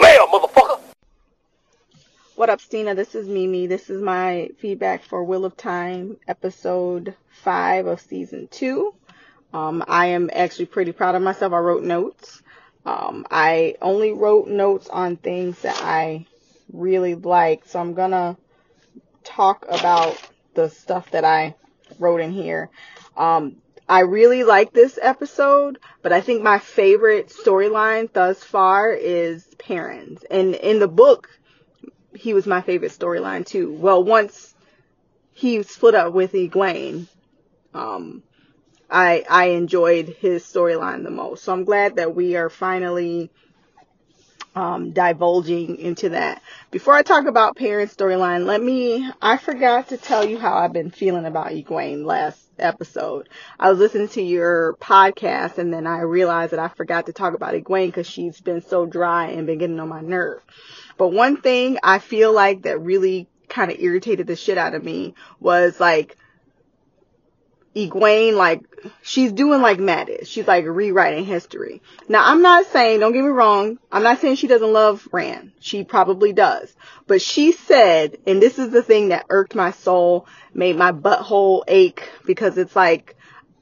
Mail, 0.00 0.26
motherfucker! 0.28 0.80
What 2.34 2.50
up, 2.50 2.60
Stina? 2.60 2.94
This 2.94 3.14
is 3.14 3.26
Mimi. 3.26 3.66
This 3.66 3.88
is 3.88 4.02
my 4.02 4.50
feedback 4.58 5.02
for 5.02 5.24
Wheel 5.24 5.44
of 5.44 5.56
Time, 5.56 6.16
episode 6.28 7.14
5 7.42 7.86
of 7.86 8.00
season 8.00 8.48
2. 8.50 8.94
Um, 9.54 9.84
I 9.86 10.06
am 10.06 10.30
actually 10.32 10.66
pretty 10.66 10.92
proud 10.92 11.14
of 11.14 11.22
myself. 11.22 11.52
I 11.52 11.58
wrote 11.58 11.84
notes. 11.84 12.42
Um, 12.84 13.26
I 13.30 13.76
only 13.80 14.12
wrote 14.12 14.48
notes 14.48 14.88
on 14.88 15.16
things 15.16 15.58
that 15.60 15.80
I 15.82 16.26
really 16.72 17.14
liked, 17.14 17.68
so 17.68 17.80
I'm 17.80 17.94
gonna 17.94 18.36
talk 19.24 19.64
about 19.68 20.18
the 20.54 20.68
stuff 20.68 21.10
that 21.12 21.24
I 21.24 21.54
wrote 21.98 22.20
in 22.20 22.32
here. 22.32 22.70
Um, 23.16 23.56
I 23.88 24.00
really 24.00 24.42
like 24.44 24.72
this 24.72 24.98
episode, 25.00 25.78
but 26.02 26.12
I 26.12 26.20
think 26.20 26.42
my 26.42 26.58
favorite 26.58 27.28
storyline 27.28 28.12
thus 28.12 28.42
far 28.42 28.90
is 28.92 29.46
Perrin's. 29.58 30.22
And 30.30 30.54
in 30.54 30.78
the 30.78 30.88
book, 30.88 31.28
he 32.14 32.34
was 32.34 32.46
my 32.46 32.62
favorite 32.62 32.92
storyline 32.92 33.46
too. 33.46 33.72
Well, 33.72 34.02
once 34.02 34.54
he 35.32 35.62
split 35.62 35.94
up 35.94 36.12
with 36.12 36.32
Egwene, 36.32 37.06
um, 37.74 38.22
I 38.92 39.24
I 39.28 39.44
enjoyed 39.46 40.08
his 40.20 40.44
storyline 40.44 41.02
the 41.02 41.10
most. 41.10 41.44
So 41.44 41.52
I'm 41.52 41.64
glad 41.64 41.96
that 41.96 42.14
we 42.14 42.36
are 42.36 42.50
finally 42.50 43.30
um, 44.54 44.92
divulging 44.92 45.76
into 45.76 46.10
that. 46.10 46.42
Before 46.70 46.94
I 46.94 47.02
talk 47.02 47.26
about 47.26 47.56
Perrin's 47.56 47.96
storyline, 47.96 48.44
let 48.44 48.62
me. 48.62 49.10
I 49.20 49.38
forgot 49.38 49.88
to 49.88 49.96
tell 49.96 50.24
you 50.24 50.38
how 50.38 50.54
I've 50.54 50.72
been 50.72 50.90
feeling 50.90 51.24
about 51.24 51.48
Egwene 51.48 52.04
last 52.04 52.40
episode. 52.58 53.28
I 53.58 53.70
was 53.70 53.78
listening 53.78 54.08
to 54.08 54.22
your 54.22 54.74
podcast 54.74 55.58
and 55.58 55.72
then 55.72 55.86
I 55.86 56.00
realized 56.00 56.52
that 56.52 56.60
I 56.60 56.68
forgot 56.68 57.06
to 57.06 57.12
talk 57.12 57.34
about 57.34 57.54
Egwene 57.54 57.86
because 57.86 58.06
she's 58.06 58.40
been 58.40 58.60
so 58.60 58.84
dry 58.84 59.28
and 59.28 59.46
been 59.46 59.58
getting 59.58 59.80
on 59.80 59.88
my 59.88 60.02
nerve. 60.02 60.42
But 60.98 61.08
one 61.08 61.40
thing 61.40 61.78
I 61.82 61.98
feel 61.98 62.32
like 62.32 62.62
that 62.62 62.78
really 62.80 63.28
kind 63.48 63.70
of 63.70 63.80
irritated 63.80 64.26
the 64.26 64.36
shit 64.36 64.58
out 64.58 64.74
of 64.74 64.84
me 64.84 65.14
was 65.40 65.80
like 65.80 66.16
Egwene, 67.74 68.34
like, 68.34 68.62
she's 69.02 69.32
doing 69.32 69.62
like 69.62 69.78
Mat 69.78 70.08
is. 70.08 70.28
She's 70.28 70.46
like 70.46 70.64
rewriting 70.66 71.24
history. 71.24 71.80
Now, 72.08 72.24
I'm 72.26 72.42
not 72.42 72.66
saying, 72.66 73.00
don't 73.00 73.12
get 73.12 73.24
me 73.24 73.30
wrong, 73.30 73.78
I'm 73.90 74.02
not 74.02 74.20
saying 74.20 74.36
she 74.36 74.46
doesn't 74.46 74.72
love 74.72 75.08
Rand. 75.10 75.52
She 75.60 75.84
probably 75.84 76.32
does. 76.32 76.74
But 77.06 77.22
she 77.22 77.52
said, 77.52 78.18
and 78.26 78.42
this 78.42 78.58
is 78.58 78.70
the 78.70 78.82
thing 78.82 79.08
that 79.08 79.26
irked 79.30 79.54
my 79.54 79.70
soul, 79.70 80.26
made 80.52 80.76
my 80.76 80.92
butthole 80.92 81.62
ache, 81.66 82.08
because 82.26 82.58
it's 82.58 82.76
like, 82.76 83.16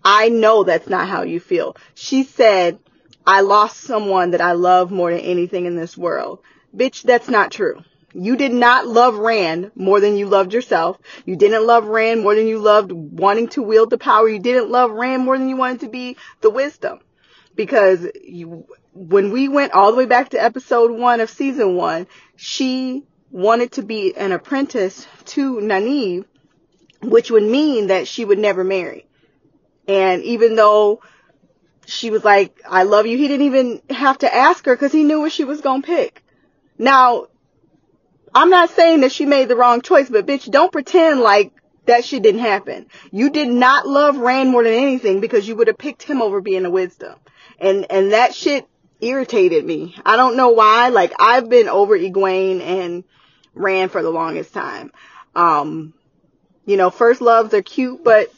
I 0.05 0.29
know 0.29 0.65
that's 0.65 0.89
not 0.89 1.09
how 1.09 1.23
you 1.23 1.39
feel. 1.41 1.77
She 1.95 2.25
said, 2.25 2.79
I 3.27 3.43
lost 3.43 3.83
someone 3.83 4.33
that 4.33 4.41
I 4.41 4.53
love 4.53 4.91
more 4.91 5.11
than 5.11 5.21
anything 5.21 5.67
in 5.67 5.77
this 5.77 5.97
world. 5.97 6.41
Bitch, 6.75 7.03
that's 7.03 7.29
not 7.29 7.51
true. 7.53 7.83
You 8.13 8.37
did 8.37 8.53
not 8.53 8.87
love 8.87 9.17
Rand 9.17 9.73
more 9.75 10.01
than 10.01 10.17
you 10.17 10.27
loved 10.27 10.53
yourself. 10.53 10.99
You 11.25 11.37
didn't 11.37 11.67
love 11.67 11.87
Rand 11.87 12.23
more 12.23 12.35
than 12.35 12.47
you 12.47 12.59
loved 12.59 12.93
wanting 12.93 13.49
to 13.51 13.63
wield 13.63 13.91
the 13.91 13.99
power. 13.99 14.29
You 14.29 14.41
didn't 14.41 14.71
love 14.71 14.91
Rand 14.91 15.25
more 15.25 15.39
than 15.39 15.49
you 15.49 15.57
wanted 15.57 15.81
to 15.81 15.89
be 15.89 16.17
the 16.41 16.51
wisdom. 16.51 17.01
Because 17.55 18.07
you, 18.23 18.67
when 18.95 19.31
we 19.31 19.49
went 19.49 19.73
all 19.73 19.91
the 19.93 19.99
way 19.99 20.07
back 20.07 20.31
to 20.31 20.43
episode 20.43 20.91
one 20.91 21.21
of 21.21 21.31
season 21.31 21.77
one, 21.77 22.07
she 22.37 23.05
wanted 23.31 23.73
to 23.73 23.83
be 23.83 24.17
an 24.17 24.33
apprentice 24.33 25.07
to 25.27 25.57
Nynaeve 25.57 26.25
which 27.03 27.31
would 27.31 27.43
mean 27.43 27.89
that 27.89 28.07
she 28.07 28.25
would 28.25 28.39
never 28.39 28.65
marry. 28.65 29.07
And 29.89 30.23
even 30.23 30.55
though 30.55 31.01
she 31.87 32.11
was 32.11 32.25
like, 32.25 32.61
I 32.69 32.85
love 32.85 33.07
you, 33.07 33.17
he 33.17 33.29
didn't 33.29 33.47
even 33.47 33.83
have 33.91 34.19
to 34.19 34.33
ask 34.33 34.65
her 34.67 34.75
because 34.75 34.93
he 34.93 35.03
knew 35.03 35.21
what 35.21 35.33
she 35.33 35.45
was 35.45 35.61
going 35.61 35.83
to 35.83 35.87
pick. 35.87 36.23
Now, 36.79 37.27
I'm 38.35 38.51
not 38.51 38.71
saying 38.71 39.01
that 39.01 39.13
she 39.13 39.27
made 39.27 39.49
the 39.49 39.57
wrong 39.57 39.81
choice, 39.81 40.09
but 40.09 40.27
bitch, 40.27 40.51
don't 40.51 40.73
pretend 40.73 41.21
like 41.21 41.53
that 41.87 42.05
shit 42.05 42.23
didn't 42.23 42.41
happen. 42.41 42.87
You 43.11 43.31
did 43.31 43.49
not 43.49 43.87
love 43.87 44.17
Rand 44.17 44.51
more 44.51 44.63
than 44.63 44.75
anything 44.75 45.21
because 45.21 45.49
you 45.49 45.57
would 45.57 45.67
have 45.67 45.79
picked 45.79 46.03
him 46.03 46.23
over 46.23 46.41
being 46.41 46.65
a 46.65 46.71
wisdom. 46.71 47.19
And, 47.59 47.91
and 47.91 48.13
that 48.13 48.35
shit 48.35 48.67
irritated 49.01 49.65
me. 49.65 49.97
I 50.05 50.17
don't 50.17 50.37
know 50.37 50.51
why. 50.51 50.91
Like, 50.91 51.13
I've 51.19 51.49
been 51.49 51.69
over 51.69 51.99
Egwene 51.99 52.61
and 52.61 53.05
Rand 53.55 53.91
for 53.91 54.03
the 54.03 54.11
longest 54.11 54.53
time. 54.55 54.93
Um, 55.35 55.95
you 56.67 56.77
know, 56.77 56.91
first 56.91 57.21
loves 57.21 57.53
are 57.55 57.63
cute, 57.63 58.05
but 58.05 58.33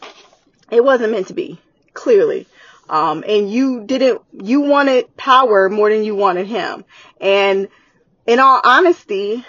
it 0.71 0.83
wasn't 0.83 1.13
meant 1.13 1.29
to 1.29 1.35
be. 1.35 1.61
Clearly. 1.93 2.47
Um, 2.89 3.25
and 3.27 3.51
you 3.51 3.85
didn't, 3.85 4.23
you 4.33 4.63
wanted 4.63 5.15
power 5.17 5.69
more 5.69 5.91
than 5.91 6.05
you 6.05 6.15
wanted 6.15 6.47
him. 6.47 6.85
And 7.21 7.69
in 8.27 8.39
all 8.39 8.61
honesty, 8.65 9.45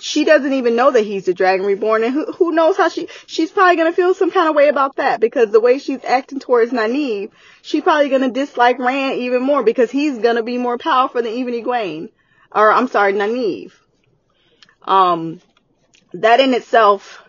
she 0.00 0.24
doesn't 0.24 0.52
even 0.52 0.76
know 0.76 0.90
that 0.90 1.04
he's 1.04 1.24
the 1.26 1.34
dragon 1.34 1.66
reborn 1.66 2.04
and 2.04 2.12
who, 2.12 2.32
who 2.32 2.52
knows 2.52 2.76
how 2.76 2.88
she 2.88 3.08
she's 3.26 3.50
probably 3.50 3.76
to 3.90 3.96
feel 3.96 4.14
some 4.14 4.30
kind 4.30 4.48
of 4.48 4.54
way 4.54 4.68
about 4.68 4.96
that 4.96 5.20
because 5.20 5.50
the 5.50 5.60
way 5.60 5.78
she's 5.78 6.04
acting 6.04 6.40
towards 6.40 6.72
Nynaeve 6.72 7.30
she's 7.62 7.82
probably 7.82 8.08
to 8.22 8.30
dislike 8.30 8.78
Rand 8.78 9.18
even 9.18 9.42
more 9.42 9.62
because 9.62 9.90
he's 9.90 10.18
to 10.36 10.42
be 10.42 10.58
more 10.58 10.78
powerful 10.78 11.22
than 11.22 11.32
even 11.32 11.54
Egwene. 11.54 12.10
Or 12.52 12.72
I'm 12.72 12.88
sorry 12.88 13.12
Nynaeve. 13.12 13.72
Um 14.82 15.40
that 16.14 16.40
in 16.40 16.54
itself 16.54 17.22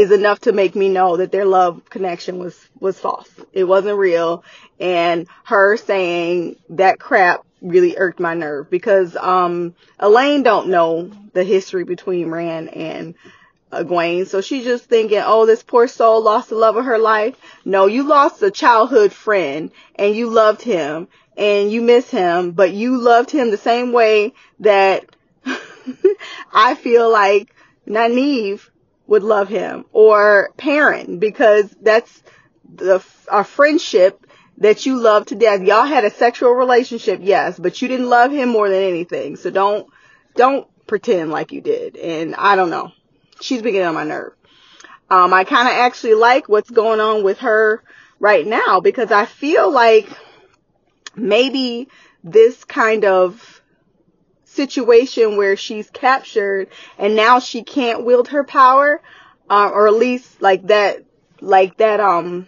is 0.00 0.10
enough 0.10 0.40
to 0.40 0.52
make 0.52 0.74
me 0.74 0.88
know 0.88 1.18
that 1.18 1.30
their 1.30 1.44
love 1.44 1.82
connection 1.90 2.38
was 2.38 2.58
was 2.80 2.98
false 2.98 3.28
it 3.52 3.64
wasn't 3.64 3.96
real 3.98 4.42
and 4.78 5.26
her 5.44 5.76
saying 5.76 6.56
that 6.70 6.98
crap 6.98 7.44
really 7.60 7.98
irked 7.98 8.18
my 8.18 8.32
nerve 8.32 8.70
because 8.70 9.14
um 9.16 9.74
Elayne 10.00 10.42
don't 10.42 10.68
know 10.68 11.10
the 11.34 11.44
history 11.44 11.84
between 11.84 12.30
Rand 12.30 12.74
and 12.74 13.14
Egwene. 13.70 14.26
So 14.26 14.40
she's 14.40 14.64
just 14.64 14.86
thinking, 14.86 15.22
oh, 15.24 15.46
this 15.46 15.62
poor 15.62 15.86
soul 15.86 16.22
lost 16.22 16.48
the 16.48 16.56
love 16.56 16.76
of 16.76 16.86
her 16.86 16.98
life. 16.98 17.36
No, 17.64 17.86
you 17.86 18.02
lost 18.02 18.42
a 18.42 18.50
childhood 18.50 19.12
friend 19.12 19.70
and 19.94 20.16
you 20.16 20.28
loved 20.30 20.62
him 20.62 21.06
and 21.36 21.70
you 21.70 21.80
miss 21.80 22.10
him, 22.10 22.50
but 22.50 22.72
you 22.72 23.00
loved 23.00 23.30
him 23.30 23.50
the 23.50 23.56
same 23.56 23.92
way 23.92 24.34
that 24.58 25.04
I 26.52 26.74
feel 26.74 27.12
like 27.12 27.54
Nynaeve 27.86 28.68
would 29.10 29.24
love 29.24 29.48
him 29.48 29.84
or 29.92 30.52
Perrin 30.56 31.18
because 31.18 31.68
that's 31.82 32.22
the, 32.72 33.04
our 33.28 33.42
friendship 33.42 34.24
that 34.58 34.86
you 34.86 35.00
love 35.00 35.26
to 35.26 35.34
death. 35.34 35.62
Y'all 35.62 35.84
had 35.84 36.04
a 36.04 36.10
sexual 36.10 36.52
relationship, 36.52 37.18
yes, 37.20 37.58
but 37.58 37.82
you 37.82 37.88
didn't 37.88 38.08
love 38.08 38.30
him 38.30 38.48
more 38.48 38.68
than 38.68 38.84
anything. 38.84 39.34
So 39.34 39.50
don't, 39.50 39.88
don't 40.36 40.68
pretend 40.86 41.32
like 41.32 41.50
you 41.50 41.60
did. 41.60 41.96
And 41.96 42.36
I 42.36 42.54
don't 42.54 42.70
know. 42.70 42.92
She's 43.40 43.62
beginning 43.62 43.88
on 43.88 43.94
my 43.94 44.04
nerve. 44.04 44.32
Um, 45.10 45.34
I 45.34 45.42
kind 45.42 45.66
of 45.66 45.74
actually 45.74 46.14
like 46.14 46.48
what's 46.48 46.70
going 46.70 47.00
on 47.00 47.24
with 47.24 47.38
her 47.38 47.82
right 48.20 48.46
now 48.46 48.78
because 48.78 49.10
I 49.10 49.24
feel 49.24 49.72
like 49.72 50.08
maybe 51.16 51.88
this 52.22 52.62
kind 52.62 53.04
of 53.04 53.59
situation 54.68 55.36
where 55.36 55.56
she's 55.56 55.88
captured 55.90 56.68
and 56.98 57.16
now 57.16 57.40
she 57.40 57.62
can't 57.62 58.04
wield 58.04 58.28
her 58.28 58.44
power, 58.44 59.00
uh, 59.48 59.70
or 59.72 59.86
at 59.86 59.94
least 59.94 60.42
like 60.42 60.66
that, 60.66 61.04
like 61.40 61.78
that, 61.78 62.00
um, 62.00 62.46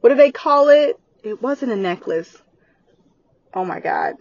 what 0.00 0.10
do 0.10 0.16
they 0.16 0.32
call 0.32 0.68
it? 0.68 0.98
It 1.22 1.40
wasn't 1.40 1.72
a 1.72 1.76
necklace. 1.76 2.36
Oh 3.54 3.64
my 3.64 3.80
god. 3.80 4.16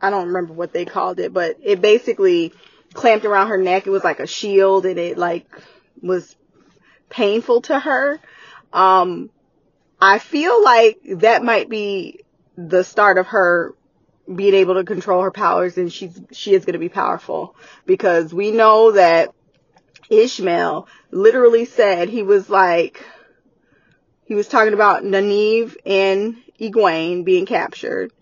I 0.00 0.10
don't 0.10 0.28
remember 0.28 0.52
what 0.52 0.72
they 0.72 0.84
called 0.84 1.18
it, 1.20 1.32
but 1.32 1.58
it 1.62 1.80
basically 1.80 2.52
clamped 2.94 3.24
around 3.24 3.48
her 3.48 3.58
neck. 3.58 3.86
It 3.86 3.90
was 3.90 4.04
like 4.04 4.20
a 4.20 4.26
shield 4.26 4.86
and 4.86 4.98
it 4.98 5.18
like 5.18 5.46
was 6.00 6.34
painful 7.08 7.62
to 7.62 7.78
her. 7.78 8.20
Um, 8.72 9.30
I 10.00 10.18
feel 10.18 10.62
like 10.64 10.98
that 11.16 11.42
might 11.42 11.68
be 11.68 12.20
the 12.56 12.84
start 12.84 13.18
of 13.18 13.26
her 13.28 13.74
being 14.34 14.54
able 14.54 14.74
to 14.74 14.84
control 14.84 15.22
her 15.22 15.30
powers 15.30 15.76
and 15.78 15.92
she's, 15.92 16.20
she 16.32 16.54
is 16.54 16.64
going 16.64 16.74
to 16.74 16.78
be 16.78 16.88
powerful. 16.88 17.56
Because 17.86 18.32
we 18.32 18.50
know 18.50 18.92
that 18.92 19.34
Ishamael 20.10 20.86
literally 21.10 21.64
said 21.64 22.08
he 22.08 22.22
was 22.22 22.48
like, 22.48 23.04
he 24.24 24.34
was 24.34 24.48
talking 24.48 24.74
about 24.74 25.02
Nynaeve 25.02 25.76
and 25.84 26.36
Egwene 26.60 27.24
being 27.24 27.46
captured. 27.46 28.12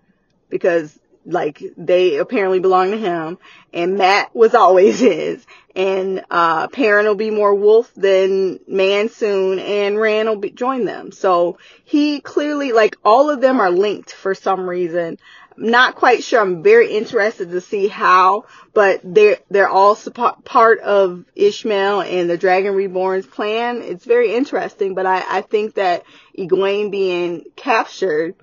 Because 0.48 0.98
like 1.28 1.62
they 1.76 2.16
apparently 2.16 2.58
belong 2.58 2.90
to 2.90 2.98
him 2.98 3.38
and 3.72 3.96
Mat 3.96 4.34
was 4.34 4.54
always 4.54 4.98
his 5.00 5.44
and 5.76 6.24
uh 6.30 6.68
Perrin 6.68 7.06
will 7.06 7.14
be 7.14 7.30
more 7.30 7.54
wolf 7.54 7.92
than 7.94 8.58
man 8.66 9.08
soon 9.08 9.58
and 9.58 9.98
Rand 9.98 10.28
will 10.28 10.36
be, 10.36 10.50
join 10.50 10.84
them. 10.84 11.12
So 11.12 11.58
he 11.84 12.20
clearly 12.20 12.72
like 12.72 12.96
all 13.04 13.30
of 13.30 13.40
them 13.40 13.60
are 13.60 13.70
linked 13.70 14.12
for 14.12 14.34
some 14.34 14.68
reason 14.68 15.18
not 15.58 15.96
quite 15.96 16.22
sure. 16.22 16.40
I'm 16.40 16.62
very 16.62 16.92
interested 16.96 17.50
to 17.50 17.60
see 17.60 17.88
how, 17.88 18.44
but 18.72 19.00
they're 19.02 19.38
they're 19.50 19.68
all 19.68 19.96
part 19.96 20.80
of 20.80 21.24
Ishamael 21.36 22.06
and 22.08 22.30
the 22.30 22.38
Dragon 22.38 22.74
Reborn's 22.74 23.26
plan. 23.26 23.82
It's 23.82 24.04
very 24.04 24.34
interesting, 24.34 24.94
but 24.94 25.06
I 25.06 25.24
I 25.28 25.40
think 25.40 25.74
that 25.74 26.04
Egwene 26.38 26.90
being 26.90 27.44
captured 27.56 28.36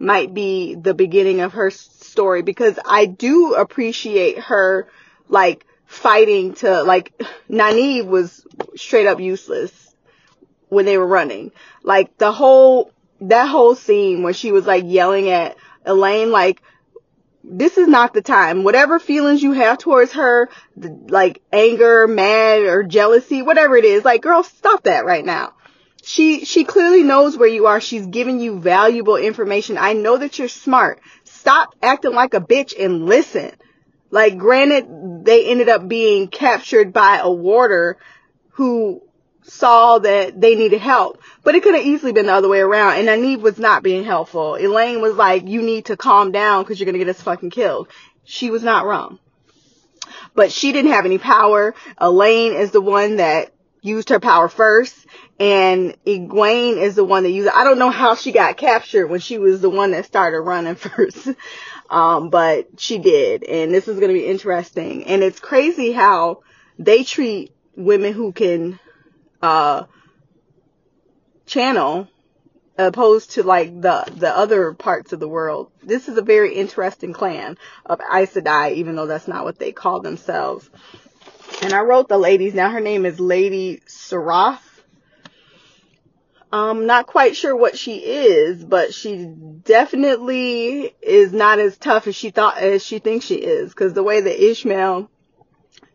might 0.00 0.32
be 0.32 0.74
the 0.74 0.94
beginning 0.94 1.40
of 1.40 1.52
her 1.52 1.70
story 1.70 2.42
because 2.42 2.78
I 2.84 3.04
do 3.06 3.54
appreciate 3.54 4.38
her 4.38 4.88
like 5.28 5.66
fighting 5.86 6.54
to 6.54 6.82
like 6.82 7.12
Nynaeve 7.50 8.06
was 8.06 8.44
straight 8.76 9.06
up 9.06 9.20
useless 9.20 9.94
when 10.68 10.86
they 10.86 10.96
were 10.96 11.06
running. 11.06 11.52
Like 11.82 12.16
the 12.16 12.32
whole 12.32 12.92
that 13.20 13.46
whole 13.46 13.74
scene 13.74 14.22
when 14.22 14.32
she 14.32 14.50
was 14.50 14.66
like 14.66 14.84
yelling 14.86 15.28
at 15.28 15.56
Elayne 15.86 16.30
like, 16.30 16.62
this 17.42 17.78
is 17.78 17.88
not 17.88 18.12
the 18.12 18.22
time. 18.22 18.64
Whatever 18.64 18.98
feelings 18.98 19.42
you 19.42 19.52
have 19.52 19.78
towards 19.78 20.12
her, 20.12 20.48
like 20.76 21.42
anger, 21.52 22.06
mad, 22.06 22.62
or 22.62 22.82
jealousy, 22.82 23.42
whatever 23.42 23.76
it 23.76 23.84
is, 23.84 24.04
like, 24.04 24.22
girl, 24.22 24.42
stop 24.42 24.84
that 24.84 25.06
right 25.06 25.24
now. 25.24 25.54
She, 26.02 26.44
she 26.44 26.64
clearly 26.64 27.02
knows 27.02 27.36
where 27.36 27.48
you 27.48 27.66
are. 27.66 27.80
She's 27.80 28.06
giving 28.06 28.40
you 28.40 28.58
valuable 28.58 29.16
information. 29.16 29.78
I 29.78 29.92
know 29.92 30.16
that 30.16 30.38
you're 30.38 30.48
smart. 30.48 31.00
Stop 31.24 31.74
acting 31.82 32.12
like 32.12 32.34
a 32.34 32.40
bitch 32.40 32.72
and 32.78 33.06
listen. 33.06 33.52
Like, 34.10 34.38
granted, 34.38 35.24
they 35.24 35.46
ended 35.46 35.68
up 35.68 35.86
being 35.86 36.28
captured 36.28 36.92
by 36.92 37.18
a 37.18 37.30
warder 37.30 37.98
who 38.50 39.02
saw 39.42 39.98
that 39.98 40.40
they 40.40 40.54
needed 40.54 40.80
help. 40.80 41.20
But 41.42 41.54
it 41.54 41.62
could 41.62 41.74
have 41.74 41.84
easily 41.84 42.12
been 42.12 42.26
the 42.26 42.32
other 42.32 42.48
way 42.48 42.60
around. 42.60 42.94
And 42.96 43.08
Nynaeve 43.08 43.40
was 43.40 43.58
not 43.58 43.82
being 43.82 44.04
helpful. 44.04 44.52
Elayne 44.52 45.00
was 45.00 45.14
like, 45.14 45.46
you 45.46 45.62
need 45.62 45.86
to 45.86 45.96
calm 45.96 46.32
down 46.32 46.62
because 46.62 46.78
you're 46.78 46.86
going 46.86 46.98
to 46.98 47.04
get 47.04 47.14
us 47.14 47.22
fucking 47.22 47.50
killed. 47.50 47.88
She 48.24 48.50
was 48.50 48.62
not 48.62 48.86
wrong. 48.86 49.18
But 50.34 50.52
she 50.52 50.72
didn't 50.72 50.92
have 50.92 51.06
any 51.06 51.18
power. 51.18 51.74
Elayne 52.00 52.58
is 52.58 52.70
the 52.70 52.80
one 52.80 53.16
that 53.16 53.52
used 53.82 54.10
her 54.10 54.20
power 54.20 54.48
first. 54.48 54.94
And 55.40 55.96
Egwene 56.04 56.76
is 56.76 56.96
the 56.96 57.04
one 57.04 57.22
that 57.22 57.30
used, 57.30 57.48
I 57.48 57.64
don't 57.64 57.78
know 57.78 57.88
how 57.88 58.14
she 58.14 58.30
got 58.30 58.58
captured 58.58 59.06
when 59.06 59.20
she 59.20 59.38
was 59.38 59.62
the 59.62 59.70
one 59.70 59.92
that 59.92 60.04
started 60.04 60.42
running 60.42 60.74
first. 60.76 61.28
Um, 61.88 62.28
but 62.28 62.78
she 62.78 62.98
did. 62.98 63.42
And 63.44 63.72
this 63.72 63.88
is 63.88 63.98
going 63.98 64.08
to 64.10 64.14
be 64.14 64.26
interesting. 64.26 65.04
And 65.04 65.22
it's 65.22 65.40
crazy 65.40 65.92
how 65.92 66.42
they 66.78 67.04
treat 67.04 67.54
women 67.74 68.12
who 68.12 68.32
can 68.32 68.78
uh, 69.40 69.84
channel 71.46 72.06
opposed 72.76 73.32
to 73.32 73.42
like 73.42 73.80
the 73.80 74.04
the 74.16 74.34
other 74.34 74.72
parts 74.72 75.12
of 75.12 75.20
the 75.20 75.28
world. 75.28 75.70
This 75.82 76.08
is 76.08 76.16
a 76.16 76.22
very 76.22 76.54
interesting 76.54 77.12
clan 77.12 77.58
of 77.84 78.00
Aes 78.00 78.34
Sedai, 78.34 78.74
even 78.74 78.96
though 78.96 79.06
that's 79.06 79.28
not 79.28 79.44
what 79.44 79.58
they 79.58 79.72
call 79.72 80.00
themselves. 80.00 80.68
And 81.62 81.72
I 81.72 81.80
wrote 81.80 82.08
the 82.08 82.18
ladies. 82.18 82.54
Now 82.54 82.70
her 82.70 82.80
name 82.80 83.04
is 83.04 83.20
Lady 83.20 83.82
Sarath. 83.86 84.60
I'm 86.52 86.86
not 86.86 87.06
quite 87.06 87.36
sure 87.36 87.54
what 87.54 87.78
she 87.78 87.98
is, 87.98 88.64
but 88.64 88.92
she 88.92 89.24
definitely 89.64 90.94
is 91.00 91.32
not 91.32 91.60
as 91.60 91.76
tough 91.76 92.08
as 92.08 92.16
she 92.16 92.30
thought 92.30 92.58
as 92.58 92.84
she 92.84 92.98
thinks 92.98 93.24
she 93.26 93.36
is. 93.36 93.70
Because 93.70 93.92
the 93.92 94.02
way 94.02 94.20
that 94.20 94.38
Ishamael 94.38 95.08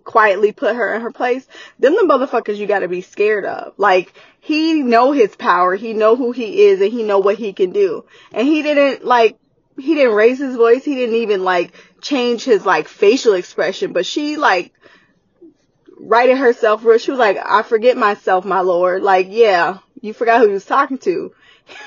quietly 0.06 0.53
put 0.53 0.76
her 0.76 0.95
in 0.95 1.01
her 1.01 1.12
place, 1.12 1.45
them 1.80 1.95
the 1.95 2.03
motherfuckers 2.03 2.56
you 2.56 2.68
gotta 2.68 2.88
be 2.88 3.01
scared 3.01 3.43
of. 3.43 3.74
Like, 3.78 4.14
he 4.39 4.82
know 4.82 5.12
his 5.12 5.36
power, 5.36 5.76
he 5.76 5.93
know 5.93 6.16
who 6.16 6.32
he 6.32 6.62
is, 6.64 6.80
and 6.80 6.91
he 6.91 7.03
know 7.03 7.20
what 7.20 7.38
he 7.38 7.51
can 7.51 7.72
do. 7.72 8.06
And 8.32 8.47
he 8.47 8.62
didn't, 8.62 9.03
like, 9.03 9.38
he 9.78 9.95
didn't 9.95 10.16
raise 10.16 10.39
his 10.39 10.56
voice, 10.56 10.86
he 10.86 10.95
didn't 10.95 11.16
even, 11.16 11.43
like, 11.43 11.74
change 12.01 12.45
his, 12.45 12.66
like, 12.66 12.88
facial 12.88 13.34
expression, 13.34 13.91
but 13.91 14.06
she, 14.06 14.38
like, 14.38 14.72
righted 15.97 16.38
herself 16.38 16.86
real. 16.86 16.97
She 16.97 17.12
was 17.12 17.20
like, 17.20 17.38
I 17.43 17.64
forget 17.64 17.97
myself, 17.97 18.45
my 18.45 18.62
lord. 18.62 19.01
Like, 19.01 19.28
yeah, 19.30 19.80
you 20.01 20.13
forgot 20.13 20.39
who 20.41 20.47
you 20.47 20.53
was 20.53 20.65
talking 20.65 20.97
to. 20.99 21.33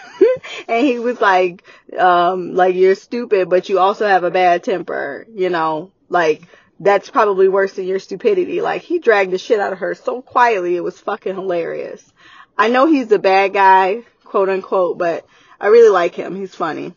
and 0.68 0.86
he 0.86 0.98
was 0.98 1.20
like, 1.20 1.62
um, 1.98 2.54
like 2.54 2.74
you're 2.74 2.94
stupid, 2.94 3.48
but 3.48 3.68
you 3.68 3.78
also 3.78 4.06
have 4.06 4.24
a 4.24 4.30
bad 4.30 4.64
temper, 4.64 5.26
you 5.32 5.50
know, 5.50 5.92
like 6.08 6.42
that's 6.80 7.10
probably 7.10 7.48
worse 7.48 7.74
than 7.74 7.86
your 7.86 7.98
stupidity. 7.98 8.60
Like 8.60 8.82
he 8.82 8.98
dragged 8.98 9.32
the 9.32 9.38
shit 9.38 9.60
out 9.60 9.72
of 9.72 9.80
her 9.80 9.94
so 9.94 10.22
quietly, 10.22 10.76
it 10.76 10.84
was 10.84 10.98
fucking 10.98 11.34
hilarious. 11.34 12.12
I 12.56 12.68
know 12.68 12.86
he's 12.86 13.12
a 13.12 13.18
bad 13.18 13.52
guy, 13.52 14.02
quote 14.24 14.48
unquote, 14.48 14.98
but 14.98 15.26
I 15.60 15.68
really 15.68 15.90
like 15.90 16.14
him. 16.14 16.34
He's 16.34 16.54
funny. 16.54 16.94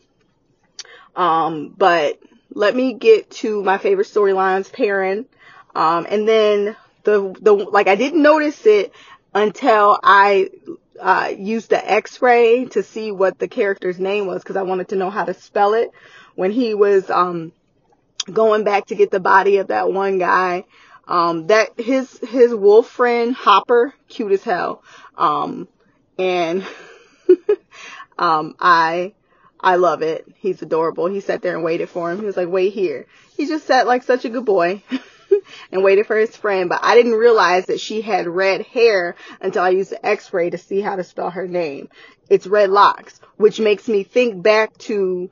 Um, 1.14 1.74
but 1.76 2.18
let 2.54 2.74
me 2.74 2.94
get 2.94 3.30
to 3.30 3.62
my 3.62 3.78
favorite 3.78 4.08
storylines, 4.08 4.72
Perrin. 4.72 5.26
Um, 5.74 6.06
and 6.08 6.26
then 6.26 6.76
the, 7.04 7.34
the, 7.40 7.52
like 7.52 7.88
I 7.88 7.94
didn't 7.94 8.22
notice 8.22 8.66
it 8.66 8.92
until 9.34 9.98
I, 10.02 10.50
uh, 11.00 11.32
used 11.36 11.70
the 11.70 11.90
x-ray 11.90 12.66
to 12.66 12.82
see 12.82 13.10
what 13.10 13.38
the 13.38 13.48
character's 13.48 13.98
name 13.98 14.26
was 14.26 14.42
because 14.42 14.56
I 14.56 14.62
wanted 14.62 14.88
to 14.88 14.96
know 14.96 15.10
how 15.10 15.24
to 15.24 15.34
spell 15.34 15.74
it. 15.74 15.90
When 16.34 16.50
he 16.50 16.74
was, 16.74 17.10
um, 17.10 17.52
going 18.32 18.64
back 18.64 18.86
to 18.86 18.94
get 18.94 19.10
the 19.10 19.20
body 19.20 19.58
of 19.58 19.68
that 19.68 19.92
one 19.92 20.18
guy, 20.18 20.64
um, 21.06 21.48
that 21.48 21.78
his, 21.78 22.18
his 22.18 22.54
wolf 22.54 22.88
friend, 22.88 23.34
Hopper, 23.34 23.92
cute 24.08 24.32
as 24.32 24.42
hell. 24.42 24.82
Um, 25.16 25.68
and, 26.18 26.66
um, 28.18 28.54
I, 28.60 29.14
I 29.60 29.76
love 29.76 30.02
it. 30.02 30.26
He's 30.36 30.62
adorable. 30.62 31.06
He 31.06 31.20
sat 31.20 31.42
there 31.42 31.54
and 31.54 31.64
waited 31.64 31.88
for 31.88 32.10
him. 32.10 32.18
He 32.20 32.26
was 32.26 32.36
like, 32.36 32.48
wait 32.48 32.72
here. 32.72 33.06
He 33.36 33.46
just 33.46 33.66
sat 33.66 33.86
like 33.86 34.02
such 34.02 34.24
a 34.24 34.28
good 34.28 34.44
boy 34.44 34.82
and 35.70 35.82
waited 35.82 36.06
for 36.06 36.16
his 36.16 36.36
friend. 36.36 36.68
But 36.68 36.80
I 36.82 36.94
didn't 36.94 37.12
realize 37.12 37.66
that 37.66 37.80
she 37.80 38.00
had 38.00 38.26
red 38.26 38.62
hair 38.62 39.16
until 39.40 39.62
I 39.62 39.70
used 39.70 39.90
the 39.90 40.04
x-ray 40.04 40.50
to 40.50 40.58
see 40.58 40.80
how 40.80 40.96
to 40.96 41.04
spell 41.04 41.30
her 41.30 41.46
name. 41.46 41.88
It's 42.28 42.46
red 42.46 42.70
locks, 42.70 43.20
which 43.36 43.60
makes 43.60 43.88
me 43.88 44.04
think 44.04 44.42
back 44.42 44.76
to 44.78 45.30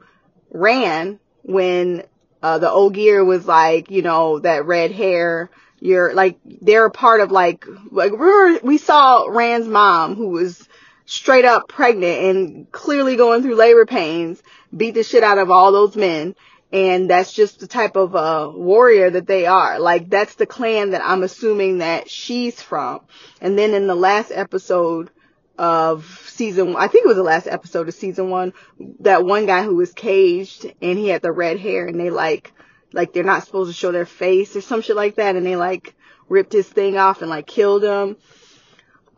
Ran 0.51 1.21
when 1.43 2.05
uh, 2.43 2.59
the 2.59 2.71
Ogier 2.71 3.25
was 3.25 3.47
like, 3.47 3.91
you 3.91 4.03
know, 4.03 4.39
that 4.41 4.67
red 4.67 4.93
hair. 4.93 5.51
You're 5.79 6.13
like, 6.13 6.39
they're 6.45 6.87
a 6.87 6.91
part 6.91 7.21
of 7.21 7.31
like, 7.31 7.65
like 7.91 8.13
remember 8.13 8.67
we 8.67 8.77
saw 8.77 9.27
Rand's 9.29 9.67
mom 9.67 10.15
who 10.15 10.29
was 10.29 10.69
straight 11.07 11.45
up 11.45 11.69
pregnant 11.69 12.23
and 12.23 12.71
clearly 12.71 13.17
going 13.17 13.43
through 13.43 13.57
labor 13.57 13.87
pains, 13.87 14.43
beat 14.77 14.93
the 14.93 15.03
shit 15.03 15.25
out 15.25 15.39
of 15.39 15.51
all 15.51 15.73
those 15.73 15.97
men. 15.97 16.37
And 16.73 17.11
that's 17.11 17.33
just 17.33 17.59
the 17.59 17.67
type 17.67 17.97
of 17.97 18.15
uh, 18.15 18.51
warrior 18.55 19.11
that 19.11 19.27
they 19.27 19.47
are. 19.47 19.81
Like 19.81 20.09
that's 20.09 20.37
the 20.37 20.47
clan 20.47 20.91
that 20.91 21.03
I'm 21.05 21.23
assuming 21.25 21.79
that 21.79 22.09
she's 22.09 22.63
from. 22.63 23.01
And 23.41 23.59
then 23.59 23.75
in 23.75 23.89
the 23.89 23.97
last 23.97 24.31
episode 24.33 25.11
of 25.59 26.05
season, 26.29 26.77
I 26.77 26.87
think 26.87 27.05
it 27.05 27.09
was 27.09 27.17
the 27.17 27.25
last 27.25 27.49
episode 27.49 27.89
of 27.89 27.95
season 27.95 28.31
one, 28.31 28.53
that 29.01 29.25
one 29.25 29.47
guy 29.47 29.65
who 29.65 29.75
was 29.75 29.93
caged 29.93 30.73
and 30.81 30.97
he 30.97 31.09
had 31.09 31.23
the 31.23 31.33
red 31.33 31.59
hair 31.59 31.87
and 31.87 31.99
they 31.99 32.11
like, 32.11 32.53
like 32.93 33.13
they're 33.13 33.25
not 33.25 33.45
supposed 33.45 33.71
to 33.71 33.77
show 33.77 33.91
their 33.91 34.07
face 34.07 34.55
or 34.55 34.61
some 34.61 34.81
shit 34.81 34.97
like 34.97 35.17
that. 35.17 35.35
And 35.35 35.45
they 35.45 35.57
like 35.57 35.95
ripped 36.29 36.53
his 36.53 36.69
thing 36.69 36.97
off 36.97 37.21
and 37.21 37.31
like 37.31 37.49
killed 37.49 37.83
him. 37.83 38.17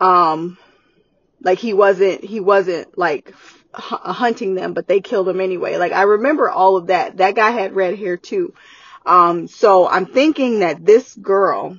Um, 0.00 0.56
like 1.42 1.58
he 1.58 1.74
wasn't, 1.74 2.24
he 2.24 2.40
wasn't 2.40 2.96
like 2.96 3.34
hunting 3.74 4.54
them, 4.54 4.74
but 4.74 4.86
they 4.86 5.00
killed 5.00 5.28
him 5.28 5.40
anyway. 5.40 5.76
Like 5.76 5.92
I 5.92 6.02
remember 6.02 6.50
all 6.50 6.76
of 6.76 6.88
that. 6.88 7.18
That 7.18 7.34
guy 7.34 7.50
had 7.50 7.74
red 7.74 7.98
hair 7.98 8.16
too. 8.16 8.54
Um, 9.04 9.48
so 9.48 9.88
I'm 9.88 10.06
thinking 10.06 10.60
that 10.60 10.84
this 10.84 11.14
girl, 11.14 11.76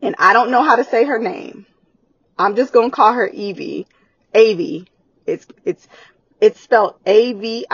and 0.00 0.14
I 0.18 0.32
don't 0.32 0.50
know 0.50 0.62
how 0.62 0.76
to 0.76 0.84
say 0.84 1.04
her 1.04 1.18
name. 1.18 1.66
I'm 2.38 2.54
just 2.56 2.72
gonna 2.72 2.90
call 2.90 3.12
her 3.14 3.26
Evie. 3.26 3.86
Avie. 4.34 4.86
It's, 5.26 5.46
it's, 5.64 5.88
it's 6.40 6.60
spelled 6.60 6.94
A-V-I-E-N-D-H-A. 7.06 7.66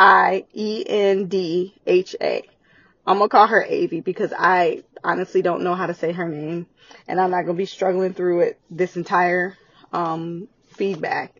I'm 3.04 3.18
gonna 3.18 3.28
call 3.28 3.46
her 3.48 3.62
Avie 3.62 4.00
because 4.00 4.32
I 4.36 4.84
honestly 5.04 5.42
don't 5.42 5.62
know 5.62 5.74
how 5.74 5.86
to 5.86 5.94
say 5.94 6.12
her 6.12 6.28
name 6.28 6.66
and 7.08 7.20
I'm 7.20 7.32
not 7.32 7.42
gonna 7.42 7.58
be 7.58 7.66
struggling 7.66 8.14
through 8.14 8.40
it 8.40 8.60
this 8.70 8.96
entire, 8.96 9.58
um, 9.92 10.46
feedback. 10.76 11.34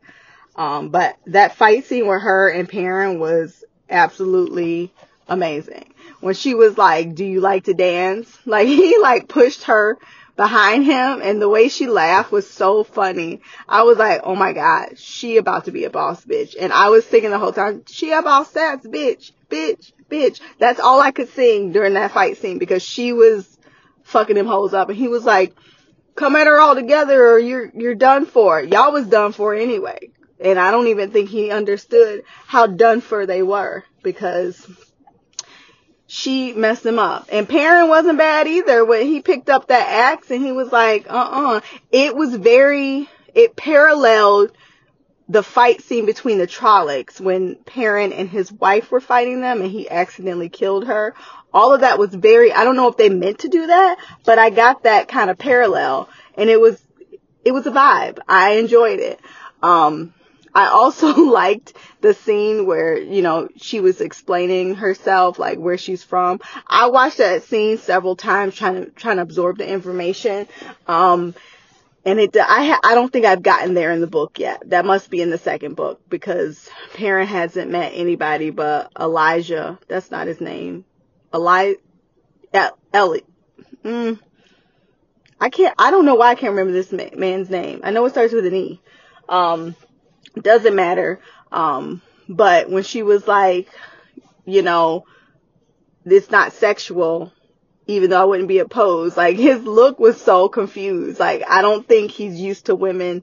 Um, 0.56 0.90
but 0.90 1.16
that 1.26 1.56
fight 1.56 1.86
scene 1.86 2.06
with 2.06 2.22
her 2.22 2.50
and 2.50 2.68
Perrin 2.68 3.18
was 3.18 3.64
absolutely 3.88 4.92
amazing. 5.28 5.92
When 6.20 6.34
she 6.34 6.54
was 6.54 6.76
like, 6.76 7.14
do 7.14 7.24
you 7.24 7.40
like 7.40 7.64
to 7.64 7.74
dance? 7.74 8.38
Like 8.46 8.66
he 8.66 8.98
like 8.98 9.28
pushed 9.28 9.64
her 9.64 9.98
behind 10.36 10.84
him 10.84 11.20
and 11.22 11.40
the 11.40 11.48
way 11.48 11.68
she 11.68 11.86
laughed 11.86 12.32
was 12.32 12.48
so 12.48 12.84
funny. 12.84 13.40
I 13.68 13.82
was 13.82 13.98
like, 13.98 14.22
oh 14.24 14.34
my 14.34 14.52
god, 14.52 14.98
she 14.98 15.36
about 15.36 15.66
to 15.66 15.72
be 15.72 15.84
a 15.84 15.90
boss 15.90 16.24
bitch. 16.24 16.54
And 16.58 16.72
I 16.72 16.88
was 16.88 17.06
singing 17.06 17.30
the 17.30 17.38
whole 17.38 17.52
time, 17.52 17.84
she 17.86 18.12
a 18.12 18.22
boss 18.22 18.52
stats 18.52 18.84
bitch, 18.84 19.32
bitch, 19.48 19.92
bitch. 20.10 20.40
That's 20.58 20.80
all 20.80 21.00
I 21.00 21.12
could 21.12 21.28
sing 21.30 21.72
during 21.72 21.94
that 21.94 22.12
fight 22.12 22.38
scene 22.38 22.58
because 22.58 22.82
she 22.82 23.12
was 23.12 23.58
fucking 24.02 24.36
him 24.36 24.46
hoes 24.46 24.74
up 24.74 24.88
and 24.88 24.98
he 24.98 25.08
was 25.08 25.24
like, 25.24 25.54
come 26.14 26.36
at 26.36 26.46
her 26.46 26.60
all 26.60 26.74
together 26.74 27.26
or 27.28 27.38
you're, 27.38 27.70
you're 27.74 27.94
done 27.94 28.26
for. 28.26 28.60
Y'all 28.60 28.92
was 28.92 29.06
done 29.06 29.32
for 29.32 29.54
anyway. 29.54 30.10
And 30.42 30.58
I 30.58 30.70
don't 30.70 30.88
even 30.88 31.10
think 31.10 31.30
he 31.30 31.50
understood 31.50 32.24
how 32.46 32.66
done 32.66 33.00
for 33.00 33.26
they 33.26 33.42
were 33.42 33.84
because 34.02 34.66
she 36.06 36.52
messed 36.52 36.84
him 36.84 36.98
up. 36.98 37.28
And 37.32 37.48
Perrin 37.48 37.88
wasn't 37.88 38.18
bad 38.18 38.46
either 38.46 38.84
when 38.84 39.06
he 39.06 39.22
picked 39.22 39.48
up 39.48 39.68
that 39.68 39.88
axe 39.88 40.30
and 40.30 40.44
he 40.44 40.52
was 40.52 40.70
like, 40.70 41.10
uh-uh. 41.10 41.60
It 41.90 42.14
was 42.14 42.34
very, 42.34 43.08
it 43.34 43.56
paralleled 43.56 44.52
the 45.28 45.42
fight 45.42 45.80
scene 45.80 46.04
between 46.04 46.36
the 46.36 46.46
Trollocs 46.46 47.18
when 47.18 47.56
Perrin 47.64 48.12
and 48.12 48.28
his 48.28 48.52
wife 48.52 48.90
were 48.90 49.00
fighting 49.00 49.40
them 49.40 49.62
and 49.62 49.70
he 49.70 49.88
accidentally 49.88 50.50
killed 50.50 50.86
her. 50.86 51.14
All 51.54 51.72
of 51.72 51.80
that 51.80 51.98
was 51.98 52.14
very, 52.14 52.52
I 52.52 52.64
don't 52.64 52.76
know 52.76 52.88
if 52.88 52.96
they 52.96 53.08
meant 53.08 53.38
to 53.38 53.48
do 53.48 53.68
that, 53.68 53.96
but 54.26 54.38
I 54.38 54.50
got 54.50 54.82
that 54.82 55.08
kind 55.08 55.30
of 55.30 55.38
parallel 55.38 56.10
and 56.36 56.50
it 56.50 56.60
was, 56.60 56.82
it 57.44 57.52
was 57.52 57.66
a 57.66 57.70
vibe. 57.70 58.18
I 58.28 58.56
enjoyed 58.56 59.00
it. 59.00 59.20
Um, 59.62 60.12
I 60.54 60.68
also 60.68 61.14
liked 61.24 61.74
the 62.00 62.14
scene 62.14 62.66
where, 62.66 62.98
you 62.98 63.22
know, 63.22 63.48
she 63.56 63.80
was 63.80 64.00
explaining 64.00 64.74
herself, 64.74 65.38
like 65.38 65.58
where 65.58 65.78
she's 65.78 66.02
from. 66.02 66.40
I 66.66 66.88
watched 66.88 67.18
that 67.18 67.44
scene 67.44 67.78
several 67.78 68.16
times 68.16 68.54
trying 68.54 68.84
to, 68.84 68.90
trying 68.90 69.16
to 69.16 69.22
absorb 69.22 69.58
the 69.58 69.68
information. 69.68 70.48
Um, 70.86 71.34
and 72.04 72.18
it, 72.18 72.36
I, 72.36 72.66
ha, 72.66 72.80
I 72.82 72.94
don't 72.94 73.12
think 73.12 73.26
I've 73.26 73.42
gotten 73.42 73.74
there 73.74 73.92
in 73.92 74.00
the 74.00 74.08
book 74.08 74.38
yet. 74.38 74.68
That 74.70 74.84
must 74.84 75.10
be 75.10 75.22
in 75.22 75.30
the 75.30 75.38
second 75.38 75.76
book 75.76 76.00
because 76.08 76.68
Perrin 76.94 77.28
hasn't 77.28 77.70
met 77.70 77.92
anybody 77.94 78.50
but 78.50 78.90
Elijah. 78.98 79.78
That's 79.88 80.10
not 80.10 80.26
his 80.26 80.40
name. 80.40 80.84
Eli, 81.34 81.74
Ellie. 82.92 83.24
Mm. 83.84 84.18
I 85.40 85.48
can't, 85.48 85.74
I 85.78 85.90
don't 85.90 86.04
know 86.04 86.16
why 86.16 86.30
I 86.30 86.34
can't 86.34 86.52
remember 86.52 86.72
this 86.72 86.92
man's 86.92 87.50
name. 87.50 87.80
I 87.84 87.90
know 87.90 88.04
it 88.04 88.10
starts 88.10 88.32
with 88.32 88.46
an 88.46 88.54
E. 88.54 88.80
Um, 89.28 89.74
doesn't 90.40 90.74
matter. 90.74 91.20
Um, 91.50 92.02
but 92.28 92.70
when 92.70 92.82
she 92.82 93.02
was 93.02 93.26
like, 93.26 93.68
you 94.44 94.62
know, 94.62 95.04
it's 96.04 96.30
not 96.30 96.52
sexual, 96.52 97.32
even 97.86 98.10
though 98.10 98.20
I 98.20 98.24
wouldn't 98.24 98.48
be 98.48 98.58
opposed, 98.58 99.16
like 99.16 99.36
his 99.36 99.62
look 99.62 99.98
was 99.98 100.20
so 100.20 100.48
confused. 100.48 101.20
Like 101.20 101.42
I 101.48 101.62
don't 101.62 101.86
think 101.86 102.10
he's 102.10 102.40
used 102.40 102.66
to 102.66 102.74
women 102.74 103.22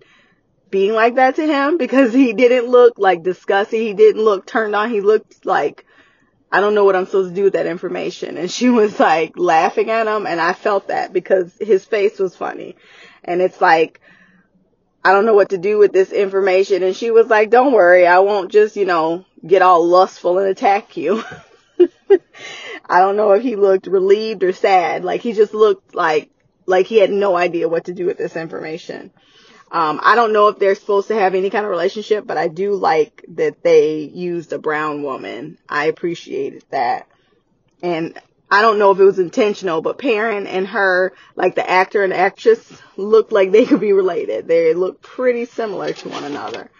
being 0.70 0.94
like 0.94 1.16
that 1.16 1.36
to 1.36 1.46
him 1.46 1.78
because 1.78 2.14
he 2.14 2.34
didn't 2.34 2.70
look 2.70 2.94
like 2.98 3.24
disgusted. 3.24 3.82
He 3.82 3.94
didn't 3.94 4.24
look 4.24 4.46
turned 4.46 4.76
on. 4.76 4.92
He 4.92 5.02
looked 5.02 5.46
like, 5.46 5.86
I 6.52 6.62
don't 6.62 6.76
know 6.76 6.86
what 6.86 6.96
I'm 6.96 7.06
supposed 7.06 7.30
to 7.30 7.36
do 7.36 7.44
with 7.46 7.54
that 7.54 7.66
information. 7.66 8.38
And 8.38 8.52
she 8.52 8.70
was 8.70 9.00
like 9.00 9.34
laughing 9.36 9.90
at 9.90 10.08
him 10.08 10.28
and 10.28 10.40
I 10.40 10.54
felt 10.54 10.88
that 10.88 11.14
because 11.14 11.56
his 11.60 11.86
face 11.86 12.20
was 12.20 12.36
funny. 12.36 12.76
And 13.24 13.42
it's 13.42 13.60
like, 13.60 14.00
I 15.04 15.14
don't 15.14 15.26
know 15.26 15.34
what 15.34 15.50
to 15.50 15.58
do 15.58 15.78
with 15.78 15.94
this 15.94 16.12
information. 16.12 16.84
And 16.84 16.96
she 16.96 17.12
was 17.12 17.28
like, 17.28 17.50
don't 17.50 17.74
worry. 17.74 18.06
I 18.06 18.20
won't 18.20 18.52
just, 18.52 18.76
you 18.76 18.86
know, 18.86 19.26
get 19.46 19.62
all 19.62 19.86
lustful 19.86 20.40
and 20.40 20.48
attack 20.48 20.98
you. 20.98 21.24
I 22.90 23.00
don't 23.00 23.16
know 23.16 23.32
if 23.32 23.44
he 23.44 23.56
looked 23.56 23.88
relieved 23.88 24.44
or 24.44 24.52
sad. 24.52 25.06
Like 25.06 25.22
he 25.22 25.34
just 25.34 25.54
looked 25.54 25.96
like, 25.96 26.30
like 26.66 26.88
he 26.88 26.98
had 26.98 27.12
no 27.12 27.36
idea 27.36 27.70
what 27.70 27.86
to 27.86 27.94
do 27.94 28.06
with 28.06 28.18
this 28.18 28.36
information. 28.36 29.12
Um, 29.72 30.00
I 30.04 30.16
don't 30.16 30.34
know 30.34 30.48
if 30.48 30.58
they're 30.58 30.76
supposed 30.76 31.10
to 31.10 31.16
have 31.16 31.36
any 31.36 31.50
kind 31.50 31.64
of 31.64 31.70
relationship, 31.70 32.26
but 32.26 32.38
I 32.38 32.48
do 32.48 32.74
like 32.74 33.24
that 33.36 33.62
they 33.62 34.00
used 34.00 34.52
a 34.52 34.60
brown 34.60 35.04
woman. 35.04 35.60
I 35.70 35.86
appreciated 35.86 36.64
that. 36.72 37.08
And 37.82 38.20
I 38.52 38.62
don't 38.62 38.80
know 38.80 38.92
if 38.92 39.00
it 39.00 39.04
was 39.04 39.20
intentional, 39.20 39.82
but 39.82 40.00
Perrin 40.00 40.48
and 40.48 40.68
her, 40.68 41.14
like 41.36 41.56
the 41.56 41.70
actor 41.70 42.04
and 42.04 42.14
actress, 42.14 42.60
looked 42.98 43.32
like 43.32 43.52
they 43.52 43.66
could 43.66 43.80
be 43.80 43.94
related. 43.94 44.48
They 44.48 44.74
look 44.74 45.02
pretty 45.02 45.46
similar 45.46 45.94
to 45.94 46.10
one 46.10 46.24
another. 46.24 46.72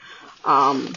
Um, 0.44 0.96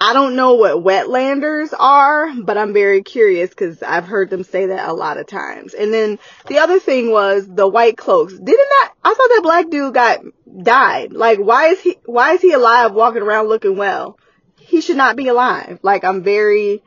I 0.00 0.12
don't 0.12 0.36
know 0.36 0.54
what 0.54 0.84
wetlanders 0.84 1.72
are, 1.78 2.32
but 2.42 2.58
I'm 2.58 2.72
very 2.72 3.02
curious 3.02 3.50
because 3.50 3.82
I've 3.82 4.06
heard 4.06 4.28
them 4.28 4.44
say 4.44 4.66
that 4.66 4.88
a 4.88 4.92
lot 4.92 5.18
of 5.18 5.26
times. 5.26 5.72
And 5.72 5.92
then 5.92 6.18
the 6.46 6.58
other 6.58 6.78
thing 6.78 7.10
was 7.10 7.46
the 7.48 7.66
white 7.66 7.96
cloaks. 7.96 8.32
Didn't 8.32 8.46
that, 8.46 8.92
I 9.04 9.14
thought 9.14 9.28
that 9.28 9.40
black 9.42 9.70
dude 9.70 9.94
got, 9.94 10.20
died. 10.62 11.12
Like, 11.12 11.38
why 11.38 11.68
is 11.68 11.80
he, 11.80 11.98
why 12.04 12.32
is 12.32 12.42
he 12.42 12.52
alive 12.52 12.92
walking 12.92 13.22
around 13.22 13.48
looking 13.48 13.76
well? 13.76 14.18
He 14.58 14.80
should 14.80 14.96
not 14.96 15.16
be 15.16 15.28
alive. 15.28 15.78
Like, 15.82 16.04
I'm 16.04 16.22
very, 16.22 16.82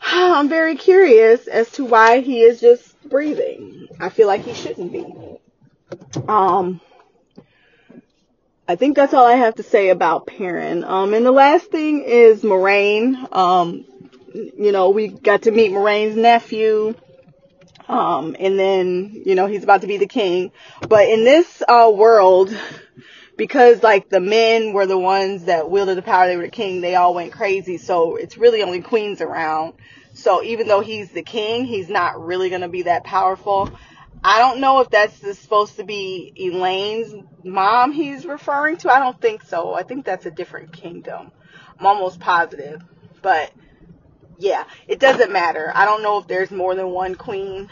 I'm 0.02 0.48
very 0.48 0.76
curious 0.76 1.46
as 1.46 1.70
to 1.72 1.84
why 1.84 2.20
he 2.20 2.42
is 2.42 2.60
just 2.60 3.08
breathing. 3.08 3.88
I 4.00 4.08
feel 4.08 4.26
like 4.26 4.42
he 4.42 4.54
shouldn't 4.54 4.92
be. 4.92 5.06
Um, 6.26 6.80
I 8.66 8.76
think 8.76 8.96
that's 8.96 9.14
all 9.14 9.26
I 9.26 9.34
have 9.34 9.56
to 9.56 9.62
say 9.62 9.90
about 9.90 10.26
Perrin. 10.26 10.84
Um, 10.84 11.12
and 11.12 11.26
the 11.26 11.32
last 11.32 11.66
thing 11.66 12.04
is 12.04 12.42
Moiraine. 12.42 13.34
Um, 13.34 13.84
you 14.32 14.72
know, 14.72 14.90
we 14.90 15.08
got 15.08 15.42
to 15.42 15.50
meet 15.50 15.72
Moiraine's 15.72 16.16
nephew. 16.16 16.94
Um, 17.88 18.36
and 18.38 18.56
then, 18.56 19.22
you 19.26 19.34
know, 19.34 19.46
he's 19.46 19.64
about 19.64 19.80
to 19.80 19.88
be 19.88 19.96
the 19.96 20.06
king. 20.06 20.52
But 20.88 21.08
in 21.08 21.24
this, 21.24 21.62
uh, 21.68 21.90
world, 21.92 22.56
because 23.40 23.82
like 23.82 24.10
the 24.10 24.20
men 24.20 24.74
were 24.74 24.84
the 24.84 24.98
ones 24.98 25.46
that 25.46 25.70
wielded 25.70 25.96
the 25.96 26.02
power, 26.02 26.26
they 26.26 26.36
were 26.36 26.42
the 26.42 26.50
king, 26.50 26.82
they 26.82 26.94
all 26.94 27.14
went 27.14 27.32
crazy. 27.32 27.78
So 27.78 28.16
it's 28.16 28.36
really 28.36 28.62
only 28.62 28.82
queens 28.82 29.22
around. 29.22 29.72
So 30.12 30.42
even 30.42 30.68
though 30.68 30.82
he's 30.82 31.10
the 31.10 31.22
king, 31.22 31.64
he's 31.64 31.88
not 31.88 32.22
really 32.22 32.50
gonna 32.50 32.68
be 32.68 32.82
that 32.82 33.02
powerful. 33.02 33.70
I 34.22 34.40
don't 34.40 34.60
know 34.60 34.82
if 34.82 34.90
that's 34.90 35.14
supposed 35.38 35.76
to 35.76 35.84
be 35.84 36.34
Elayne's 36.38 37.14
mom 37.42 37.92
he's 37.92 38.26
referring 38.26 38.76
to. 38.76 38.92
I 38.92 38.98
don't 38.98 39.18
think 39.18 39.42
so. 39.42 39.72
I 39.72 39.84
think 39.84 40.04
that's 40.04 40.26
a 40.26 40.30
different 40.30 40.74
kingdom. 40.74 41.32
I'm 41.78 41.86
almost 41.86 42.20
positive. 42.20 42.82
But 43.22 43.50
yeah, 44.38 44.64
it 44.86 45.00
doesn't 45.00 45.32
matter. 45.32 45.72
I 45.74 45.86
don't 45.86 46.02
know 46.02 46.18
if 46.18 46.26
there's 46.26 46.50
more 46.50 46.74
than 46.74 46.90
one 46.90 47.14
queen 47.14 47.70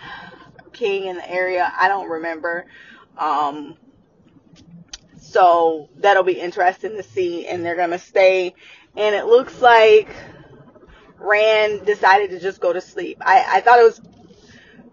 king 0.72 1.04
in 1.04 1.16
the 1.16 1.30
area. 1.30 1.70
I 1.78 1.88
don't 1.88 2.08
remember. 2.08 2.64
Um, 3.18 3.76
so 5.30 5.90
that'll 5.96 6.22
be 6.22 6.40
interesting 6.40 6.96
to 6.96 7.02
see. 7.02 7.46
And 7.46 7.64
they're 7.64 7.76
going 7.76 7.90
to 7.90 7.98
stay. 7.98 8.54
And 8.96 9.14
it 9.14 9.26
looks 9.26 9.60
like 9.60 10.08
Rand 11.18 11.84
decided 11.84 12.30
to 12.30 12.40
just 12.40 12.60
go 12.60 12.72
to 12.72 12.80
sleep. 12.80 13.18
I, 13.20 13.58
I 13.58 13.60
thought 13.60 13.78
it 13.78 13.84
was 13.84 14.00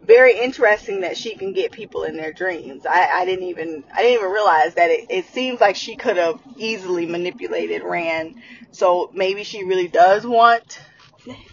very 0.03 0.39
interesting 0.39 1.01
that 1.01 1.17
she 1.17 1.35
can 1.35 1.53
get 1.53 1.71
people 1.71 2.03
in 2.03 2.17
their 2.17 2.33
dreams. 2.33 2.85
I, 2.85 3.09
I 3.11 3.25
didn't 3.25 3.45
even 3.45 3.83
I 3.93 4.03
didn't 4.03 4.19
even 4.19 4.31
realize 4.31 4.75
that 4.75 4.91
it, 4.91 5.07
it 5.09 5.25
seems 5.27 5.59
like 5.59 5.75
she 5.75 5.95
could 5.95 6.17
have 6.17 6.39
easily 6.57 7.05
manipulated 7.05 7.81
Rand. 7.83 8.35
So 8.71 9.09
maybe 9.13 9.43
she 9.43 9.63
really 9.63 9.87
does 9.87 10.25
want 10.25 10.79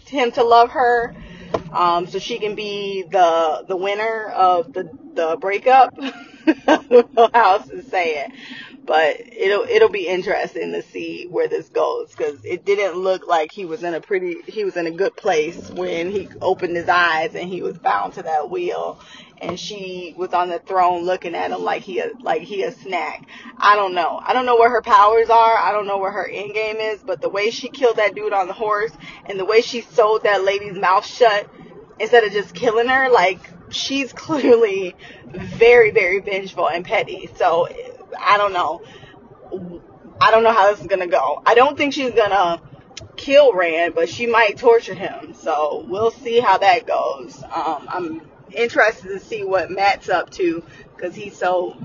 him 0.05 0.31
to 0.33 0.43
love 0.43 0.71
her. 0.71 1.15
Um, 1.71 2.05
so 2.05 2.19
she 2.19 2.37
can 2.37 2.53
be 2.53 3.03
the 3.03 3.65
the 3.67 3.77
winner 3.77 4.27
of 4.27 4.73
the 4.73 4.89
the 5.15 5.37
breakup. 5.39 5.95
I 6.67 6.85
don't 6.89 7.13
know 7.13 7.29
how 7.33 7.53
else 7.55 7.69
to 7.69 7.81
say 7.81 8.25
it 8.25 8.31
but 8.85 9.19
it'll 9.19 9.63
it'll 9.63 9.89
be 9.89 10.07
interesting 10.07 10.73
to 10.73 10.81
see 10.81 11.27
where 11.29 11.47
this 11.47 11.69
goes 11.69 12.09
because 12.11 12.43
it 12.43 12.65
didn't 12.65 12.97
look 12.97 13.27
like 13.27 13.51
he 13.51 13.65
was 13.65 13.83
in 13.83 13.93
a 13.93 14.01
pretty 14.01 14.41
he 14.47 14.63
was 14.65 14.75
in 14.75 14.87
a 14.87 14.91
good 14.91 15.15
place 15.15 15.69
when 15.71 16.11
he 16.11 16.27
opened 16.41 16.75
his 16.75 16.89
eyes 16.89 17.35
and 17.35 17.49
he 17.49 17.61
was 17.61 17.77
bound 17.77 18.13
to 18.13 18.23
that 18.23 18.49
wheel 18.49 18.99
and 19.43 19.59
she 19.59 20.13
was 20.17 20.33
on 20.33 20.49
the 20.49 20.59
throne 20.59 21.03
looking 21.03 21.35
at 21.35 21.51
him 21.51 21.63
like 21.63 21.83
he 21.83 21.99
a, 21.99 22.11
like 22.21 22.41
he 22.41 22.63
a 22.63 22.71
snack. 22.71 23.27
I 23.57 23.75
don't 23.75 23.93
know. 23.93 24.19
I 24.23 24.33
don't 24.33 24.45
know 24.45 24.55
where 24.55 24.69
her 24.69 24.81
powers 24.81 25.29
are. 25.29 25.57
I 25.57 25.71
don't 25.71 25.85
know 25.85 25.97
where 25.97 26.11
her 26.11 26.27
end 26.27 26.53
game 26.53 26.77
is, 26.77 27.03
but 27.03 27.21
the 27.21 27.29
way 27.29 27.49
she 27.49 27.67
killed 27.67 27.97
that 27.97 28.15
dude 28.15 28.31
on 28.31 28.47
the 28.47 28.53
horse 28.53 28.91
and 29.25 29.39
the 29.39 29.45
way 29.45 29.61
she 29.61 29.81
sewed 29.81 30.23
that 30.23 30.43
lady's 30.43 30.77
mouth 30.77 31.05
shut 31.05 31.49
instead 31.99 32.23
of 32.23 32.31
just 32.31 32.55
killing 32.55 32.87
her, 32.87 33.09
like 33.09 33.39
she's 33.69 34.13
clearly 34.13 34.95
very 35.25 35.91
very 35.91 36.19
vengeful 36.19 36.69
and 36.69 36.85
petty. 36.85 37.29
So 37.35 37.67
I 38.19 38.37
don't 38.37 38.53
know. 38.53 38.81
I 40.21 40.31
don't 40.31 40.43
know 40.43 40.51
how 40.51 40.71
this 40.71 40.81
is 40.81 40.87
gonna 40.87 41.07
go. 41.07 41.41
I 41.45 41.55
don't 41.55 41.77
think 41.77 41.93
she's 41.93 42.11
gonna 42.11 42.61
kill 43.15 43.53
Rand, 43.53 43.95
but 43.95 44.09
she 44.09 44.27
might 44.27 44.57
torture 44.57 44.93
him. 44.93 45.33
So 45.33 45.85
we'll 45.87 46.11
see 46.11 46.39
how 46.39 46.57
that 46.59 46.87
goes. 46.87 47.41
Um, 47.43 47.87
I'm 47.89 48.21
interested 48.51 49.09
to 49.09 49.19
see 49.19 49.43
what 49.43 49.71
Mat's 49.71 50.09
up 50.09 50.29
to 50.31 50.63
because 50.95 51.15
he's 51.15 51.37
so 51.37 51.75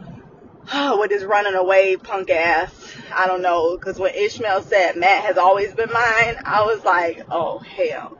with 0.98 1.10
his 1.10 1.24
running 1.24 1.54
away 1.54 1.96
punk 1.96 2.30
ass. 2.30 2.72
I 3.14 3.26
don't 3.26 3.42
know 3.42 3.76
because 3.76 3.98
when 3.98 4.12
Ishamael 4.12 4.64
said 4.64 4.96
Mat 4.96 5.24
has 5.24 5.38
always 5.38 5.74
been 5.74 5.90
mine, 5.92 6.36
I 6.44 6.62
was 6.64 6.84
like, 6.84 7.22
oh 7.30 7.58
hell 7.58 8.18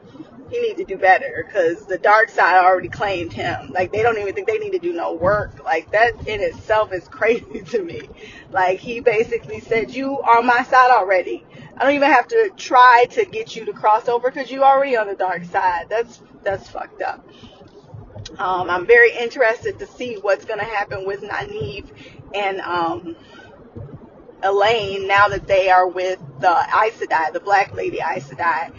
he 0.49 0.59
need 0.59 0.77
to 0.77 0.83
do 0.83 0.97
better 0.97 1.45
because 1.45 1.85
the 1.85 1.97
dark 1.97 2.29
side 2.29 2.63
already 2.63 2.89
claimed 2.89 3.33
him. 3.33 3.71
Like 3.71 3.91
they 3.91 4.01
don't 4.01 4.17
even 4.17 4.33
think 4.33 4.47
they 4.47 4.57
need 4.57 4.71
to 4.71 4.79
do 4.79 4.93
no 4.93 5.13
work. 5.13 5.63
Like 5.63 5.91
that 5.91 6.27
in 6.27 6.41
itself 6.41 6.91
is 6.93 7.07
crazy 7.09 7.61
to 7.61 7.83
me. 7.83 8.09
Like 8.51 8.79
he 8.79 8.99
basically 8.99 9.59
said, 9.59 9.91
"You 9.91 10.19
are 10.19 10.41
my 10.41 10.63
side 10.63 10.91
already. 10.91 11.45
I 11.77 11.83
don't 11.83 11.95
even 11.95 12.09
have 12.09 12.27
to 12.29 12.51
try 12.57 13.05
to 13.11 13.25
get 13.25 13.55
you 13.55 13.65
to 13.65 13.73
cross 13.73 14.07
over 14.07 14.29
because 14.31 14.51
you 14.51 14.63
already 14.63 14.97
on 14.97 15.07
the 15.07 15.15
dark 15.15 15.43
side." 15.45 15.87
That's 15.89 16.21
that's 16.43 16.69
fucked 16.69 17.01
up. 17.01 17.27
Um, 18.37 18.69
I'm 18.69 18.85
very 18.85 19.15
interested 19.17 19.79
to 19.79 19.87
see 19.87 20.15
what's 20.15 20.45
gonna 20.45 20.63
happen 20.63 21.05
with 21.05 21.21
Nynaeve 21.21 21.89
and 22.33 22.61
um, 22.61 23.15
Elayne 24.41 25.07
now 25.07 25.27
that 25.27 25.47
they 25.47 25.69
are 25.69 25.87
with 25.87 26.19
the 26.39 26.49
Aes 26.49 26.93
Sedai, 26.93 27.33
the 27.33 27.39
Black 27.39 27.73
Lady 27.73 27.99
Aes 27.99 28.29
Sedai 28.29 28.71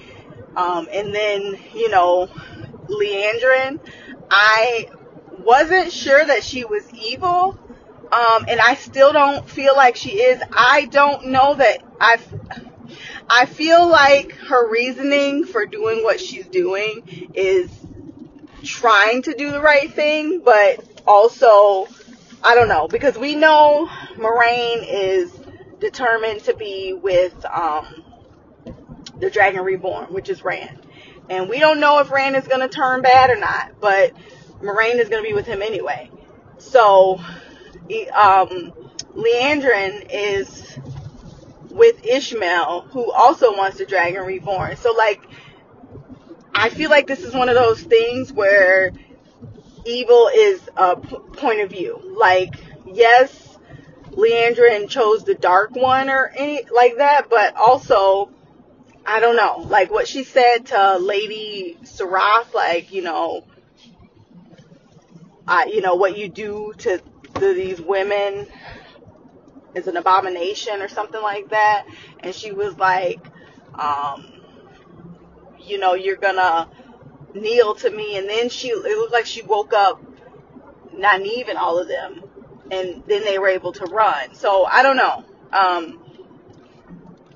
um, 0.56 0.88
and 0.92 1.14
then, 1.14 1.58
you 1.74 1.90
know, 1.90 2.28
Liandrin, 2.88 3.80
I 4.30 4.88
wasn't 5.38 5.92
sure 5.92 6.24
that 6.24 6.44
she 6.44 6.64
was 6.64 6.88
evil. 6.92 7.58
Um, 8.12 8.46
and 8.48 8.60
I 8.60 8.74
still 8.74 9.12
don't 9.12 9.48
feel 9.48 9.76
like 9.76 9.94
she 9.94 10.20
is. 10.20 10.42
I 10.50 10.86
don't 10.86 11.26
know 11.26 11.54
that 11.54 11.84
I 12.00 12.18
I 13.28 13.46
feel 13.46 13.88
like 13.88 14.32
her 14.32 14.68
reasoning 14.68 15.44
for 15.44 15.64
doing 15.64 16.02
what 16.02 16.18
she's 16.20 16.46
doing 16.48 17.30
is 17.34 17.70
trying 18.64 19.22
to 19.22 19.34
do 19.34 19.52
the 19.52 19.60
right 19.60 19.92
thing, 19.92 20.40
but 20.40 20.84
also, 21.06 21.86
I 22.42 22.56
don't 22.56 22.68
know, 22.68 22.88
because 22.88 23.16
we 23.16 23.36
know 23.36 23.88
Moiraine 24.16 24.84
is 24.88 25.32
determined 25.78 26.42
to 26.44 26.54
be 26.54 26.92
with, 26.92 27.44
um, 27.46 28.04
the 29.20 29.30
Dragon 29.30 29.62
Reborn, 29.62 30.12
which 30.12 30.28
is 30.28 30.42
Rand. 30.42 30.86
And 31.28 31.48
we 31.48 31.58
don't 31.58 31.80
know 31.80 32.00
if 32.00 32.10
Rand 32.10 32.36
is 32.36 32.46
going 32.48 32.60
to 32.60 32.68
turn 32.68 33.02
bad 33.02 33.30
or 33.30 33.38
not, 33.38 33.80
but 33.80 34.12
Moiraine 34.60 34.96
is 34.96 35.08
going 35.08 35.22
to 35.22 35.28
be 35.28 35.34
with 35.34 35.46
him 35.46 35.62
anyway. 35.62 36.10
So, 36.58 37.18
um, 38.14 38.72
Liandrin 39.14 40.06
is 40.10 40.78
with 41.70 42.02
Ishamael, 42.02 42.88
who 42.90 43.10
also 43.12 43.56
wants 43.56 43.78
the 43.78 43.86
Dragon 43.86 44.24
Reborn. 44.24 44.76
So, 44.76 44.92
like, 44.92 45.22
I 46.54 46.68
feel 46.68 46.90
like 46.90 47.06
this 47.06 47.20
is 47.20 47.32
one 47.32 47.48
of 47.48 47.54
those 47.54 47.80
things 47.82 48.32
where 48.32 48.92
evil 49.86 50.30
is 50.34 50.60
a 50.76 50.96
p- 50.96 51.16
point 51.34 51.60
of 51.60 51.70
view. 51.70 52.14
Like, 52.18 52.54
yes, 52.86 53.58
Liandrin 54.10 54.88
chose 54.88 55.24
the 55.24 55.34
dark 55.34 55.74
one 55.74 56.10
or 56.10 56.30
any 56.36 56.64
like 56.74 56.96
that, 56.96 57.30
but 57.30 57.56
also 57.56 58.30
I 59.04 59.20
don't 59.20 59.36
know, 59.36 59.66
like 59.68 59.90
what 59.90 60.06
she 60.06 60.24
said 60.24 60.66
to 60.66 60.98
Lady 60.98 61.78
Saraf, 61.82 62.52
like, 62.54 62.92
you 62.92 63.02
know, 63.02 63.44
I, 65.46 65.64
you 65.66 65.80
know, 65.80 65.96
what 65.96 66.16
you 66.16 66.28
do 66.28 66.72
to, 66.78 67.02
to 67.34 67.54
these 67.54 67.80
women 67.80 68.46
is 69.74 69.86
an 69.86 69.96
abomination 69.96 70.82
or 70.82 70.88
something 70.88 71.20
like 71.20 71.50
that. 71.50 71.86
And 72.20 72.34
she 72.34 72.52
was 72.52 72.76
like, 72.76 73.20
um, 73.74 74.32
you 75.58 75.78
know, 75.78 75.94
you're 75.94 76.16
gonna 76.16 76.68
kneel 77.34 77.74
to 77.76 77.90
me. 77.90 78.16
And 78.16 78.28
then 78.28 78.48
she, 78.48 78.68
it 78.68 78.98
looked 78.98 79.12
like 79.12 79.26
she 79.26 79.42
woke 79.42 79.72
up 79.72 80.00
Nynaeve 80.94 81.48
and 81.48 81.58
all 81.58 81.78
of 81.78 81.88
them. 81.88 82.22
And 82.70 83.02
then 83.06 83.24
they 83.24 83.38
were 83.38 83.48
able 83.48 83.72
to 83.72 83.84
run. 83.86 84.34
So 84.34 84.64
I 84.64 84.82
don't 84.82 84.96
know. 84.96 85.24
Um, 85.52 85.98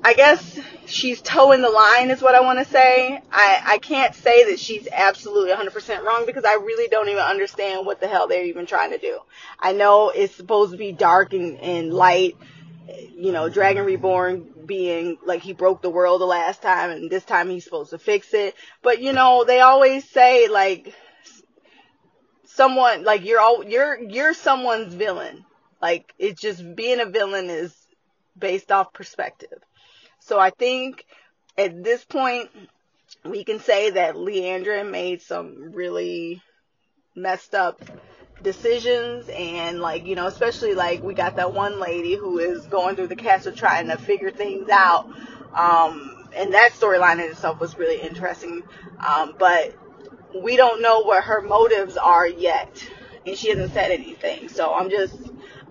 I 0.07 0.12
guess 0.12 0.61
she's 0.84 1.22
toeing 1.22 1.62
the 1.62 1.70
line 1.70 2.11
is 2.11 2.20
what 2.20 2.34
I 2.34 2.42
want 2.42 2.59
to 2.59 2.66
say. 2.66 3.22
I, 3.32 3.62
I 3.64 3.78
can't 3.78 4.14
say 4.14 4.50
that 4.50 4.61
she's 4.61 4.86
absolutely 4.92 5.50
100% 5.50 6.05
wrong 6.05 6.26
because 6.26 6.44
I 6.44 6.57
really 6.57 6.88
don't 6.88 7.09
even 7.09 7.22
understand 7.22 7.86
what 7.86 8.00
the 8.00 8.07
hell 8.07 8.28
they're 8.28 8.44
even 8.44 8.66
trying 8.66 8.90
to 8.90 8.98
do. 8.98 9.18
I 9.59 9.72
know 9.72 10.11
it's 10.11 10.34
supposed 10.34 10.72
to 10.72 10.76
be 10.78 10.92
dark 10.92 11.32
and, 11.32 11.59
and 11.59 11.90
light, 11.90 12.36
you 13.16 13.32
know, 13.32 13.48
Dragon 13.48 13.86
Reborn 13.86 14.52
being 14.66 15.16
like 15.24 15.40
he 15.40 15.55
broke 15.55 15.80
the 15.80 15.88
world 15.88 16.20
the 16.20 16.26
last 16.26 16.61
time 16.61 16.90
and 16.90 17.11
this 17.11 17.24
time 17.24 17.48
he's 17.48 17.64
supposed 17.64 17.90
to 17.90 17.98
fix 17.98 18.34
it. 18.34 18.55
But 18.82 19.00
you 19.00 19.14
know, 19.14 19.44
they 19.44 19.61
always 19.61 20.07
say 20.07 20.48
like 20.48 20.94
someone 22.44 23.05
like 23.05 23.24
you're 23.24 23.40
all 23.40 23.64
you're 23.64 23.98
you're 24.02 24.34
someone's 24.34 24.92
villain. 24.92 25.46
Like 25.80 26.12
it's 26.18 26.42
just 26.42 26.76
being 26.76 27.00
a 27.00 27.07
villain 27.07 27.48
is 27.48 27.74
based 28.38 28.70
off 28.70 28.92
perspective. 28.92 29.62
So 30.24 30.38
I 30.38 30.50
think 30.50 31.04
at 31.58 31.84
this 31.84 32.02
point, 32.04 32.48
we 33.24 33.44
can 33.44 33.60
say 33.60 33.90
that 33.90 34.14
Leandra 34.14 34.90
made 34.90 35.20
some 35.20 35.72
really 35.72 36.42
messed 37.14 37.54
up 37.54 37.82
decisions 38.42 39.28
and 39.28 39.80
like 39.80 40.04
you 40.06 40.16
know 40.16 40.26
especially 40.26 40.74
like 40.74 41.02
we 41.02 41.14
got 41.14 41.36
that 41.36 41.54
one 41.54 41.78
lady 41.80 42.16
who 42.16 42.38
is 42.38 42.66
going 42.66 42.96
through 42.96 43.06
the 43.06 43.16
castle 43.16 43.52
trying 43.52 43.86
to 43.88 43.96
figure 43.96 44.30
things 44.30 44.68
out. 44.68 45.06
Um 45.54 46.26
and 46.36 46.52
that 46.54 46.72
storyline 46.72 47.24
in 47.24 47.30
itself 47.30 47.60
was 47.60 47.78
really 47.78 48.00
interesting. 48.00 48.62
Um 49.06 49.34
but 49.38 49.76
we 50.42 50.56
don't 50.56 50.82
know 50.82 51.00
what 51.00 51.24
her 51.24 51.42
motives 51.42 51.96
are 51.96 52.26
yet. 52.26 52.84
And 53.26 53.36
she 53.38 53.50
hasn't 53.50 53.72
said 53.72 53.90
anything. 53.92 54.48
So 54.48 54.74
i'm 54.74 54.90
just 54.90 55.16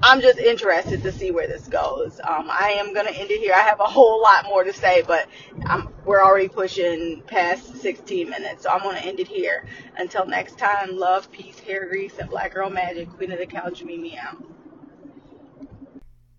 I'm 0.01 0.21
just 0.21 0.39
interested 0.39 1.03
to 1.03 1.11
see 1.11 1.31
where 1.31 1.47
this 1.47 1.67
goes. 1.67 2.19
Um, 2.23 2.49
I 2.49 2.75
am 2.77 2.93
gonna 2.93 3.11
end 3.11 3.31
it 3.31 3.39
here. 3.39 3.53
I 3.53 3.61
have 3.61 3.79
a 3.79 3.85
whole 3.85 4.21
lot 4.21 4.45
more 4.45 4.63
to 4.63 4.73
say, 4.73 5.03
but 5.05 5.27
I'm, 5.65 5.89
we're 6.05 6.23
already 6.23 6.49
pushing 6.49 7.21
past 7.27 7.77
16 7.81 8.29
minutes, 8.29 8.63
so 8.63 8.69
I'm 8.69 8.81
gonna 8.81 8.99
end 8.99 9.19
it 9.19 9.27
here. 9.27 9.65
Until 9.97 10.25
next 10.25 10.57
time, 10.57 10.97
love, 10.97 11.31
peace, 11.31 11.59
hair 11.59 11.87
grease, 11.87 12.17
and 12.17 12.29
black 12.29 12.53
girl 12.53 12.69
magic. 12.69 13.09
Queen 13.11 13.31
of 13.31 13.39
the 13.39 13.45
couch, 13.45 13.83
Mimi 13.83 14.17
out. 14.17 14.43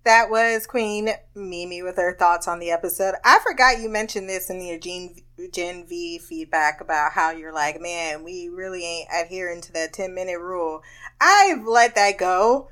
That 0.04 0.28
was 0.28 0.66
Queen 0.66 1.08
Mimi 1.34 1.82
with 1.82 1.96
her 1.96 2.14
thoughts 2.14 2.46
on 2.46 2.58
the 2.58 2.70
episode. 2.70 3.14
I 3.24 3.38
forgot 3.38 3.78
you 3.78 3.88
mentioned 3.88 4.28
this 4.28 4.50
in 4.50 4.62
your 4.62 4.78
Gen, 4.78 5.14
Gen 5.50 5.86
V 5.86 6.18
feedback 6.18 6.82
about 6.82 7.12
how 7.12 7.30
you're 7.30 7.54
like, 7.54 7.80
man, 7.80 8.22
we 8.22 8.50
really 8.50 8.84
ain't 8.84 9.08
adhering 9.10 9.62
to 9.62 9.72
that 9.72 9.94
10 9.94 10.14
minute 10.14 10.38
rule. 10.38 10.82
I've 11.22 11.66
let 11.66 11.94
that 11.94 12.18
go 12.18 12.68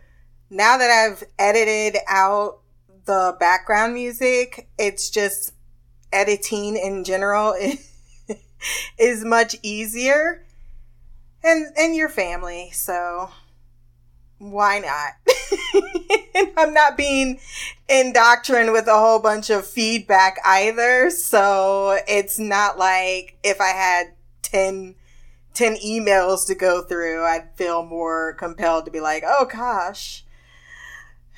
now 0.53 0.77
that 0.77 0.91
I've 0.91 1.25
edited 1.39 1.97
out 2.07 2.59
the 3.07 3.35
background 3.41 3.95
music, 3.95 4.69
it's 4.79 5.09
just 5.09 5.55
editing 6.13 6.77
in 6.77 7.05
general 7.05 7.55
is 8.99 9.25
much 9.25 9.57
easier. 9.63 10.45
And 11.43 11.67
and 11.77 11.97
your 11.97 12.11
family, 12.11 12.71
so 12.73 13.31
why 14.39 14.79
not? 14.79 15.15
I'm 16.57 16.75
not 16.75 16.99
being 16.99 17.41
indoctrined 17.89 18.73
with 18.73 18.87
a 18.87 18.99
whole 18.99 19.21
bunch 19.21 19.49
of 19.49 19.67
feedback 19.67 20.39
either. 20.45 21.11
So 21.11 21.99
it's 22.07 22.39
not 22.39 22.79
like 22.79 23.39
if 23.43 23.61
I 23.61 23.69
had 23.69 24.13
10, 24.43 24.97
10 25.55 25.77
emails 25.77 26.47
to 26.47 26.55
go 26.55 26.83
through, 26.83 27.25
I'd 27.25 27.57
feel 27.57 27.85
more 27.85 28.35
compelled 28.35 28.85
to 28.85 28.91
be 28.91 29.01
like, 29.01 29.25
oh 29.27 29.47
gosh, 29.47 30.25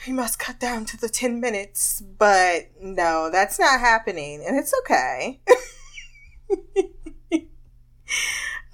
we 0.06 0.12
must 0.12 0.38
cut 0.38 0.58
down 0.60 0.84
to 0.86 0.96
the 0.96 1.08
10 1.08 1.40
minutes. 1.40 2.00
But 2.00 2.70
no, 2.80 3.30
that's 3.30 3.58
not 3.58 3.80
happening. 3.80 4.44
And 4.46 4.56
it's 4.58 4.74
okay. 4.80 5.40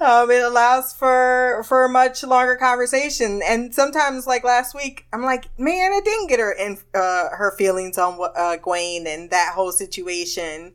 um, 0.01 0.31
it 0.31 0.43
allows 0.43 0.93
for 0.93 1.63
for 1.67 1.85
a 1.85 1.89
much 1.89 2.23
longer 2.23 2.57
conversation. 2.57 3.41
And 3.45 3.75
sometimes, 3.75 4.27
like 4.27 4.45
last 4.45 4.75
week, 4.75 5.07
I'm 5.13 5.23
like, 5.23 5.49
man, 5.59 5.93
I 5.93 6.01
didn't 6.05 6.29
get 6.29 6.41
her 6.41 6.53
in 6.53 6.79
uh, 6.95 7.29
her 7.31 7.55
feelings 7.57 7.99
on 7.99 8.19
uh, 8.37 8.57
Gwen 8.57 9.07
and 9.07 9.31
that 9.31 9.53
whole 9.55 9.73
situation. 9.73 10.75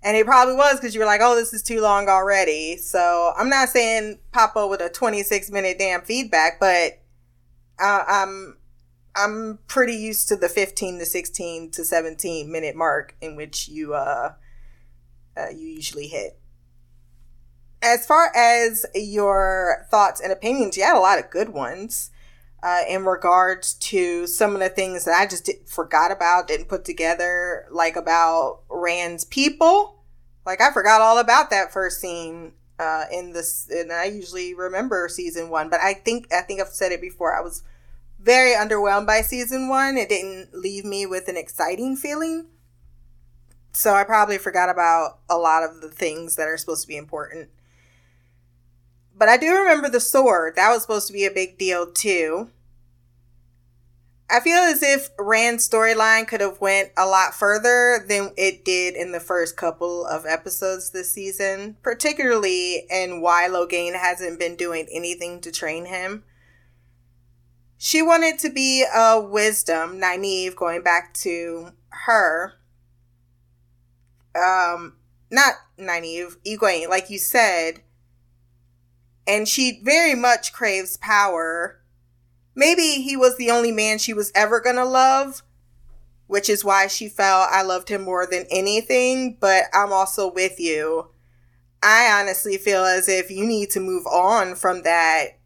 And 0.00 0.16
it 0.16 0.26
probably 0.26 0.54
was 0.54 0.76
because 0.76 0.94
you 0.94 1.00
were 1.00 1.06
like, 1.06 1.20
oh, 1.22 1.34
this 1.34 1.52
is 1.52 1.62
too 1.62 1.80
long 1.80 2.08
already. 2.08 2.76
So 2.76 3.32
I'm 3.36 3.48
not 3.48 3.68
saying 3.68 4.20
pop 4.30 4.54
up 4.54 4.70
with 4.70 4.80
a 4.80 4.88
26 4.88 5.50
minute 5.50 5.76
damn 5.78 6.02
feedback, 6.02 6.60
but 6.60 7.00
uh, 7.80 8.04
I'm 8.06 8.56
I'm 9.18 9.58
pretty 9.66 9.94
used 9.94 10.28
to 10.28 10.36
the 10.36 10.48
15 10.48 11.00
to 11.00 11.06
16 11.06 11.70
to 11.72 11.84
17 11.84 12.50
minute 12.50 12.76
mark 12.76 13.16
in 13.20 13.34
which 13.34 13.68
you 13.68 13.94
uh, 13.94 14.34
uh, 15.36 15.48
you 15.50 15.66
usually 15.66 16.06
hit. 16.06 16.38
As 17.82 18.06
far 18.06 18.30
as 18.34 18.86
your 18.94 19.86
thoughts 19.90 20.20
and 20.20 20.32
opinions, 20.32 20.76
you 20.76 20.84
had 20.84 20.96
a 20.96 21.00
lot 21.00 21.18
of 21.18 21.30
good 21.30 21.50
ones 21.50 22.10
uh, 22.62 22.80
in 22.88 23.04
regards 23.04 23.74
to 23.74 24.26
some 24.26 24.54
of 24.54 24.60
the 24.60 24.68
things 24.68 25.04
that 25.04 25.14
I 25.14 25.26
just 25.26 25.46
did, 25.46 25.68
forgot 25.68 26.10
about, 26.10 26.48
didn't 26.48 26.68
put 26.68 26.84
together, 26.84 27.66
like 27.70 27.96
about 27.96 28.60
Rand's 28.68 29.24
people. 29.24 30.02
Like 30.44 30.60
I 30.60 30.72
forgot 30.72 31.00
all 31.00 31.18
about 31.18 31.50
that 31.50 31.72
first 31.72 32.00
scene 32.00 32.52
uh, 32.78 33.04
in 33.12 33.32
this, 33.32 33.68
and 33.70 33.92
I 33.92 34.04
usually 34.04 34.54
remember 34.54 35.08
season 35.08 35.50
one, 35.50 35.68
but 35.68 35.80
I 35.80 35.94
think 35.94 36.32
I 36.32 36.42
think 36.42 36.60
I've 36.60 36.68
said 36.68 36.92
it 36.92 37.00
before. 37.00 37.36
I 37.36 37.40
was 37.40 37.62
very 38.28 38.52
underwhelmed 38.52 39.06
by 39.06 39.22
season 39.22 39.70
one. 39.70 39.96
It 39.96 40.10
didn't 40.10 40.52
leave 40.52 40.84
me 40.84 41.06
with 41.06 41.28
an 41.28 41.36
exciting 41.38 41.96
feeling. 41.96 42.44
So 43.72 43.94
I 43.94 44.04
probably 44.04 44.36
forgot 44.36 44.68
about 44.68 45.20
a 45.30 45.38
lot 45.38 45.62
of 45.62 45.80
the 45.80 45.88
things 45.88 46.36
that 46.36 46.46
are 46.46 46.58
supposed 46.58 46.82
to 46.82 46.88
be 46.88 46.98
important. 46.98 47.48
But 49.16 49.30
I 49.30 49.38
do 49.38 49.56
remember 49.56 49.88
the 49.88 49.98
sword. 49.98 50.56
That 50.56 50.68
was 50.68 50.82
supposed 50.82 51.06
to 51.06 51.14
be 51.14 51.24
a 51.24 51.30
big 51.30 51.56
deal 51.56 51.90
too. 51.90 52.50
I 54.28 54.40
feel 54.40 54.58
as 54.58 54.82
if 54.82 55.08
Rand's 55.18 55.66
storyline 55.66 56.28
could 56.28 56.42
have 56.42 56.60
went 56.60 56.90
a 56.98 57.06
lot 57.06 57.32
further 57.32 58.04
than 58.06 58.32
it 58.36 58.62
did 58.62 58.94
in 58.94 59.12
the 59.12 59.20
first 59.20 59.56
couple 59.56 60.04
of 60.04 60.26
episodes 60.26 60.90
this 60.90 61.10
season, 61.10 61.78
particularly 61.82 62.84
in 62.90 63.22
why 63.22 63.48
Logain 63.48 63.98
hasn't 63.98 64.38
been 64.38 64.54
doing 64.54 64.86
anything 64.92 65.40
to 65.40 65.50
train 65.50 65.86
him. 65.86 66.24
She 67.80 68.02
wanted 68.02 68.40
to 68.40 68.50
be 68.50 68.84
a 68.92 69.20
wisdom, 69.20 70.00
Nynaeve, 70.00 70.56
going 70.56 70.82
back 70.82 71.14
to 71.14 71.70
her. 71.90 72.54
Um, 74.34 74.96
not 75.30 75.54
Nynaeve, 75.78 76.36
Egwene, 76.44 76.88
like 76.88 77.08
you 77.08 77.18
said. 77.18 77.82
And 79.28 79.46
she 79.46 79.80
very 79.84 80.16
much 80.16 80.52
craves 80.52 80.96
power. 80.96 81.80
Maybe 82.56 83.00
he 83.02 83.16
was 83.16 83.36
the 83.36 83.52
only 83.52 83.70
man 83.70 83.98
she 83.98 84.12
was 84.12 84.32
ever 84.34 84.60
gonna 84.60 84.84
love, 84.84 85.42
which 86.26 86.48
is 86.48 86.64
why 86.64 86.88
she 86.88 87.08
felt 87.08 87.48
I 87.52 87.62
loved 87.62 87.90
him 87.90 88.02
more 88.02 88.26
than 88.26 88.46
anything, 88.50 89.36
but 89.38 89.64
I'm 89.72 89.92
also 89.92 90.32
with 90.32 90.58
you. 90.58 91.10
I 91.80 92.10
honestly 92.10 92.56
feel 92.56 92.84
as 92.84 93.08
if 93.08 93.30
you 93.30 93.46
need 93.46 93.70
to 93.70 93.80
move 93.80 94.04
on 94.08 94.56
from 94.56 94.82
that 94.82 95.37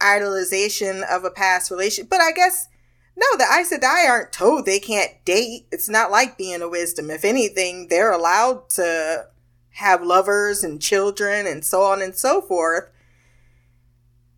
idolization 0.00 1.02
of 1.08 1.24
a 1.24 1.30
past 1.30 1.70
relation. 1.70 2.06
But 2.08 2.20
I 2.20 2.32
guess 2.32 2.68
no, 3.16 3.26
the 3.36 3.44
Aes 3.44 3.72
Sedai 3.72 4.08
aren't 4.08 4.32
told 4.32 4.64
they 4.64 4.78
can't 4.78 5.12
date. 5.24 5.66
It's 5.72 5.88
not 5.88 6.12
like 6.12 6.38
being 6.38 6.62
a 6.62 6.68
wisdom. 6.68 7.10
If 7.10 7.24
anything, 7.24 7.88
they're 7.88 8.12
allowed 8.12 8.70
to 8.70 9.26
have 9.70 10.02
lovers 10.04 10.62
and 10.62 10.80
children 10.80 11.46
and 11.46 11.64
so 11.64 11.82
on 11.82 12.00
and 12.00 12.14
so 12.14 12.40
forth 12.40 12.88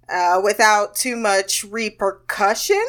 uh, 0.09 0.41
without 0.43 0.95
too 0.95 1.15
much 1.15 1.63
repercussion, 1.65 2.85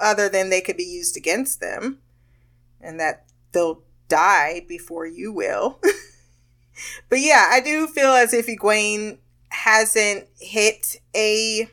other 0.00 0.28
than 0.28 0.50
they 0.50 0.60
could 0.60 0.76
be 0.76 0.84
used 0.84 1.16
against 1.16 1.60
them 1.60 1.98
and 2.80 3.00
that 3.00 3.26
they'll 3.52 3.82
die 4.08 4.64
before 4.68 5.06
you 5.06 5.32
will. 5.32 5.80
but 7.08 7.20
yeah, 7.20 7.48
I 7.50 7.60
do 7.60 7.86
feel 7.86 8.10
as 8.10 8.34
if 8.34 8.46
Egwene 8.46 9.18
hasn't 9.54 10.26
hit 10.40 11.00
a 11.14 11.68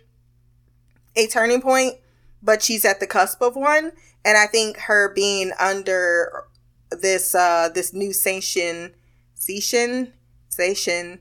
a 1.15 1.27
turning 1.27 1.61
point, 1.61 1.95
but 2.41 2.61
she's 2.61 2.85
at 2.85 2.99
the 2.99 3.07
cusp 3.07 3.41
of 3.41 3.55
one. 3.55 3.91
And 4.23 4.37
I 4.37 4.45
think 4.45 4.77
her 4.77 5.11
being 5.13 5.51
under 5.59 6.45
this 6.91 7.33
uh 7.33 7.69
this 7.73 7.93
new 7.93 8.11
Sation 8.11 8.93
Sation 9.35 10.11
Sation 10.49 11.19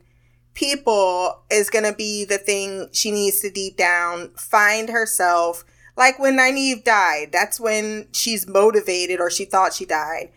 people 0.53 1.43
is 1.51 1.71
gonna 1.71 1.95
be 1.95 2.25
the 2.25 2.39
thing 2.39 2.89
she 2.93 3.11
needs 3.11 3.41
to 3.41 3.51
deep 3.51 3.77
down 3.77 4.31
find 4.37 4.91
herself. 4.91 5.65
Like 5.97 6.19
when 6.19 6.37
Nynaeve 6.39 6.85
died, 6.85 7.31
that's 7.33 7.59
when 7.59 8.09
she's 8.13 8.47
motivated 8.47 9.19
or 9.19 9.31
she 9.31 9.45
thought 9.45 9.75
she 9.75 9.87
died 9.87 10.31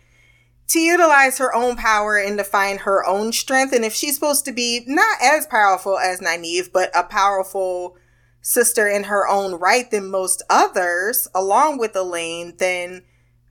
to 0.68 0.78
utilize 0.78 1.38
her 1.38 1.54
own 1.54 1.76
power 1.76 2.16
and 2.16 2.38
to 2.38 2.44
find 2.44 2.80
her 2.80 3.04
own 3.06 3.32
strength. 3.32 3.74
And 3.74 3.84
if 3.84 3.94
she's 3.94 4.14
supposed 4.14 4.44
to 4.46 4.52
be 4.52 4.82
not 4.86 5.18
as 5.22 5.46
powerful 5.46 5.98
as 5.98 6.20
Nynaeve, 6.20 6.72
but 6.72 6.90
a 6.94 7.04
powerful 7.04 7.96
sister 8.40 8.88
in 8.88 9.04
her 9.04 9.28
own 9.28 9.54
right 9.54 9.90
than 9.90 10.10
most 10.10 10.42
others, 10.48 11.28
along 11.34 11.78
with 11.78 11.94
Elayne, 11.94 12.56
then 12.58 13.02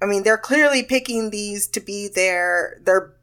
I 0.02 0.06
mean 0.06 0.24
they're 0.24 0.38
clearly 0.38 0.84
picking 0.84 1.30
these 1.30 1.68
to 1.68 1.80
be 1.80 2.08
their 2.08 2.80
their 2.84 3.14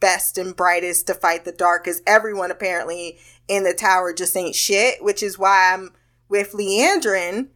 best 0.00 0.36
and 0.36 0.54
brightest 0.54 1.06
to 1.06 1.14
fight 1.14 1.44
the 1.44 1.52
dark 1.52 1.84
because 1.84 2.02
everyone 2.06 2.50
apparently 2.50 3.18
in 3.48 3.64
the 3.64 3.74
tower 3.74 4.12
just 4.12 4.36
ain't 4.36 4.54
shit, 4.54 5.02
which 5.02 5.22
is 5.22 5.38
why 5.38 5.72
I'm 5.72 5.92
with 6.28 6.52
Liandrin 6.52 7.48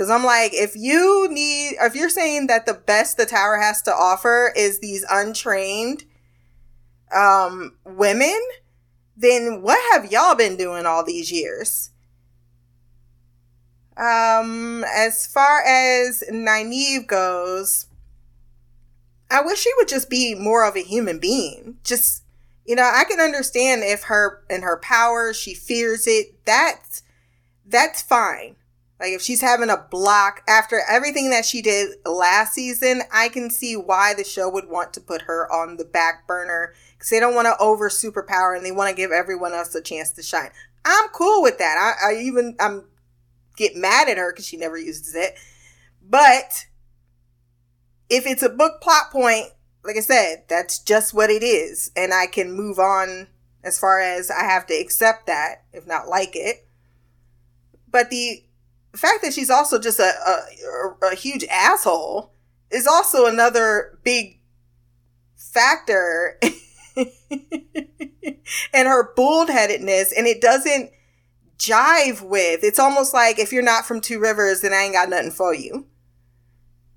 Cause 0.00 0.08
I'm 0.08 0.24
like, 0.24 0.54
if 0.54 0.74
you 0.76 1.28
need, 1.30 1.76
if 1.78 1.94
you're 1.94 2.08
saying 2.08 2.46
that 2.46 2.64
the 2.64 2.72
best 2.72 3.18
the 3.18 3.26
tower 3.26 3.58
has 3.58 3.82
to 3.82 3.92
offer 3.92 4.50
is 4.56 4.78
these 4.78 5.04
untrained, 5.10 6.04
um, 7.14 7.76
women, 7.84 8.40
then 9.14 9.60
what 9.60 9.78
have 9.92 10.10
y'all 10.10 10.34
been 10.34 10.56
doing 10.56 10.86
all 10.86 11.04
these 11.04 11.30
years? 11.30 11.90
Um, 13.94 14.86
as 14.90 15.26
far 15.26 15.60
as 15.66 16.24
Nynaeve 16.32 17.06
goes, 17.06 17.84
I 19.30 19.42
wish 19.42 19.58
she 19.58 19.70
would 19.76 19.88
just 19.88 20.08
be 20.08 20.34
more 20.34 20.66
of 20.66 20.76
a 20.76 20.82
human 20.82 21.18
being. 21.18 21.76
Just, 21.84 22.24
you 22.64 22.74
know, 22.74 22.90
I 22.90 23.04
can 23.04 23.20
understand 23.20 23.82
if 23.84 24.04
her 24.04 24.42
and 24.48 24.62
her 24.62 24.78
power, 24.78 25.34
she 25.34 25.52
fears 25.52 26.06
it. 26.06 26.42
That's 26.46 27.02
that's 27.66 28.00
fine. 28.00 28.56
Like 29.00 29.12
if 29.12 29.22
she's 29.22 29.40
having 29.40 29.70
a 29.70 29.86
block 29.90 30.42
after 30.46 30.82
everything 30.88 31.30
that 31.30 31.46
she 31.46 31.62
did 31.62 31.96
last 32.04 32.52
season, 32.52 33.02
I 33.10 33.30
can 33.30 33.48
see 33.48 33.74
why 33.74 34.12
the 34.12 34.24
show 34.24 34.50
would 34.50 34.68
want 34.68 34.92
to 34.92 35.00
put 35.00 35.22
her 35.22 35.50
on 35.50 35.78
the 35.78 35.86
back 35.86 36.26
burner 36.26 36.74
because 36.92 37.08
they 37.08 37.18
don't 37.18 37.34
want 37.34 37.46
to 37.46 37.56
over 37.58 37.88
superpower 37.88 38.54
and 38.54 38.64
they 38.64 38.72
want 38.72 38.90
to 38.90 38.96
give 38.96 39.10
everyone 39.10 39.54
else 39.54 39.74
a 39.74 39.80
chance 39.80 40.10
to 40.12 40.22
shine. 40.22 40.50
I'm 40.84 41.08
cool 41.08 41.40
with 41.40 41.56
that. 41.58 41.96
I, 42.02 42.10
I 42.10 42.14
even 42.20 42.56
I'm 42.60 42.84
get 43.56 43.74
mad 43.74 44.10
at 44.10 44.18
her 44.18 44.32
because 44.32 44.46
she 44.46 44.58
never 44.58 44.76
uses 44.76 45.14
it, 45.14 45.34
but 46.02 46.66
if 48.10 48.26
it's 48.26 48.42
a 48.42 48.50
book 48.50 48.82
plot 48.82 49.10
point, 49.10 49.46
like 49.82 49.96
I 49.96 50.00
said, 50.00 50.44
that's 50.48 50.78
just 50.78 51.14
what 51.14 51.30
it 51.30 51.42
is. 51.42 51.90
And 51.96 52.12
I 52.12 52.26
can 52.26 52.52
move 52.52 52.78
on 52.78 53.28
as 53.64 53.78
far 53.78 54.00
as 54.00 54.30
I 54.30 54.44
have 54.44 54.66
to 54.66 54.74
accept 54.74 55.26
that, 55.26 55.64
if 55.72 55.86
not 55.86 56.08
like 56.08 56.34
it. 56.34 56.66
But 57.90 58.10
the 58.10 58.44
fact 58.98 59.22
that 59.22 59.32
she's 59.32 59.50
also 59.50 59.78
just 59.78 59.98
a, 59.98 60.12
a, 60.26 61.06
a 61.12 61.14
huge 61.14 61.44
asshole 61.44 62.32
is 62.70 62.86
also 62.86 63.26
another 63.26 63.98
big 64.04 64.40
factor 65.36 66.38
and 66.96 68.88
her 68.88 69.14
bullheadedness 69.14 70.12
and 70.16 70.26
it 70.26 70.40
doesn't 70.40 70.90
jive 71.58 72.22
with 72.22 72.60
it's 72.62 72.78
almost 72.78 73.12
like 73.12 73.38
if 73.38 73.52
you're 73.52 73.62
not 73.62 73.84
from 73.84 74.00
two 74.00 74.18
rivers 74.18 74.60
then 74.60 74.72
i 74.72 74.82
ain't 74.82 74.94
got 74.94 75.08
nothing 75.08 75.30
for 75.30 75.54
you 75.54 75.86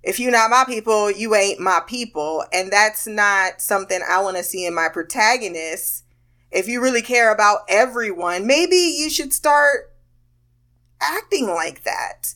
if 0.03 0.19
you're 0.19 0.31
not 0.31 0.49
my 0.49 0.65
people, 0.67 1.09
you 1.09 1.33
ain't 1.33 1.61
my 1.61 1.81
people. 1.87 2.43
And 2.51 2.71
that's 2.71 3.07
not 3.07 3.61
something 3.61 4.01
I 4.07 4.21
want 4.21 4.35
to 4.37 4.43
see 4.43 4.65
in 4.65 4.75
my 4.75 4.89
protagonists. 4.89 6.03
If 6.51 6.67
you 6.67 6.81
really 6.81 7.01
care 7.01 7.31
about 7.31 7.61
everyone, 7.69 8.45
maybe 8.45 8.75
you 8.75 9.09
should 9.09 9.33
start 9.33 9.92
acting 11.03 11.47
like 11.47 11.83
that. 11.83 12.33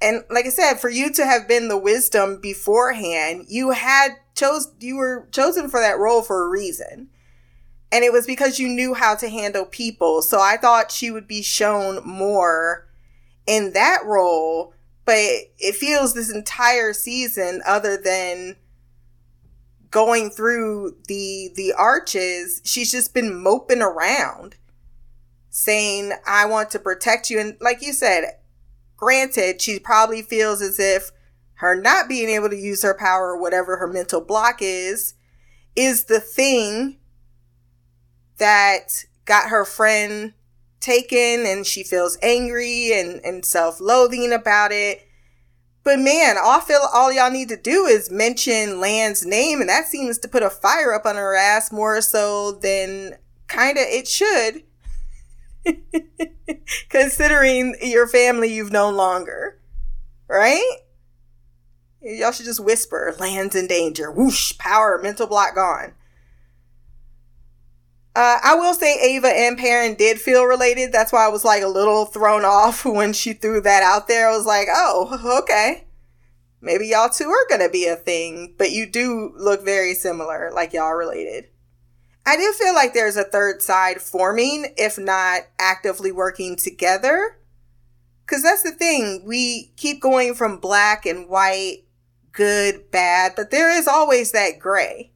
And 0.00 0.24
like 0.30 0.46
I 0.46 0.50
said, 0.50 0.74
for 0.74 0.90
you 0.90 1.10
to 1.12 1.24
have 1.24 1.48
been 1.48 1.68
the 1.68 1.78
wisdom 1.78 2.40
beforehand, 2.40 3.46
you 3.48 3.70
had 3.70 4.10
chose 4.34 4.72
you 4.78 4.96
were 4.96 5.28
chosen 5.32 5.68
for 5.68 5.80
that 5.80 5.98
role 5.98 6.22
for 6.22 6.44
a 6.44 6.48
reason. 6.48 7.08
And 7.90 8.04
it 8.04 8.12
was 8.12 8.26
because 8.26 8.58
you 8.58 8.68
knew 8.68 8.94
how 8.94 9.14
to 9.14 9.28
handle 9.28 9.64
people. 9.64 10.20
So 10.20 10.40
I 10.40 10.56
thought 10.56 10.90
she 10.90 11.10
would 11.10 11.26
be 11.26 11.42
shown 11.42 12.04
more 12.04 12.88
in 13.46 13.72
that 13.72 14.04
role 14.04 14.74
but 15.06 15.20
it 15.58 15.76
feels 15.76 16.12
this 16.12 16.30
entire 16.30 16.92
season 16.92 17.62
other 17.64 17.96
than 17.96 18.56
going 19.90 20.28
through 20.28 20.94
the 21.06 21.50
the 21.54 21.72
arches 21.72 22.60
she's 22.64 22.90
just 22.90 23.14
been 23.14 23.42
moping 23.42 23.80
around 23.80 24.56
saying 25.56 26.12
i 26.26 26.44
want 26.44 26.70
to 26.70 26.78
protect 26.78 27.30
you 27.30 27.38
and 27.38 27.56
like 27.60 27.80
you 27.80 27.92
said 27.92 28.24
granted 28.96 29.60
she 29.60 29.78
probably 29.78 30.22
feels 30.22 30.60
as 30.60 30.78
if 30.78 31.10
her 31.54 31.74
not 31.80 32.08
being 32.08 32.28
able 32.28 32.50
to 32.50 32.56
use 32.56 32.82
her 32.82 32.94
power 32.94 33.30
or 33.30 33.40
whatever 33.40 33.76
her 33.76 33.86
mental 33.86 34.20
block 34.20 34.58
is 34.60 35.14
is 35.74 36.04
the 36.04 36.20
thing 36.20 36.98
that 38.38 39.04
got 39.24 39.50
her 39.50 39.64
friend 39.64 40.34
taken 40.80 41.44
and 41.46 41.66
she 41.66 41.82
feels 41.82 42.18
angry 42.22 42.92
and, 42.92 43.20
and 43.24 43.44
self-loathing 43.44 44.32
about 44.32 44.72
it. 44.72 45.06
But 45.84 45.98
man, 45.98 46.36
all 46.42 46.60
feel 46.60 46.80
all 46.92 47.12
y'all 47.12 47.30
need 47.30 47.48
to 47.50 47.56
do 47.56 47.86
is 47.86 48.10
mention 48.10 48.80
Lan's 48.80 49.24
name, 49.24 49.60
and 49.60 49.68
that 49.68 49.86
seems 49.86 50.18
to 50.18 50.28
put 50.28 50.42
a 50.42 50.50
fire 50.50 50.92
up 50.92 51.06
on 51.06 51.14
her 51.14 51.36
ass 51.36 51.70
more 51.70 52.00
so 52.00 52.52
than 52.52 53.16
kinda 53.48 53.80
it 53.80 54.08
should. 54.08 54.62
Considering 56.88 57.76
your 57.80 58.06
family 58.06 58.52
you've 58.52 58.72
known 58.72 58.96
longer. 58.96 59.60
Right? 60.28 60.78
Y'all 62.02 62.32
should 62.32 62.46
just 62.46 62.64
whisper, 62.64 63.14
Lan's 63.18 63.54
in 63.54 63.66
danger. 63.66 64.10
Whoosh, 64.10 64.56
power, 64.58 65.00
mental 65.02 65.26
block 65.26 65.54
gone. 65.54 65.94
Uh, 68.14 68.38
I 68.42 68.54
will 68.54 68.72
say 68.72 68.98
Ava 68.98 69.28
and 69.28 69.58
Perrin 69.58 69.94
did 69.94 70.18
feel 70.18 70.46
related. 70.46 70.90
That's 70.90 71.12
why 71.12 71.26
I 71.26 71.28
was 71.28 71.44
like 71.44 71.62
a 71.62 71.68
little 71.68 72.06
thrown 72.06 72.46
off 72.46 72.84
when 72.86 73.12
she 73.12 73.34
threw 73.34 73.60
that 73.60 73.82
out 73.82 74.08
there. 74.08 74.30
I 74.30 74.36
was 74.36 74.46
like, 74.46 74.68
oh, 74.70 75.40
okay. 75.42 75.84
Maybe 76.62 76.86
y'all 76.88 77.10
two 77.10 77.28
are 77.28 77.46
going 77.48 77.60
to 77.60 77.68
be 77.68 77.86
a 77.86 77.94
thing, 77.94 78.54
but 78.56 78.70
you 78.70 78.86
do 78.86 79.34
look 79.36 79.62
very 79.64 79.92
similar, 79.92 80.50
like 80.52 80.72
y'all 80.72 80.94
related. 80.94 81.48
I 82.28 82.36
do 82.36 82.52
feel 82.52 82.74
like 82.74 82.92
there's 82.92 83.16
a 83.16 83.22
third 83.22 83.62
side 83.62 84.02
forming, 84.02 84.74
if 84.76 84.98
not 84.98 85.42
actively 85.60 86.10
working 86.10 86.56
together. 86.56 87.38
Because 88.26 88.42
that's 88.42 88.64
the 88.64 88.72
thing. 88.72 89.22
We 89.24 89.70
keep 89.76 90.00
going 90.00 90.34
from 90.34 90.58
black 90.58 91.06
and 91.06 91.28
white, 91.28 91.84
good, 92.32 92.90
bad, 92.90 93.34
but 93.36 93.52
there 93.52 93.70
is 93.70 93.86
always 93.86 94.32
that 94.32 94.58
gray. 94.58 95.12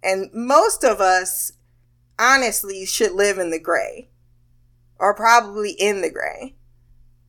And 0.00 0.30
most 0.32 0.84
of 0.84 1.00
us 1.00 1.52
honestly 2.18 2.86
should 2.86 3.12
live 3.12 3.38
in 3.38 3.50
the 3.50 3.58
gray 3.58 4.08
or 5.00 5.14
probably 5.14 5.72
in 5.72 6.02
the 6.02 6.10
gray. 6.10 6.54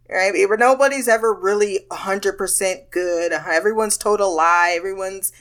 Right? 0.07 0.33
But 0.47 0.59
nobody's 0.59 1.07
ever 1.07 1.33
really 1.33 1.79
100% 1.89 2.91
good. 2.91 3.31
Everyone's 3.31 3.97
told 3.97 4.19
a 4.19 4.27
lie. 4.27 4.75
Everyone's 4.77 5.31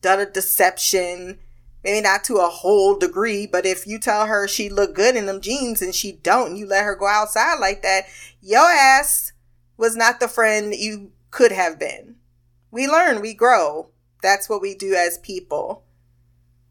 done 0.00 0.20
a 0.20 0.30
deception. 0.30 1.40
Maybe 1.82 2.02
not 2.02 2.24
to 2.24 2.36
a 2.36 2.48
whole 2.48 2.98
degree, 2.98 3.46
but 3.46 3.64
if 3.64 3.86
you 3.86 3.98
tell 3.98 4.26
her 4.26 4.46
she 4.46 4.68
look 4.68 4.94
good 4.94 5.16
in 5.16 5.26
them 5.26 5.40
jeans 5.40 5.80
and 5.80 5.94
she 5.94 6.12
don't, 6.12 6.50
and 6.50 6.58
you 6.58 6.66
let 6.66 6.84
her 6.84 6.94
go 6.94 7.06
outside 7.06 7.58
like 7.58 7.82
that, 7.82 8.04
your 8.42 8.70
ass 8.70 9.32
was 9.76 9.96
not 9.96 10.20
the 10.20 10.28
friend 10.28 10.74
you 10.74 11.12
could 11.30 11.52
have 11.52 11.78
been. 11.78 12.16
We 12.70 12.86
learn, 12.86 13.20
we 13.20 13.32
grow. 13.32 13.88
That's 14.22 14.48
what 14.48 14.60
we 14.60 14.74
do 14.74 14.94
as 14.94 15.18
people. 15.18 15.84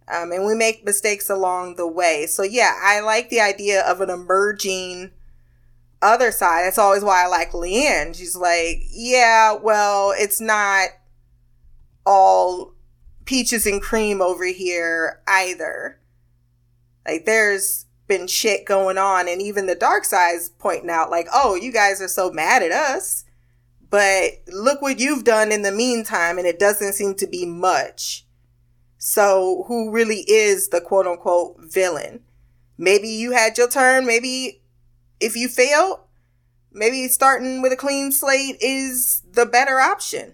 Um, 0.07 0.32
and 0.32 0.45
we 0.45 0.55
make 0.55 0.86
mistakes 0.86 1.30
along 1.30 1.76
the 1.76 1.88
way. 1.88 2.26
So 2.28 2.43
yeah, 2.43 2.76
I 2.82 2.99
like 2.99 3.30
the 3.30 3.41
idea 3.41 3.82
of 3.82 4.01
an 4.01 4.10
emerging 4.10 5.12
other 6.01 6.32
side. 6.32 6.64
That's 6.64 6.78
always 6.78 7.03
why 7.03 7.24
I 7.24 7.28
like 7.28 7.51
Leanne. 7.51 8.16
She's 8.16 8.36
like, 8.36 8.84
yeah, 8.89 9.53
well, 9.53 10.14
it's 10.16 10.41
not 10.41 10.89
all 12.05 12.74
peaches 13.30 13.68
and 13.68 13.80
cream 13.80 14.24
over 14.24 14.46
here 14.46 15.22
either. 15.28 16.00
Like 17.08 17.26
there's 17.26 17.86
been 18.08 18.26
shit 18.26 18.66
going 18.66 18.98
on 18.98 19.28
and 19.28 19.40
even 19.40 19.68
the 19.68 19.76
dark 19.76 20.04
side's 20.04 20.50
pointing 20.50 20.89
out 20.89 21.12
like, 21.12 21.28
"Oh, 21.32 21.54
you 21.54 21.72
guys 21.72 22.01
are 22.01 22.08
so 22.08 22.32
mad 22.32 22.64
at 22.64 22.72
us." 22.72 23.26
But 23.88 24.42
look 24.47 24.82
what 24.82 25.00
you've 25.00 25.24
done 25.24 25.51
in 25.51 25.62
the 25.62 25.72
meantime 25.72 26.39
and 26.39 26.47
it 26.47 26.58
doesn't 26.58 26.93
seem 26.93 27.14
to 27.16 27.28
be 27.28 27.46
much. 27.46 28.26
So, 28.97 29.64
who 29.68 29.92
really 29.92 30.26
is 30.28 30.70
the 30.70 30.82
quote 30.82 31.06
unquote 31.06 31.58
villain? 31.60 32.22
Maybe 32.80 33.10
you 33.10 33.32
had 33.34 33.60
your 33.60 33.70
turn. 33.70 34.08
Maybe 34.08 34.64
if 35.20 35.36
you 35.36 35.50
failed, 35.50 36.00
maybe 36.72 37.08
starting 37.08 37.62
with 37.62 37.74
a 37.74 37.78
clean 37.78 38.12
slate 38.12 38.58
is 38.60 39.22
the 39.32 39.46
better 39.46 39.80
option. 39.80 40.34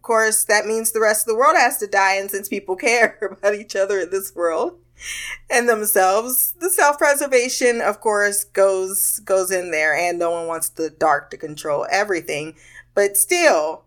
Of 0.00 0.02
course, 0.02 0.44
that 0.44 0.66
means 0.66 0.92
the 0.92 1.00
rest 1.00 1.26
of 1.26 1.28
the 1.28 1.38
world 1.38 1.56
has 1.56 1.76
to 1.78 1.86
die, 1.86 2.14
and 2.14 2.30
since 2.30 2.48
people 2.48 2.74
care 2.74 3.18
about 3.30 3.54
each 3.54 3.76
other 3.76 4.00
in 4.00 4.10
this 4.10 4.34
world 4.34 4.78
and 5.48 5.68
themselves, 5.68 6.54
the 6.58 6.70
self-preservation, 6.70 7.80
of 7.80 8.00
course, 8.00 8.44
goes 8.44 9.20
goes 9.20 9.50
in 9.50 9.70
there, 9.70 9.94
and 9.94 10.18
no 10.18 10.30
one 10.30 10.46
wants 10.46 10.70
the 10.70 10.90
dark 10.90 11.30
to 11.30 11.36
control 11.36 11.86
everything. 11.90 12.54
But 12.94 13.16
still, 13.16 13.84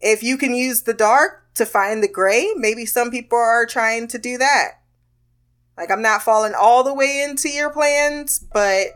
if 0.00 0.22
you 0.22 0.36
can 0.36 0.54
use 0.54 0.82
the 0.82 0.94
dark 0.94 1.44
to 1.54 1.64
find 1.64 2.02
the 2.02 2.08
gray. 2.08 2.52
Maybe 2.56 2.84
some 2.84 3.10
people 3.10 3.38
are 3.38 3.66
trying 3.66 4.08
to 4.08 4.18
do 4.18 4.38
that. 4.38 4.80
Like, 5.76 5.90
I'm 5.90 6.02
not 6.02 6.22
falling 6.22 6.54
all 6.54 6.84
the 6.84 6.94
way 6.94 7.24
into 7.28 7.48
your 7.48 7.70
plans, 7.70 8.44
but 8.52 8.88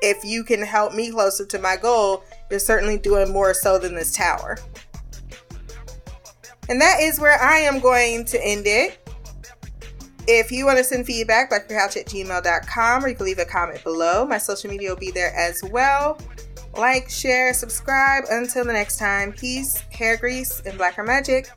if 0.00 0.24
you 0.24 0.44
can 0.44 0.62
help 0.62 0.94
me 0.94 1.10
closer 1.10 1.46
to 1.46 1.58
my 1.58 1.76
goal, 1.76 2.22
you're 2.50 2.60
certainly 2.60 2.98
doing 2.98 3.32
more 3.32 3.54
so 3.54 3.78
than 3.78 3.94
this 3.94 4.14
tower. 4.14 4.58
And 6.68 6.80
that 6.80 7.00
is 7.00 7.18
where 7.18 7.40
I 7.40 7.58
am 7.58 7.80
going 7.80 8.24
to 8.26 8.44
end 8.44 8.66
it. 8.66 8.98
If 10.28 10.52
you 10.52 10.64
want 10.64 10.78
to 10.78 10.84
send 10.84 11.04
feedback, 11.04 11.50
blackgirlcouch 11.50 11.96
at 11.96 12.06
gmail.com, 12.06 13.04
or 13.04 13.08
you 13.08 13.16
can 13.16 13.26
leave 13.26 13.40
a 13.40 13.44
comment 13.44 13.82
below. 13.82 14.24
My 14.24 14.38
social 14.38 14.70
media 14.70 14.90
will 14.90 14.96
be 14.96 15.10
there 15.10 15.34
as 15.34 15.62
well. 15.64 16.18
Like, 16.76 17.10
share, 17.10 17.52
subscribe. 17.52 18.24
Until 18.30 18.64
the 18.64 18.72
next 18.72 18.98
time, 18.98 19.32
peace, 19.32 19.78
hair 19.90 20.16
grease, 20.16 20.60
and 20.64 20.78
blacker 20.78 21.02
magic. 21.02 21.50